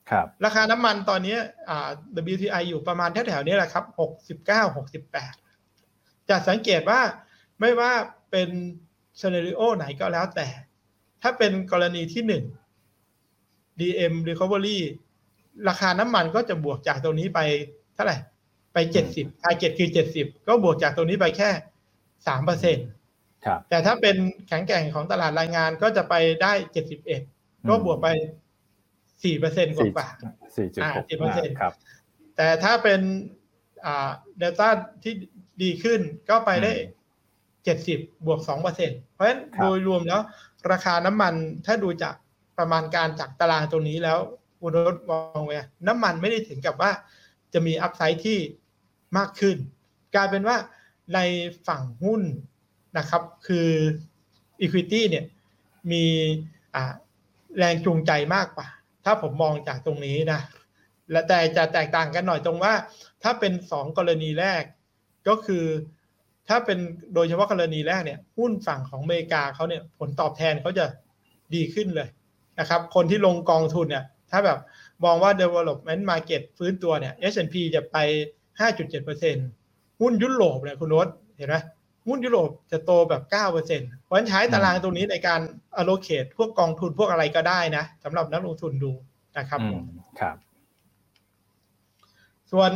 [0.10, 1.36] ครับราคาน้ำมันตอนนี้
[1.70, 1.90] อ่า
[2.34, 5.34] WTI อยู่ประมาณแถวๆนี้แหละครับหกสิบเก้าหกสิบแปด
[6.30, 7.02] จะสังเกตว่า
[7.60, 7.92] ไม่ว่า
[8.32, 8.50] เป็น
[9.22, 10.48] ซ c น n ริโอไหนก็แล้วแต่
[11.22, 12.44] ถ้าเป็นกรณีที่หนึ่ง
[13.80, 14.80] DM Recovery
[15.70, 17.40] ราคาน้ำมันก็จะบวกจากตรงนี้ไป
[17.96, 18.18] เท่าไหร่
[18.74, 21.50] ไปเจ็ดสิบ target คือเจ็ดสิบก็บวกจากตรงนี้ไปแค่
[22.28, 22.88] สามเปอร์เซ็นต์
[23.46, 24.16] ครับแต่ถ้าเป็น
[24.48, 27.22] แข็งแกร่งของตลาดแรงงานก็จะไปได้เจ็ดสิบเอ็ด
[27.70, 28.08] ก็บวกไป
[29.24, 30.08] สี่เปอร์เซ็นต์กว่า
[30.56, 31.74] สี่จุดหก4%ครับ
[32.36, 33.00] แต่ถ้าเป็น
[33.86, 34.70] อ่าเดลต้า
[35.04, 35.14] ที่
[35.64, 36.00] ดีขึ้น
[36.30, 36.72] ก็ไปได้
[37.64, 40.22] เจ็ดสิบบวกสองเปอร์เซ็นเพราะฉะนั้นครับโดยรวมแล้ว
[40.72, 41.34] ราคาน้ำมัน
[41.66, 42.16] ถ้าดูจาก
[42.58, 44.20] ประมาณการจากตารางตรงนี้แล้ว
[44.62, 45.56] อุดรมองไว้
[45.88, 46.92] น้ำมันไม่ได้ถึงกับว่า
[47.58, 48.40] จะมีอัพไซด์ที่
[49.18, 49.58] มากขึ้น
[50.16, 50.58] กลายเป็นว่า
[51.14, 51.20] ใน
[51.68, 52.22] ฝั่งหุ้น
[52.98, 53.70] นะครับ คือ
[54.62, 55.26] Equity เนี่ย
[55.92, 56.06] มี
[57.58, 58.68] แรงจูงใจมากกว่า
[59.06, 60.42] ถ้าผมมองจากตรงนี้นะ
[61.12, 62.74] และแต่จะแตกต่างกันหน่อยตรงว่า
[63.24, 64.64] ถ้าเป็นสองกรณีแรก
[65.28, 65.66] ก็คือ
[66.48, 66.80] ถ้าเป็น
[67.14, 70.86] โดยเฉพาะกรณีแรกเนี่ย หุ้นฝั่งของอเมริกาเขาเนี่ย ผลตอบแทนเขาจะ
[71.56, 72.10] ดีขึ้นเลย
[72.60, 74.60] นะครับ คนที่ลงกองทุนเนี่ย ถ้าแบบ
[75.04, 77.98] มองว่า development market ฟื้นตัวเนี่ย S&P จะไป
[78.70, 81.56] 5.7%หุ้นยุโรปเนี่ยคุณโน้ตเห็นไหม
[82.08, 83.52] หุ้นยุโรปจะโตแบบ 9%
[84.04, 85.42] เพราะฉะนั้นใช้ตารางตรงนี้ในการ
[85.82, 88.92] allocate พวกกองทุนพวกอะไรก็ได้นะสำหรับนักลงทุนดู
[89.38, 89.86] นะครับอืม
[90.20, 90.36] ครับ
[92.52, 92.72] ส่วน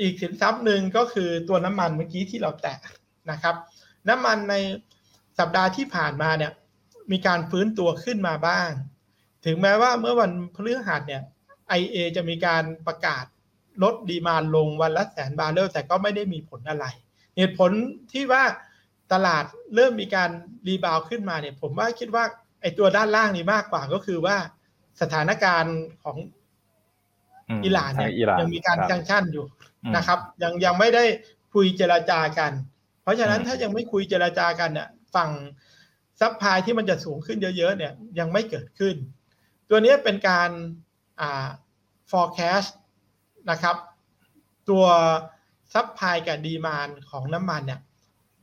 [0.00, 2.78] อีกสินทรัพย์หนึ่งก็คือตัวน้ำมันเมื่อกี้ที่เราแตะ
[3.30, 3.54] นะครับ
[4.08, 4.54] น้ำมันใน
[5.38, 6.52] สัปดาห์ที่ผ่านมาเนี่ย
[7.12, 8.68] มีการฟื้นตัวขึ้นมาบ้าง
[9.44, 11.22] ถึงแม้ว่าเมื่อวันพฤหัสเนี่ย
[11.80, 13.24] IA จะมีการประกาศ
[13.82, 16.86] ลดดีมานลงวันละแสนบาร์เรลแต่ก็ไม่ได้มีผลอะไร
[17.36, 17.70] เหตุผล
[18.12, 18.44] ที่ว่า
[19.12, 20.30] ตลาดเริ่มมีการ
[20.66, 22.24] rebound ขึ้นมาเนี่ย ผมว่าคิดว่า
[22.60, 24.36] ไอ้ตัวด้านล่างนี้มากกว่าก็คือว่า
[25.00, 26.16] สถานการณ์ของ
[27.58, 29.46] อิหร่านเนี่ยทางอิหร่านยังมีการ sanction อยู่
[29.84, 31.04] อืมนะครับ ยังยังไม่ได้
[31.54, 32.52] คุยเจรจากัน
[33.02, 35.30] เพราะฉะนั้นอืมถ้ายังไม่คุยเจรจากันเนี่ยฝั่ง
[36.20, 38.94] supply ที่มันจะสูงขึ้นเยอะๆเนี่ยยังไม่เกิดขึ้น
[39.68, 40.50] ตัวนี้เป็นการ
[41.20, 41.48] อ่า
[42.10, 42.70] forecast
[43.50, 43.76] นะครับ
[44.68, 44.84] ตัว
[45.74, 47.80] supply กับ demand ของน้ำมันเนี่ย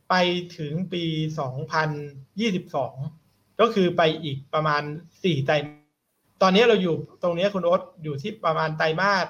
[0.10, 0.16] ไป
[0.58, 1.04] ถึงปี
[2.72, 4.82] 2022 ก็คือไปอีกประมาณ
[5.14, 5.82] 4 ไตรมาส
[6.42, 9.28] ตอนนี้เราอยู่ตรงนี้คุณโอ๊ตอยู่ที่ประมาณไตรมาส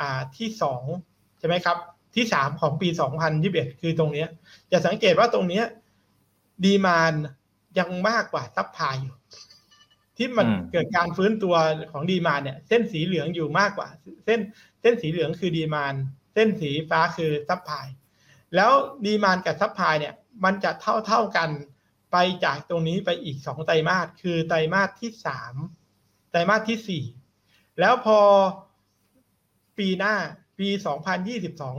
[0.00, 0.48] อ่าที่
[0.94, 1.76] 2 ใช่ไหมครับ
[2.14, 2.88] ที่ 3 ของปี
[3.34, 4.26] 2021 คือตรงนี้
[4.72, 5.62] จะสังเกตว่าตรงนี้
[6.64, 7.12] demand
[7.78, 9.14] ยังมากกว่า supply อยู่
[10.16, 11.54] ที่มันอืมเกิดการฟื้นตัว
[11.92, 13.88] ของ demand เนี่ย เส้นสีเหลืองอยู่มากกว่า
[14.24, 14.40] เส้น
[14.80, 15.94] เส้นสีเหลืองคือ demand
[16.34, 17.86] เส้นสีฟ้าคือ supply
[18.54, 18.72] แล้ว
[19.06, 21.50] demand กับ supply เนี่ย มันจะเท่าเท่าๆกัน
[22.12, 25.54] ไปจากตรงนี้ไปอีกสองไตรมาสคือไตรมาสที่สาม
[26.30, 27.04] ไตรมาสที่สี่
[27.80, 28.18] แล้วพอ
[29.78, 30.14] ปีหน้า
[30.58, 31.76] ปีสองพันยี่สิบสอง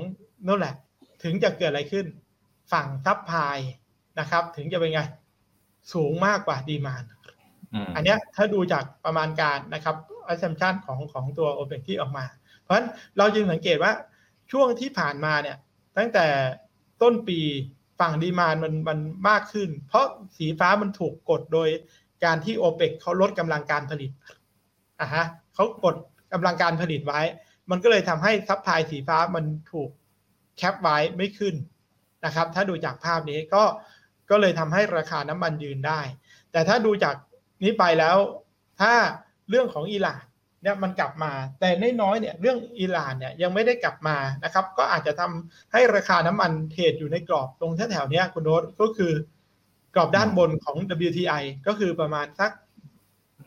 [0.47, 0.75] นั่นแหละ
[1.23, 2.05] ถึงจะเกิดอะไรขึ้น
[2.71, 3.57] ฝั่ง supply
[4.19, 5.01] นะครับ ถึงจะเป็นไง
[5.93, 7.03] สูงมากกว่า demand
[7.95, 9.95] อันนี้ถ้าดูจากประมาณการนะครับ
[10.31, 12.25] assumption ของของตัว OPEC ที่ออกมา
[12.61, 13.93] เพราะฉะนั้นเราจึงสังเกตว่า
[14.51, 15.57] ช่วงที่ผ่านมาเนี่ย
[15.97, 16.25] ตั้งแต่
[17.01, 17.39] ต้นปี
[17.99, 18.99] ฝั่ง demand มันมัน
[19.29, 20.05] มากขึ้น เพราะ
[20.37, 21.69] สีฟ้ามันถูกกดโดย
[22.25, 24.11] การที่ OPEC เขาลดกำลังการผลิต
[24.99, 25.95] อะฮะเขากด
[26.33, 27.21] กำลังการผลิตไว้
[27.71, 29.89] มันก็เลยทำให้ supply สีฟ้ามันถูก
[30.57, 31.55] cap ไว้ไม่ขึ้น
[32.25, 33.63] นะครับ ถ้าดูจากภาพนี้ก็
[34.29, 36.01] ก็เลยทำให้ราคาน้ำมันยืนได้
[36.51, 37.15] แต่ถ้าดูจาก
[37.63, 38.17] นี้ไปแล้ว
[38.79, 38.93] ถ้า
[39.49, 40.23] เรื่องของอิหร่าน
[40.61, 41.69] เนี่ยมันกลับมา แต่
[42.01, 49.11] น้อยๆเนี่ยเรื่องอิหร่านเนี่ยยังไม่ได้กลับมานะครับ ก็อาจจะทำให้ราคาน้ำมันเทรดอยู่ในกรอบตรงแถวๆเนี้ยคุณโน้ตก็คือ
[49.95, 50.77] กรอบด้านบนของ
[51.07, 52.51] WTI ก็คือประมาณสัก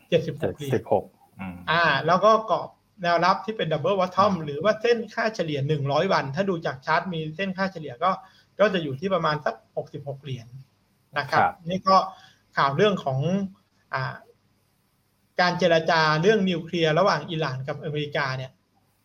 [0.09, 1.05] เจ็ด76เหรียสิญบหก
[1.39, 2.69] อืมอ่า แล้วก็กรอบ
[3.03, 8.11] แนวรับที่เป็นดับเบิลวัตทอมหรือว่าเส้นค่าเฉลี่ย100วัน ถ้าดูจากชาร์ตมีเส้นค่าเฉลี่ยก็
[8.59, 9.55] ก็จะอยู่ที่ประมาณสัก
[9.89, 10.47] 66เหรียญ
[11.17, 11.95] นะครับ นี่ก็
[12.57, 13.58] ข่าวเรื่องของอ่า
[15.39, 18.51] การเจรจาเรื่องนิวเคลียร์ระหว่างอิหร่านกับอเมริกาเนี่ย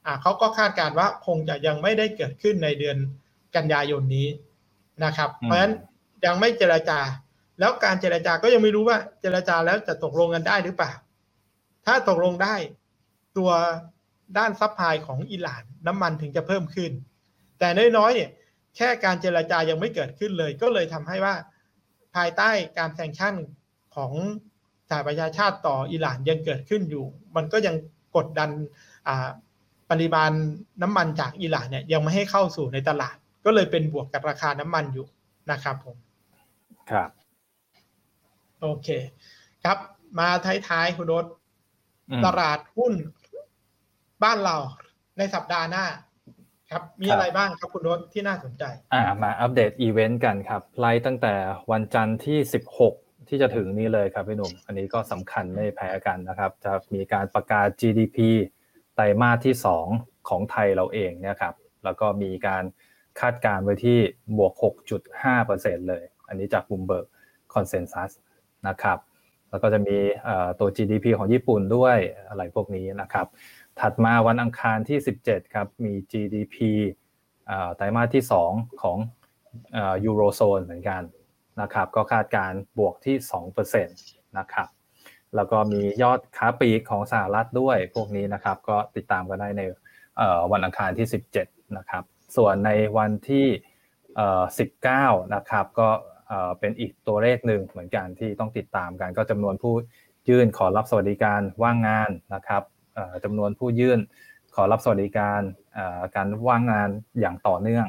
[0.07, 2.97] อ่าเขาก็คาดการณ์ว่าคงจะยังไม่ได้เกิดขึ้นในเดือน
[3.57, 4.29] กันยายนนี้
[5.05, 5.73] นะครับ เพราะฉะนั้น
[6.25, 6.99] ยังไม่เจรจา
[7.61, 10.93] แล้วการเจรจาก็ยังไม่รู้ว่าเจรจาแล้วจะตกลงกันได้หรือเปล่า
[11.87, 12.55] ถ้าตกลงได้
[13.37, 13.51] ตัว
[14.39, 16.93] ด้าน supply ของอิหร่านน้ำมันถึงจะเพิ่มขึ้น
[17.59, 18.31] แต่น้อยๆเนี่ย
[18.77, 21.35] แค่การเจรจายังไม่เกิดขึ้นเลย ก็เลยทำให้ว่า
[22.15, 23.35] ภายใต้การ sanction
[23.97, 24.13] ของ
[24.54, 24.54] ส
[24.97, 27.05] หประชาชาติต่ออิหร่านยังเกิดขึ้นอยู่
[27.37, 27.75] มันก็ยัง
[28.17, 28.51] กดดัน
[29.91, 30.31] ปริมาณ
[30.83, 35.07] น้ำมันจากอิหร่านเนี่ยยังไม่ให้เข้าสู่ในตลาด ก็เลยเป็นบวกกับราคาน้ำมันอยู่
[35.51, 35.97] นะครับผม
[36.91, 37.11] ครับ
[38.61, 38.89] โอเค
[39.65, 39.79] ครับ
[40.19, 40.29] มา
[40.69, 41.25] ท้ายๆคุณรถ
[42.27, 42.95] ตลาดหุ้น
[44.25, 44.57] บ้านเรา
[45.19, 45.85] ในสัปดาห์หน้า
[46.71, 51.35] ครับมีอะไรบ้างครับคุณรถที่น่าสนใจ อ่ามาอัปเดตอีเวนต์กันครับไล่ตั้งแต่
[51.71, 52.39] วันจันทร์ที่
[52.75, 58.19] 16 ที่จะถึงนี้เลยครับพี่หนุ่ม อันนี้ก็สำคัญไม่แพ้กันนะครับ จะมีการประกาศ GDP
[58.95, 59.55] ไตรมาสที่
[59.91, 61.55] 2 ของไทยเราเองเนี่ยครับ
[61.85, 62.65] แล้วก็มีการ
[63.21, 63.99] คาดการไว้ที่
[64.37, 64.53] บวก
[65.21, 67.07] 6.5%เลย อันนี้จาก Bloomberg
[67.55, 68.11] Consensus
[68.69, 68.99] นะครับ
[69.51, 69.97] แล้วก็จะมี
[70.61, 71.97] ตัว GDP ของญี่ปุ่นด้วย
[72.29, 73.27] อะไรพวกนี้นะครับ
[73.81, 76.57] ถัดมาวันอังคารที่ 17 ครับ มี GDP
[77.77, 78.99] ไตรมาสที่ 2 ของ
[80.05, 81.03] ยูโรโซนเหมือนกัน
[81.61, 83.17] นะครับก็คาดการบวกที่
[83.57, 83.87] 2%
[84.39, 84.69] นะครับ
[85.37, 89.63] แล้วก็มียอดค้าปลีกของสหรัฐด้วยพวกนี้นะครับ ก็ติดตามกันได้ใน
[90.53, 91.07] วันอังคารที่
[91.41, 92.05] 17นะครับ
[92.37, 93.47] ส่วนในวันที่
[94.61, 95.89] 19นะครับก็
[96.61, 99.75] เป็นอีกตัวเลขหนึ่งเหมือนกันที่ต้องติดตามกัน ก็จำนวนผู้
[100.29, 102.63] ยื่นขอรับสวัสดิการว่างงานนะครับ
[103.25, 103.99] จำนวนผู้ยื่น
[104.55, 105.41] ขอรับสวัสดิการ
[106.17, 106.89] การว่างงาน
[107.21, 107.87] อย่างต่อเนื่อง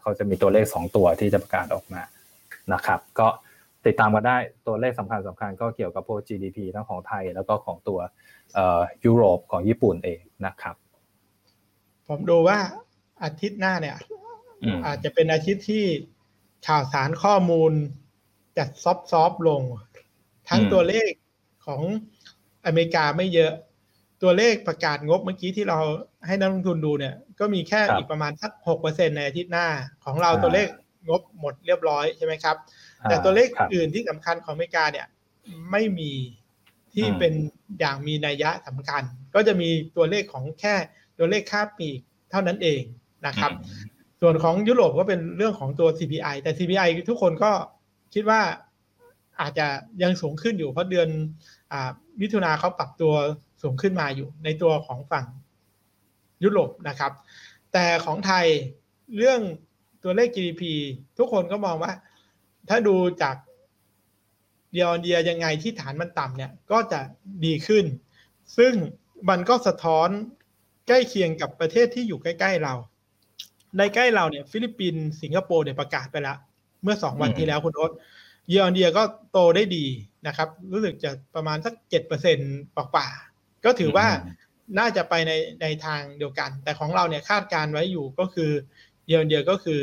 [0.00, 2.02] เขาจะมีตัวเลข 2 ตัวที่จะประกาศออกมา
[2.72, 3.28] นะครับ ก็
[3.86, 4.36] ติดตามมาได้
[4.66, 7.98] ตัวเลขสำคัญสำคัญก็เกี่ยวกับพวก GDP ทั้งของไทยแล้วก็ของตัว
[9.04, 10.76] ยุโรปของญี่ปุ่นเองนะครับ
[12.08, 12.58] ผมดูว่า
[13.22, 13.96] อาทิตย์หน้าเนี่ย
[14.86, 15.84] อาจจะเป็นอาทิตย์ที่
[16.68, 17.72] ข่าวสารข้อมูล
[18.58, 19.62] จัดซอฟซอฟลง
[20.48, 21.10] ทั้งตัวเลข
[21.66, 21.82] ของ
[22.66, 23.52] อเมริกาไม่เยอะ
[24.22, 25.78] ตัวเลขประกาศงบเมื่อกี้ที่เรา
[26.26, 29.66] ให้นักลงทุนดูเนี่ย ก็มีแค่อีกประมาณสักหกเปอร์เซ็นในอาทิตย์หน้า
[30.04, 30.68] ของเราตัวเลข
[31.08, 32.56] งบหมดเรียบร้อยใช่ไหมครับ
[33.08, 35.06] แต่ตัวเลขอื่นที่สำคัญของอเมริกาเนี่ย
[35.70, 36.12] ไม่มี
[36.94, 37.32] ที่เป็น
[37.80, 39.02] อย่างมีนัยยะสำคัญ
[39.34, 40.74] ก็จะมีตัวเลขของแค่
[41.18, 41.98] ตัวเลขค่าปีก
[42.30, 42.82] เท่านั้นเอง
[43.26, 43.52] นะครับ
[44.20, 47.52] ส่วนของยุโรปก็เป็นเรื่องของตัว CPI แต่ CPI ทุกคนก็
[48.14, 48.40] คิดว่า
[49.40, 49.66] อาจจะ
[50.02, 51.08] ยังสูงขึ้นอยู่เพราะเดือน
[51.72, 51.74] อ
[52.20, 53.14] มิถุนาเขาปรับตัว
[53.62, 55.26] สูงขึ้นมาอยู่ในตัวของฝั่ง
[56.44, 57.12] ยุโรปนะครับ
[57.72, 58.46] แต่ของไทย
[59.16, 59.40] เรื่อง
[60.04, 60.62] ตัวเลข GDP
[61.18, 61.92] ทุกคนก็มองว่า
[62.68, 63.36] ถ้าดูจาก
[64.72, 67.00] เดียร์เดียยังไงที่ฐานมันต่ำเนี่ยก็จะ
[67.44, 67.84] ดีขึ้น
[68.58, 68.72] ซึ่ง
[69.28, 70.08] มันก็สะท้อน
[70.88, 72.74] ใกล้เคียงกับประเทศที่อยู่ใกล้ ๆ เรา
[73.78, 76.38] ในใกล้เราเนี่ยฟิลิปปินส์สิงคโปร์เนี่ยประกาศไปแล้ว
[76.82, 77.92] เมื่อสองวันที่แล้วคุณโอ๊ต
[78.50, 79.02] เยอเดียก็
[79.32, 79.84] โตได้ดี
[80.26, 82.54] นะครับ รู้สึกจะประมาณสักเจ็ดเปอร์เซ็นต์
[82.96, 83.08] ป่า
[83.64, 84.06] ก็ถือว่า
[84.78, 85.32] น่าจะไปใน
[85.62, 88.50] ในทางเดียวกัน แต่ของเราเนี่ยคาดการไว้อยู่ก็คือ
[89.08, 89.80] เยอเดียก็คือ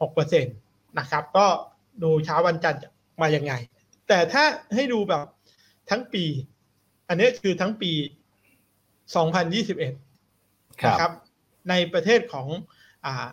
[0.00, 0.50] หกเปอร์เซ็นต
[0.98, 1.46] นะครับ ก็
[2.02, 2.82] ดูเช้าวันจันทร์
[3.20, 3.52] มายังไง
[4.08, 4.44] แต่ถ้า
[4.74, 5.26] ให้ดูแบบ
[5.90, 6.24] ทั้งปี
[7.08, 7.92] อันนี้คือทั้งปี
[9.16, 9.82] 2021
[10.86, 11.12] นะครับ
[11.68, 12.46] ในประเทศของ
[13.04, 13.26] อ่า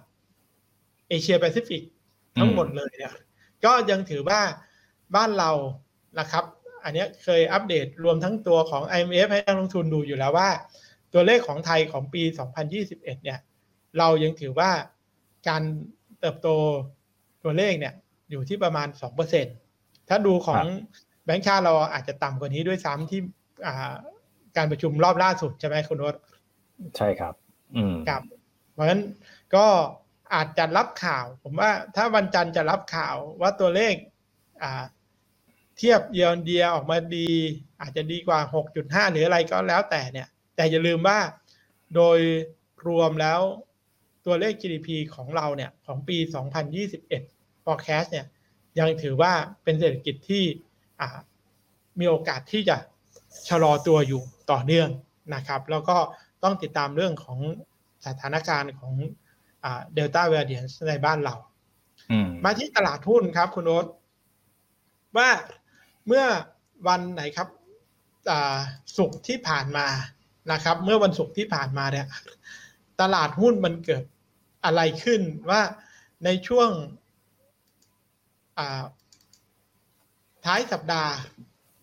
[1.09, 1.83] เอเชียแปซิฟิก
[2.39, 3.13] ทั้งหมดเลยเนี่ย
[3.65, 4.41] ก็ยังถือว่า
[5.15, 5.51] บ้านเรา
[6.19, 6.43] นะครับ
[6.83, 10.49] อันนี้เคยอัปเดตรวมทั้งตัวของ IMF ให้นักลงทุนดูอยู่แล้วว่า
[11.13, 12.23] ตัวเลขของไทยของปี
[12.71, 13.39] 2021 เนี่ย
[13.97, 14.71] เรายังถือว่า
[15.47, 15.61] การ
[16.19, 16.47] เติบโต
[17.43, 17.93] ตัวเลขเนี่ย
[18.31, 18.87] อยู่ที่ประมาณ
[19.47, 20.63] 2%ถ้าดูของ
[21.25, 23.21] แบงค์ชาติเราอาจจะต่ำกว่านี้ด้วยซ้ำที่
[24.57, 26.15] การประชุมรอบล่าสุดใช่ไหมคุณวศ
[26.97, 27.33] ใช่ครับ
[27.75, 28.23] อืมครับ
[28.73, 29.01] เพราะฉะนั้น
[29.55, 29.65] ก็
[30.33, 33.95] อาจจะรับข่าว ผมว่าถ้าวันจันทร์จะรับข่าวว่าตัวเลข
[35.77, 37.27] เทียบเยียนเดียออกมาดี
[37.81, 38.39] อาจจะดีกว่า
[38.75, 41.19] 6.5 หรืออะไรก็แล้วแต่เนี่ย แต่อย่าลืมว่า
[41.95, 42.19] โดย
[42.87, 43.39] รวมแล้ว
[44.25, 46.17] ตัวเลข GDP ของเราเนี่ยของปี
[46.91, 48.25] 2021 forecast เนี่ย
[48.79, 49.31] ยังถือว่า
[49.63, 50.43] เป็นเศรษฐกิจที่
[51.99, 52.77] มีโอกาสที่จะ
[53.49, 54.89] ชะลอตัวอยู่ต่อเนื่อง
[55.35, 55.97] นะครับ แล้วก็
[56.43, 57.39] ต้องติดตามเรื่องของ
[58.05, 58.93] สถานการณ์ของ
[59.93, 61.35] เดลต้าเวอร์เดียนในบ้านเรา
[62.43, 63.85] มาที่ตลาดหุ้นครับคุณโอ๊ต
[65.17, 65.29] ว่า
[66.07, 66.25] เมื่อ
[66.87, 67.47] วันไหนครับ
[68.97, 69.87] ศุกร์ที่ผ่านมา
[70.51, 72.05] นะครับ เมื่อวันศุกร์ที่ผ่านมาเนี่ย
[73.01, 74.03] ตลาดหุ้นมันเกิด
[74.65, 75.61] อะไรขึ้นว่า
[76.25, 76.69] ในช่วง
[80.45, 81.13] ท้ายสัปดาห์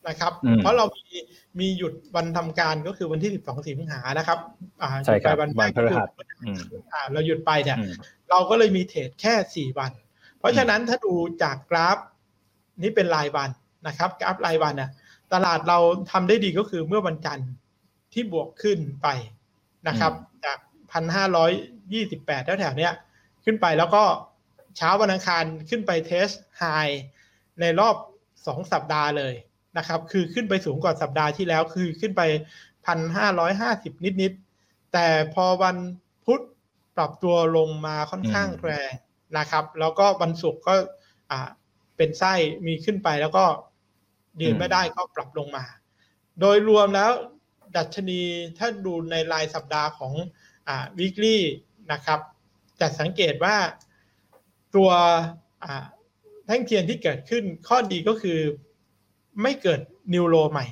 [0.08, 1.16] นะครับอืมเพราะเรามี
[1.60, 4.38] มีหยุดวันทำการก็คือวันที่ 12 สิงหานะครับ
[4.82, 6.08] อ่าใช่ครับหยุดไปวันพฤหัส
[6.44, 6.60] อืม
[6.92, 7.92] อ่าเราหยุดไปเนี่ยอืม
[8.30, 9.92] เราก็เลยมีเทรดแค่ 4 วัน
[10.38, 11.98] เพราะฉะนั้นถ้าดูจากกราฟ
[12.82, 13.50] นี้เป็นรายวัน
[13.86, 14.90] นะครับ กราฟรายวันน่ะ
[15.32, 15.78] ตลาดเรา
[16.12, 17.50] ทำได้ดีก็คือเมื่อวันจันทร์
[18.12, 19.08] ที่บวกขึ้นไป
[19.88, 20.35] นะครับจาก
[20.92, 21.50] พันห้าร้อย
[21.92, 22.92] ยี่สิบแปดแถวๆเนี้ย
[23.44, 24.04] ขึ้นไปแล้วก็
[24.76, 26.28] เช้าวันอังคารขึ้นไปเทส
[26.58, 26.64] ไฮ
[27.60, 27.96] ในรอบ
[28.46, 29.34] สองสัปดาห์เลย
[29.78, 32.22] นะครับ คือขึ้นไปสูงกว่าสัปดาห์ที่แล้วคือขึ้นไป
[32.86, 35.76] พันห้าร้อยห้าสิบนิดๆ แต่พอวัน
[36.24, 36.42] พุธ
[36.96, 38.90] ปรับตัวลงมาค่อนข้างอืมแรง
[39.38, 40.74] นะครับ แล้วก็วันศุกร์ก็
[41.30, 41.48] อ่า
[41.96, 42.34] เป็นไส้
[42.66, 43.44] มีขึ้นไปแล้วก็
[44.42, 45.64] ยืนไม่ได้ก็ปรับลงมา
[46.40, 47.10] โดยรวมแล้ว
[47.76, 48.20] ดัชนี
[48.58, 50.35] ถ้าดูในรายสัปดาห์ของอ่า
[50.98, 51.38] weekly
[51.92, 52.20] นะครับ
[52.80, 53.56] จะสังเกตว่า
[54.74, 54.90] ตัว
[55.64, 55.84] อ่า
[56.46, 58.38] แท่งเทียนที่เกิดขึ้นข้อดีก็คือ
[59.42, 59.80] ไม่เกิด
[60.12, 60.66] นิวโรใหม่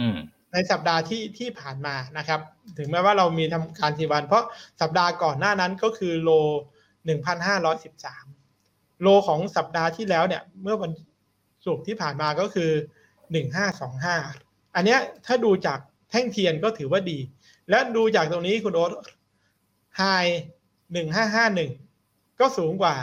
[0.00, 0.18] อืม
[0.52, 2.40] ในสัปดาห์ที่ที่ผ่านมานะครับ
[2.78, 4.44] ถึงแม้ว่าเรามีทำการสี่วัน เพราะ
[4.80, 6.30] สัปดาห์ก่อนหน้านั้นก็คือโล
[7.06, 10.92] 1,513 โลของสัปดาห์ที่แล้วเนี่ย เมื่อวัน
[11.66, 12.70] ศุกร์ที่ผ่านมาก็คือ
[13.92, 15.78] 1525 อันเนี้ยถ้าดูจาก
[16.10, 17.18] แท่งเทียนก็ถือว่าดี
[17.70, 18.92] และดูจากตรงนี้คุณโอ๊ต
[19.96, 20.02] ไฮ
[21.62, 22.94] 1551ก็สูงกว่า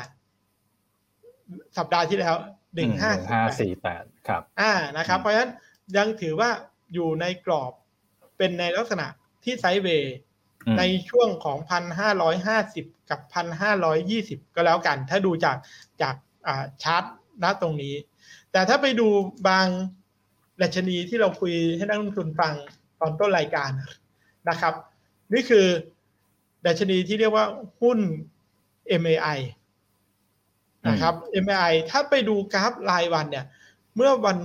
[1.78, 2.36] สัปดาห์ที่แล้ว
[2.76, 3.12] อืมห้า
[3.54, 5.52] 1548สี่แปดครับ อ่านะครับอืมเพราะฉะนั้น
[5.98, 6.50] ยังถือว่า
[6.94, 7.72] อยู่ในกรอบ
[8.38, 9.06] เป็นในลักษณะ
[9.44, 10.16] ที่ไซด์เวย์
[10.68, 15.58] อืมในช่วงของพันห้าร้อยห้าสิบกับพันห้าร้อยยี่สิบก็แล้วกัน ถ้าดูจาก
[16.02, 16.16] จาก
[16.48, 17.04] อ่าชาร์ต
[17.44, 17.96] ณตรงนี้
[18.52, 19.08] แต่ถ้าไปดู
[19.48, 19.68] บาง
[20.62, 22.54] ดัชนีที่เราคุยให้นักลงทุนฟัง
[23.00, 23.72] ตอนต้นรายการ
[24.50, 24.74] นะครับ
[25.34, 25.66] นี่คือ
[26.66, 27.46] ดัชนีที่เรียกว่า
[27.82, 28.00] หุ้น
[29.02, 29.40] MAI
[30.90, 31.14] นะครับ
[31.46, 33.46] MAI ถ้าไปดูกราฟรายวันเนี่ย
[33.96, 34.38] เมื่อวัน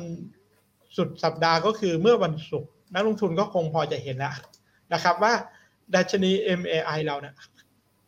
[0.97, 4.35] สุดสัปดาห์ก็คือเมื่อวันศุกร์นักลงทุนก็คงพอจะเห็นแล้ว
[4.93, 5.33] นะครับว่า
[5.95, 6.31] ดัชนี
[6.61, 7.35] MAI เราเนี่ย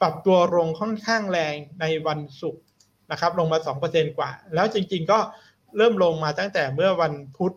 [0.00, 2.62] ปรับตัวลงค่อนข้างแรงในวันศุกร์
[3.10, 3.58] นะครับ ลงมา
[3.88, 5.18] 2%กว่า แล้วจริง ๆ ก็
[5.76, 7.54] เริ่มลงมาตั้งแต่เมื่อวันพุธ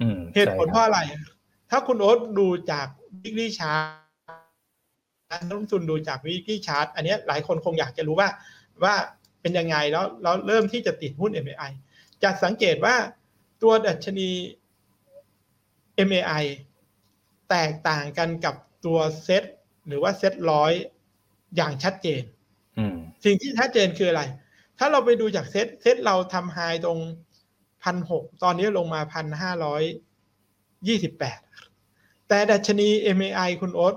[0.00, 1.00] อืมเหตุผลใช่เพครับราะอะไร
[1.70, 2.86] ถ้าคุณโอ๊ตดูจาก
[3.22, 3.88] weekly chart
[5.30, 8.28] นักลงทุนดูจาก weekly chart อันเนี้ยหลายคนคงอยากจะรู้ว่า
[8.84, 8.94] ว่า
[9.40, 11.72] เป็นยังไงแล้วแล้วเริ่มที่จะติดหุ้น MAI
[12.22, 12.96] จะสังเกตว่า
[13.62, 14.30] ตัวดัชนี
[16.08, 16.44] MAI
[17.50, 18.54] แตกต่างกันกับ
[18.84, 19.44] ตัวเซต
[19.86, 20.72] หรือว่าเซตร้อย
[21.56, 22.22] อย่างชัดเจน
[22.78, 24.22] อืมสิ่งที่ชัดเจนคืออะไร
[24.78, 26.98] ถ้าเราไปดูจากเซตเซตเราทำไฮตรง
[27.82, 29.82] พันหกตอนนี้ลงมาพันห้าร้อย
[30.88, 31.38] ยี่สิบแปด
[32.28, 33.94] แต่ดัชนี MAI คุณโอ๊ต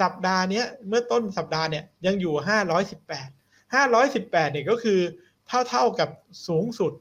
[0.00, 3.28] สัปดาห์เนี้ยเมื่อต้นสัปดาห์เนี่ยยังอยู่ห้าร้อยสิบแปด
[3.74, 5.00] ห้าร้อยสิบแปดเนี่ยก็คือ
[5.46, 6.08] เท่าเท่าๆกับ
[6.48, 6.92] สูงสุด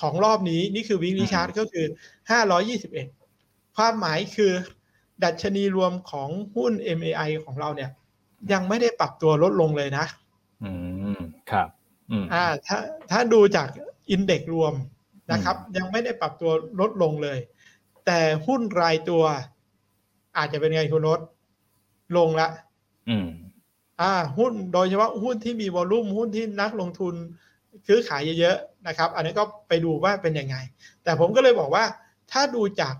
[0.00, 1.86] ของรอบนี้นี่คือวิ l ี y ชาร์ตก็คือ
[2.30, 3.06] ห้าร้อยี่สิบเอ็ด
[3.76, 4.52] ความหมายคือ
[5.24, 7.90] ดัชนีรวมของหุ้น MAI ของเราเนี่ย
[8.52, 10.06] ยังไม่ได้ปรับตัวลดลงเลยนะ
[10.64, 10.70] อื
[11.16, 11.20] ม
[11.50, 11.68] ครับ
[12.10, 12.78] อืมอ่าถ้า
[13.10, 13.68] ถ้าดูจาก
[14.10, 14.74] อินเด็กรวม
[15.32, 17.38] นะครับ ยังไม่ได้ปรับตัวลดลงเลย
[18.06, 19.24] แต่หุ้นรายตัว
[20.36, 21.20] อาจจะเป็นไงคุณโนต
[22.16, 22.48] ลงละ
[23.08, 23.28] อืม
[24.00, 27.14] อ่า หุ้นโดยเฉพาะหุ้นที่มีวอลลุ่มหุ้นที่นักลงทุน
[27.86, 30.56] ซื้อขายเยอะๆนะครับ อันนี้ก็ไปดูว่าเป็นยังไง
[31.04, 31.84] แต่ผมก็เลยบอกว่า
[32.32, 32.94] ถ้าดูจาก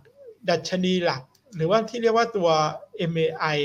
[0.50, 1.22] ดัชนีหลัก
[1.56, 2.48] หรือว่าที่เรียกว่าตัว
[3.12, 3.58] MAI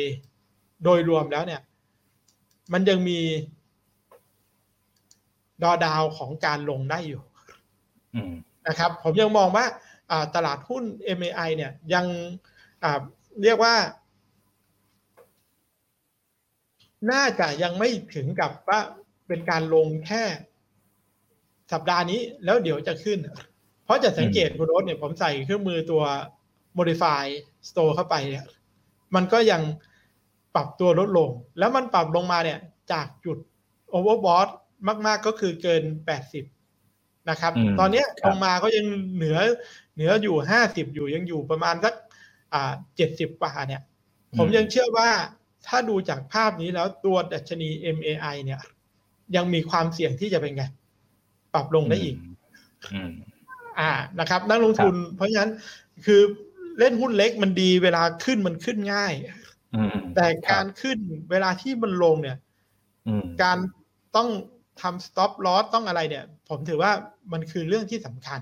[0.84, 1.61] โดยรวมแล้วเนี่ย
[2.74, 3.19] มันยังมี
[5.63, 7.22] ดอดาวของการลงได้อยู่
[8.15, 8.34] อืม
[8.67, 9.65] นะครับ ผมยังมองว่า
[10.11, 10.84] อ่าตลาดหุ้น
[11.17, 12.05] MAI เนี่ยยัง
[12.84, 12.99] อ่า
[13.44, 13.76] เรียกว่า
[17.12, 18.80] น่าจะยังไม่ถึงกับว่า
[19.28, 20.24] เป็นการลงแค่
[21.72, 23.20] สัปดาห์นี้ แล้วเดี๋ยวจะขึ้น
[23.86, 26.04] เพราะจะสังเกตคุณโรสเนี่ยผมใส่เครื่องมือตัว
[26.78, 27.26] modify
[27.68, 28.46] store เข้าไปเนี่ย
[29.16, 29.62] มันก็ยัง
[30.56, 31.30] ปรับตัวลดลง
[31.60, 32.60] แล้วมันปรับลงมาเนี่ย
[32.92, 33.38] จากจุด
[33.94, 34.50] overbought
[34.88, 35.84] มาก ๆ ก็คือเกิน
[36.56, 39.38] 80 นะครับอืมตอนเนี้ยครับลงมาก็ยังเหนือ
[39.96, 41.94] เหนืออยู่ 50 อยู่ยังอยู่ประมาณสัก
[42.54, 43.82] อ่า70กว่าเนี่ย
[44.38, 45.10] ผมยังเชื่อว่า
[45.68, 48.62] ถ้าดูจากภาพนี้แล้วตัวดัชนี MAI เนี่ย
[49.36, 50.64] ยังมีความเสี่ยงที่จะเป็นไง
[51.54, 52.16] ปรับลงได้อีก
[52.93, 53.12] อืม
[53.80, 55.52] อ่านะครับ นักลงทุน เพราะฉะนั้น
[56.06, 56.22] คือ
[56.80, 59.14] เล่นหุ้นเล็กมันดีเวลาขึ้นมันขึ้นง่าย
[59.76, 60.97] อืมแต่การขึ้น
[61.32, 62.38] เวลาที่มันลงเนี่ย
[63.08, 63.58] อืมการ
[64.16, 64.30] ต้อง
[64.82, 66.91] ทำ stop loss ต้องอะไรเนี่ย ผมถือว่า
[67.32, 68.39] มันคือเรื่องที่สำคัญ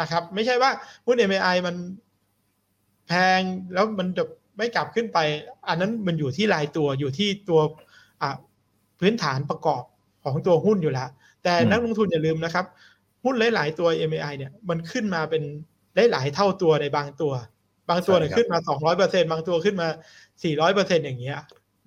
[0.00, 0.70] นะครับ ไม่ใช่ว่า
[1.06, 1.76] หุ้น MAI มัน
[3.06, 3.40] แพง
[3.74, 4.24] แล้วมันจะ
[4.58, 5.18] ไม่กลับขึ้นไป
[5.68, 7.60] อันนั้นมันอยู่ที่รายตัวอยู่ที่ตัว
[8.22, 8.30] อะ
[9.00, 9.82] พื้นฐานประกอบ
[10.24, 11.08] ของตัวหุ้นอยู่แล้ว
[11.42, 12.64] แต่นักลงทุนอย่าลืมนะครับ
[13.24, 15.42] หุ้นหลาย ๆ ตัว MAI เนี่ยมันขึ้นมาเป็น
[15.96, 17.32] ได้หลายเท่าตัวในบางตัว
[17.88, 19.88] บางตัวเนี่ยใช่ครับขึ้นมาสองร้อยเปอร์เซ็นบางตัวขึ้นมา
[20.42, 21.38] สี่ร้อยเปอร์เซ็นอย่างเงี้ย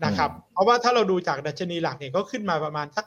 [0.05, 3.05] นะครับ เพราะว่าถ้าเราดูจากดัชนีหลักเนี่ยก็ขึ้นมาประมาณสัก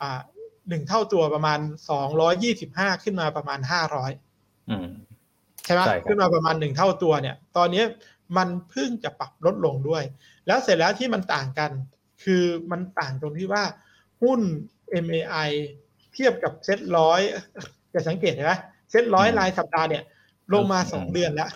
[0.00, 0.20] อ่า
[0.68, 1.58] หนึ่งเท่าตัวประมาณ
[1.90, 4.12] สองร้อยี่สิบห้าขึ้นมาประมาณห้าร้อย
[4.70, 4.88] อืม
[5.64, 7.82] ใช่ไหมใช่ครับขึ้นมาประมาณหนึ่งเท่าตัวเนี่ย ตอนนี้
[8.36, 10.02] มันเพิ่งจะปรับลดลงด้วย
[10.46, 11.70] แล้วเสร็จแล้วที่มันต่างกัน
[12.24, 13.64] คือมันต่างตรงที่ว่า
[14.22, 14.40] หุ้น
[15.04, 15.48] MAI
[16.14, 17.20] เทียบกับเซ็ตร้อย
[17.94, 18.54] จะสังเกตเห็นไหม
[18.90, 20.02] เซ็ตร้อยรายสัปดาห์เนี่ย
[20.54, 21.50] ลงมาสองเดือนแล้ว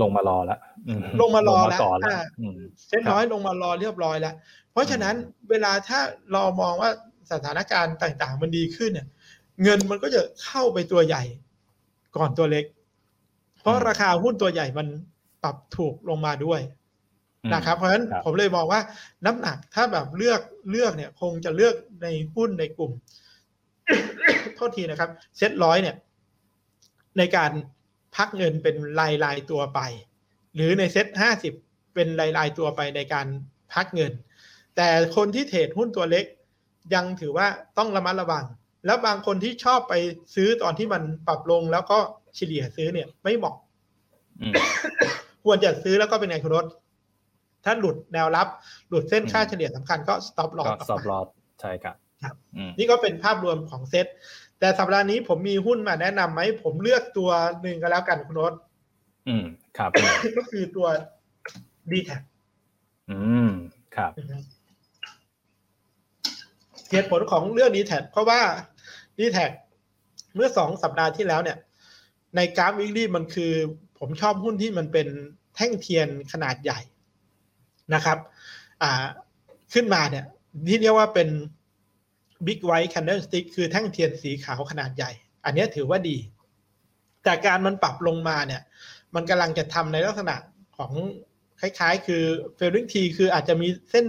[0.00, 2.54] ลงมารอแล้วอืลงมารอแล้วก่อนแล้วอ่าอืม
[2.86, 4.34] เซ็ตร้อยลงมารอเรียบร้อยแล้ว
[4.72, 5.14] เพราะฉะนั้น
[5.50, 6.00] เวลาถ้า
[6.32, 6.90] เรามองว่า
[7.32, 9.06] สถานการณ์ต่าง ๆ มันดีขึ้นเนี่ย
[9.62, 11.22] เงินมันก็จะเข้าไปตัวใหญ่
[12.16, 12.64] ก่อนตัวเล็ก
[13.66, 14.86] เพราะราคาหุ้นตัวใหญ่มัน
[15.42, 16.60] ปรับถูกลงมาด้วย
[17.44, 18.80] อืมนะครับ เพราะฉะนั้นครับผมเลยมองว่า
[19.26, 20.40] น้ำหนักถ้าแบบเลือก
[20.70, 22.92] เลือกเนี่ย คงจะเลือกในหุ้นในกลุ่ม
[24.54, 25.96] โทษทีนะครับ เซ็ตร้อยเนี่ย
[27.18, 27.50] ในการ
[28.16, 29.80] พักเงินเป็นรายรายๆตัวไป
[30.54, 31.54] หรือในเซ็ตห้าสิบ
[31.94, 33.26] เป็นรายรายๆตัวไปในการ
[33.74, 34.12] พักเงิน
[34.76, 36.24] แต่คนที่เทรดหุ้นตัวเล็ก
[36.94, 37.46] ยังถือว่า
[37.78, 38.44] ต้องระมัดระวัง
[38.86, 39.94] แล้วบางคนที่ชอบไป
[40.34, 41.98] ซื้อตอนที่มันปรับลงแล้วก็
[42.36, 43.56] เฉลี่ยซื้อเนี่ยไม่เหมาะ
[44.40, 44.54] อืม
[45.44, 46.66] ควรจะซื้อแล้วก็เป็นไงคุณรถ
[47.64, 48.48] ถ้าหลุดแนวรับ
[48.88, 51.26] หลุดเส้นค่าอืมเฉลี่ยสำคัญก็ stop ก็ loss สอบรอด
[51.60, 54.06] ใช่ครับครับอืมนี่ก็เป็นภาพรวมของเซ็ต
[54.60, 57.30] แต่สัปดาห์นี้ผมมีหุ้นมาแนะนำไหม ผมเลือกตัว
[57.62, 58.52] หนึ่งก็แล้วกันคุณรถ
[59.28, 59.44] อืม
[59.78, 59.90] ครับ
[60.38, 60.86] ก็คือตัว
[61.90, 62.10] d t แท
[63.10, 63.18] อื
[63.48, 63.50] ม
[63.96, 64.10] ครับ
[66.90, 68.40] เหตุผลของเรื่อง d t แทเพราะว่า
[69.18, 69.46] d t แท็
[70.34, 71.58] เมื่อสองสัปดาห์ที่แล้วเนี่ย
[72.36, 73.52] ในกราฟวิกฤตมันคือ
[73.98, 75.08] ผมชอบหุ้นที่มันเป็น
[75.56, 76.80] แท่งเทียนขนาดใหญ่
[77.94, 78.18] นะครับ
[78.82, 79.04] อ่า
[79.74, 80.24] ขึ้นมาเนี่ย
[80.66, 81.28] ที่เรียกว่าเป็น
[82.46, 85.10] Big White Candlestick คือแท่งเทียนสีขาวขนาดใหญ่
[85.44, 86.16] อันนี้ถือว่าดี
[87.24, 88.62] แต่การมันปรับลงมาเนี่ย
[89.14, 90.36] มันกำลังจะทำในลักษณะ
[90.76, 90.92] ของ
[91.60, 92.22] คล้ายๆ คือ
[92.58, 94.06] failing T คืออาจจะมีเส้น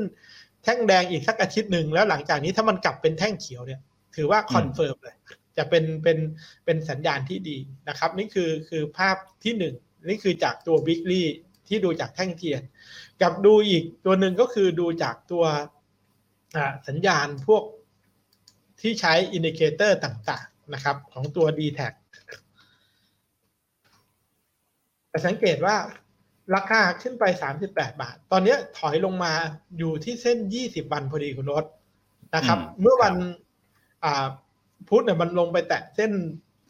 [0.63, 3.81] แท่งแดงอีกสักอาทิตย์หนึ่งแล้วหลังจากนี้ถ้ามันกลับเป็นแท่งเขียวเนี่ย
[4.17, 5.15] ถือว่าคอนเฟิร์มเลย
[5.57, 6.17] จะเป็นเป็น
[6.65, 7.57] เป็นสัญญาณที่ดี
[7.89, 9.75] นะครับ นี่คือคือภาพที่หนึ่ง
[10.07, 11.23] นี่คือจากตัว b i g l y
[11.67, 12.61] ที่ดูจากแท่งเทียน
[13.21, 15.45] กับดูอีกตัวหนึ่งก็คือดูจากตัว
[16.55, 17.63] อ่าสัญญาณพวก
[18.81, 21.79] ที่ใช้อินดิเคเตอร์ต่าง ๆ นะครับ ของตัว d t แท
[25.09, 25.75] แต่สังเกตว่า
[26.55, 27.23] ราคาขึ้นไป
[27.63, 29.33] 38 บาท ตอนนี้ถอยลงมา
[29.77, 31.65] อยู่ที่เส้น 20 วันพอดีคุณรถ
[32.35, 33.13] นะครับอืมเมื่อวัน
[34.07, 34.27] ครับอ่า
[34.89, 36.11] พุธเนี่ยมันลงไปแตะเส้น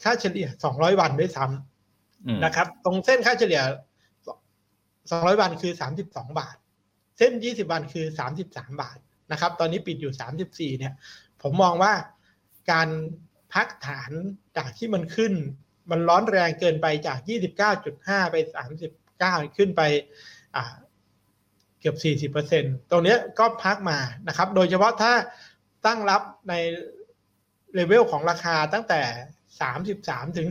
[0.02, 3.62] ค่าเฉลี่ย 200 วันด้วยซ้ำอืมนะครับ ตรงเส้นค่าเฉลี่ย
[4.30, 5.72] 200 วันคือ
[6.04, 6.04] 32
[6.38, 6.56] บาท
[7.18, 8.06] เส้น 20 วันคือ
[8.44, 8.98] 33 บาท
[9.32, 10.12] นะครับ ตอนนี้ปิดอยู่
[10.42, 10.94] 34 เนี่ย
[11.42, 11.92] ผมมองว่า
[12.72, 12.88] การ
[13.54, 14.10] พักฐาน
[14.56, 15.32] จากที่มันขึ้น
[15.90, 17.18] มันร้อนแรงเกินไปจาก
[17.74, 18.36] 29.5 ไป
[18.96, 19.82] 39 ขึ้นไป
[20.56, 20.74] อ่า
[21.80, 25.12] เกือบ 40%ตรงเนี้ยก็พักมานะครับ โดยเฉพาะถ้า
[25.86, 26.54] ตั้งรับใน
[27.78, 29.00] เลเวลของราคาตั้งแต่
[29.68, 30.48] 33 ถึง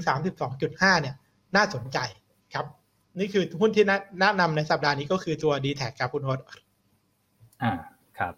[0.50, 1.16] 32.5 เนี่ย
[1.56, 1.98] น่าสนใจ
[2.54, 2.66] ครับ
[3.20, 3.86] นี่คือหุ้นที่
[4.20, 6.40] แนะนำในสัปดาห์นี้ก็คือตัว d t แทครับคุณโอ๊ต
[7.64, 7.74] อ่า
[8.20, 8.34] ครับ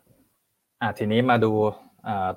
[0.82, 1.52] อ่าทีนี้มาดู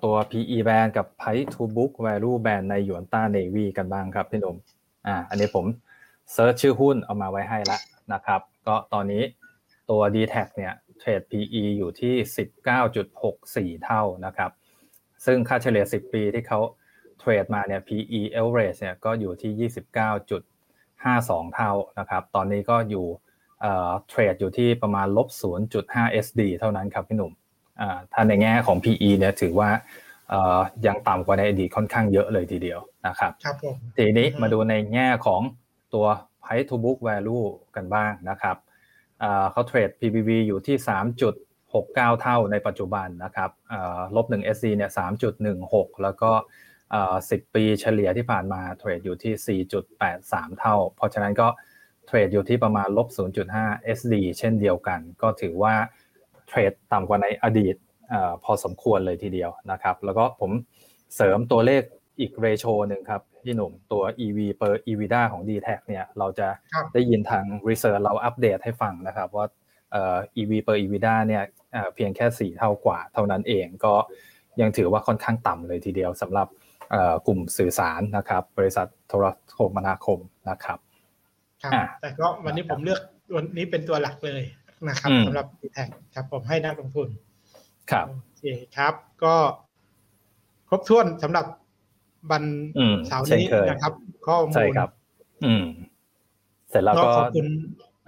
[0.05, 4.57] ตัว PE band กับ Price to Book Value band ในหยวนต้า Navy กันบ้างครับพี่นุ่ม
[5.07, 5.67] อ่า อันนี้ผม
[6.33, 7.79] เซิร์ชชื่อหุ้นเอามาไว้ให้ละ
[8.13, 9.23] นะครับ ก็ตอนนี้
[9.91, 12.15] ตัว d t แทเนี่ยเทรด PE อยู่ที่
[13.75, 14.51] 19.64 เท่านะครับ
[15.25, 16.61] ซึ่งค่าเฉลี่ย 10 ปีที่เขา
[17.19, 23.07] เทรดมาเนี่ย PE average เนี่ยก็อยู่ที่ 29.52 เท่านะครับ ตอนนี้ก็อยู่
[23.61, 25.29] เอ่อเทรดอยู่ที่ประมาณลบ
[25.73, 27.33] 0.5 SD เท่านั้นครับพี่หนุ่ม
[27.81, 29.71] อ่าถ้าในแง่ของ PE เนี่ยถือว่า
[30.31, 35.41] เอ่อยังต่ำกว่าในอดีตค่อนข้างเยอะเลยทีเดียวนะครับครับผมทีนี้อือฮึมาดูในแง่ของ
[35.95, 36.07] ตัว
[36.45, 37.45] Price to Book Value
[37.77, 38.57] กันบ้างนะครับ
[39.23, 40.77] อ่าเขาเทรด PBV อยู่ที่
[41.73, 44.91] 3.69 เท่าในปัจจุบันนะครับอ่าลบ1 SC เนี่ย
[45.47, 46.31] 3.16 แล้วก็
[46.95, 49.61] อ่า10 ปีเฉลี่ยที่ผ่านมาเทรดอยู่ที่
[50.09, 51.49] 4.83 เท่า เพราะฉะนั้นก็
[52.07, 53.09] เทรดอยู่ที่ประมาณลบ
[53.53, 55.75] 0.5 SD เช่นเดียวกัน ก็ถือว่า
[56.49, 57.77] เทรดต่ำกว่าในอดีต
[58.13, 60.51] อาพอสมควรเลยทีเดียวนะครับ แล้วก็ผม
[61.17, 61.83] เสริมตัวเลข
[62.21, 69.47] อีกเรโชหนึ่งครับพี่หนุ่มตัว EV per EBITDA ของ d t แทเนี่ยเราจะครับได้ยินทาง Research เราอัปเดตให้ฟังนะครับว่า
[69.93, 71.43] เอ่อ EV per EBITDA เนี่ย
[71.73, 73.95] เอ่อเพียงแค่4เท่ากว่า เท่านั้นเองก็
[74.61, 76.49] ยังถือว่าค่อนข้างต่ำเลยทีเดียวสำหรับ
[76.91, 79.25] เอ่อกลุ่มสื่อสารนะครับ บริษัทโทร
[79.57, 80.19] คมนาคม
[80.51, 80.79] นะครับ
[81.63, 83.01] ครับอะแต่ก็วันนี้ผมเลือก
[83.35, 84.43] วันนี้เป็นตัวหลักเลย
[84.89, 85.79] นะครับอืมสำหรับ d t แท
[86.15, 87.09] ครับ ผมให้นักลงทุน
[87.91, 88.43] ครับโอเค
[88.77, 88.95] ครับ
[89.25, 89.35] ก็
[90.69, 91.47] ครบถ้วนสำหรับ
[92.31, 92.45] วัน
[92.79, 93.93] อืมเสาร์เช่นนี้เคยนะครับ
[94.27, 94.91] ข้อมูใช่ลครับ
[95.45, 95.67] อืม
[96.71, 97.47] เสร็จแล้วก็ก็ขอบคุณ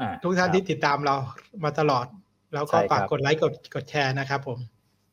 [0.01, 1.15] อ่าทุกท่านครับที่ติดตามเรา
[1.65, 2.07] มาตลอด
[2.55, 4.59] แล้วก็ใช่ครับฝากกดไลค์กดกดแชร์นะครับผม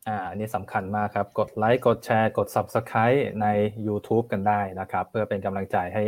[0.07, 3.47] อ่าอันนี้สำคัญมากครับ กดไลค์กดแชร์กด Subscribe ใน
[3.87, 6.03] YouTube กันได้นะครับ เพื่อเป็นกำลังใจให้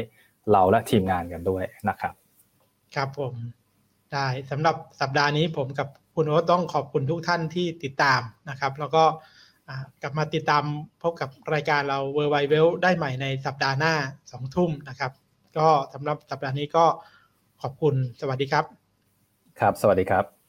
[0.51, 2.13] เราและทีมงานกันด้วยนะครับ
[2.95, 3.33] ครับผม
[4.13, 9.03] ได้สำหรับสัปดาห์นี้ผมกับคุณโอ๊ตต้องขอบคุณทุกท่านที่ติดตามนะครับ แล้วก็
[9.69, 10.63] อ่ากลับมาติดตาม
[11.01, 13.93] พบกับรายการเราเวอร์ไวเวลได้ใหม่ในสัปดาห์หน้า
[14.31, 15.11] สองทุ่มนะครับ
[15.57, 16.85] ก็สำหรับสัปดาห์นี้ก็
[17.61, 18.65] ขอบคุณสวัสดีครับ
[19.59, 20.42] ครับ สวัสดีครับ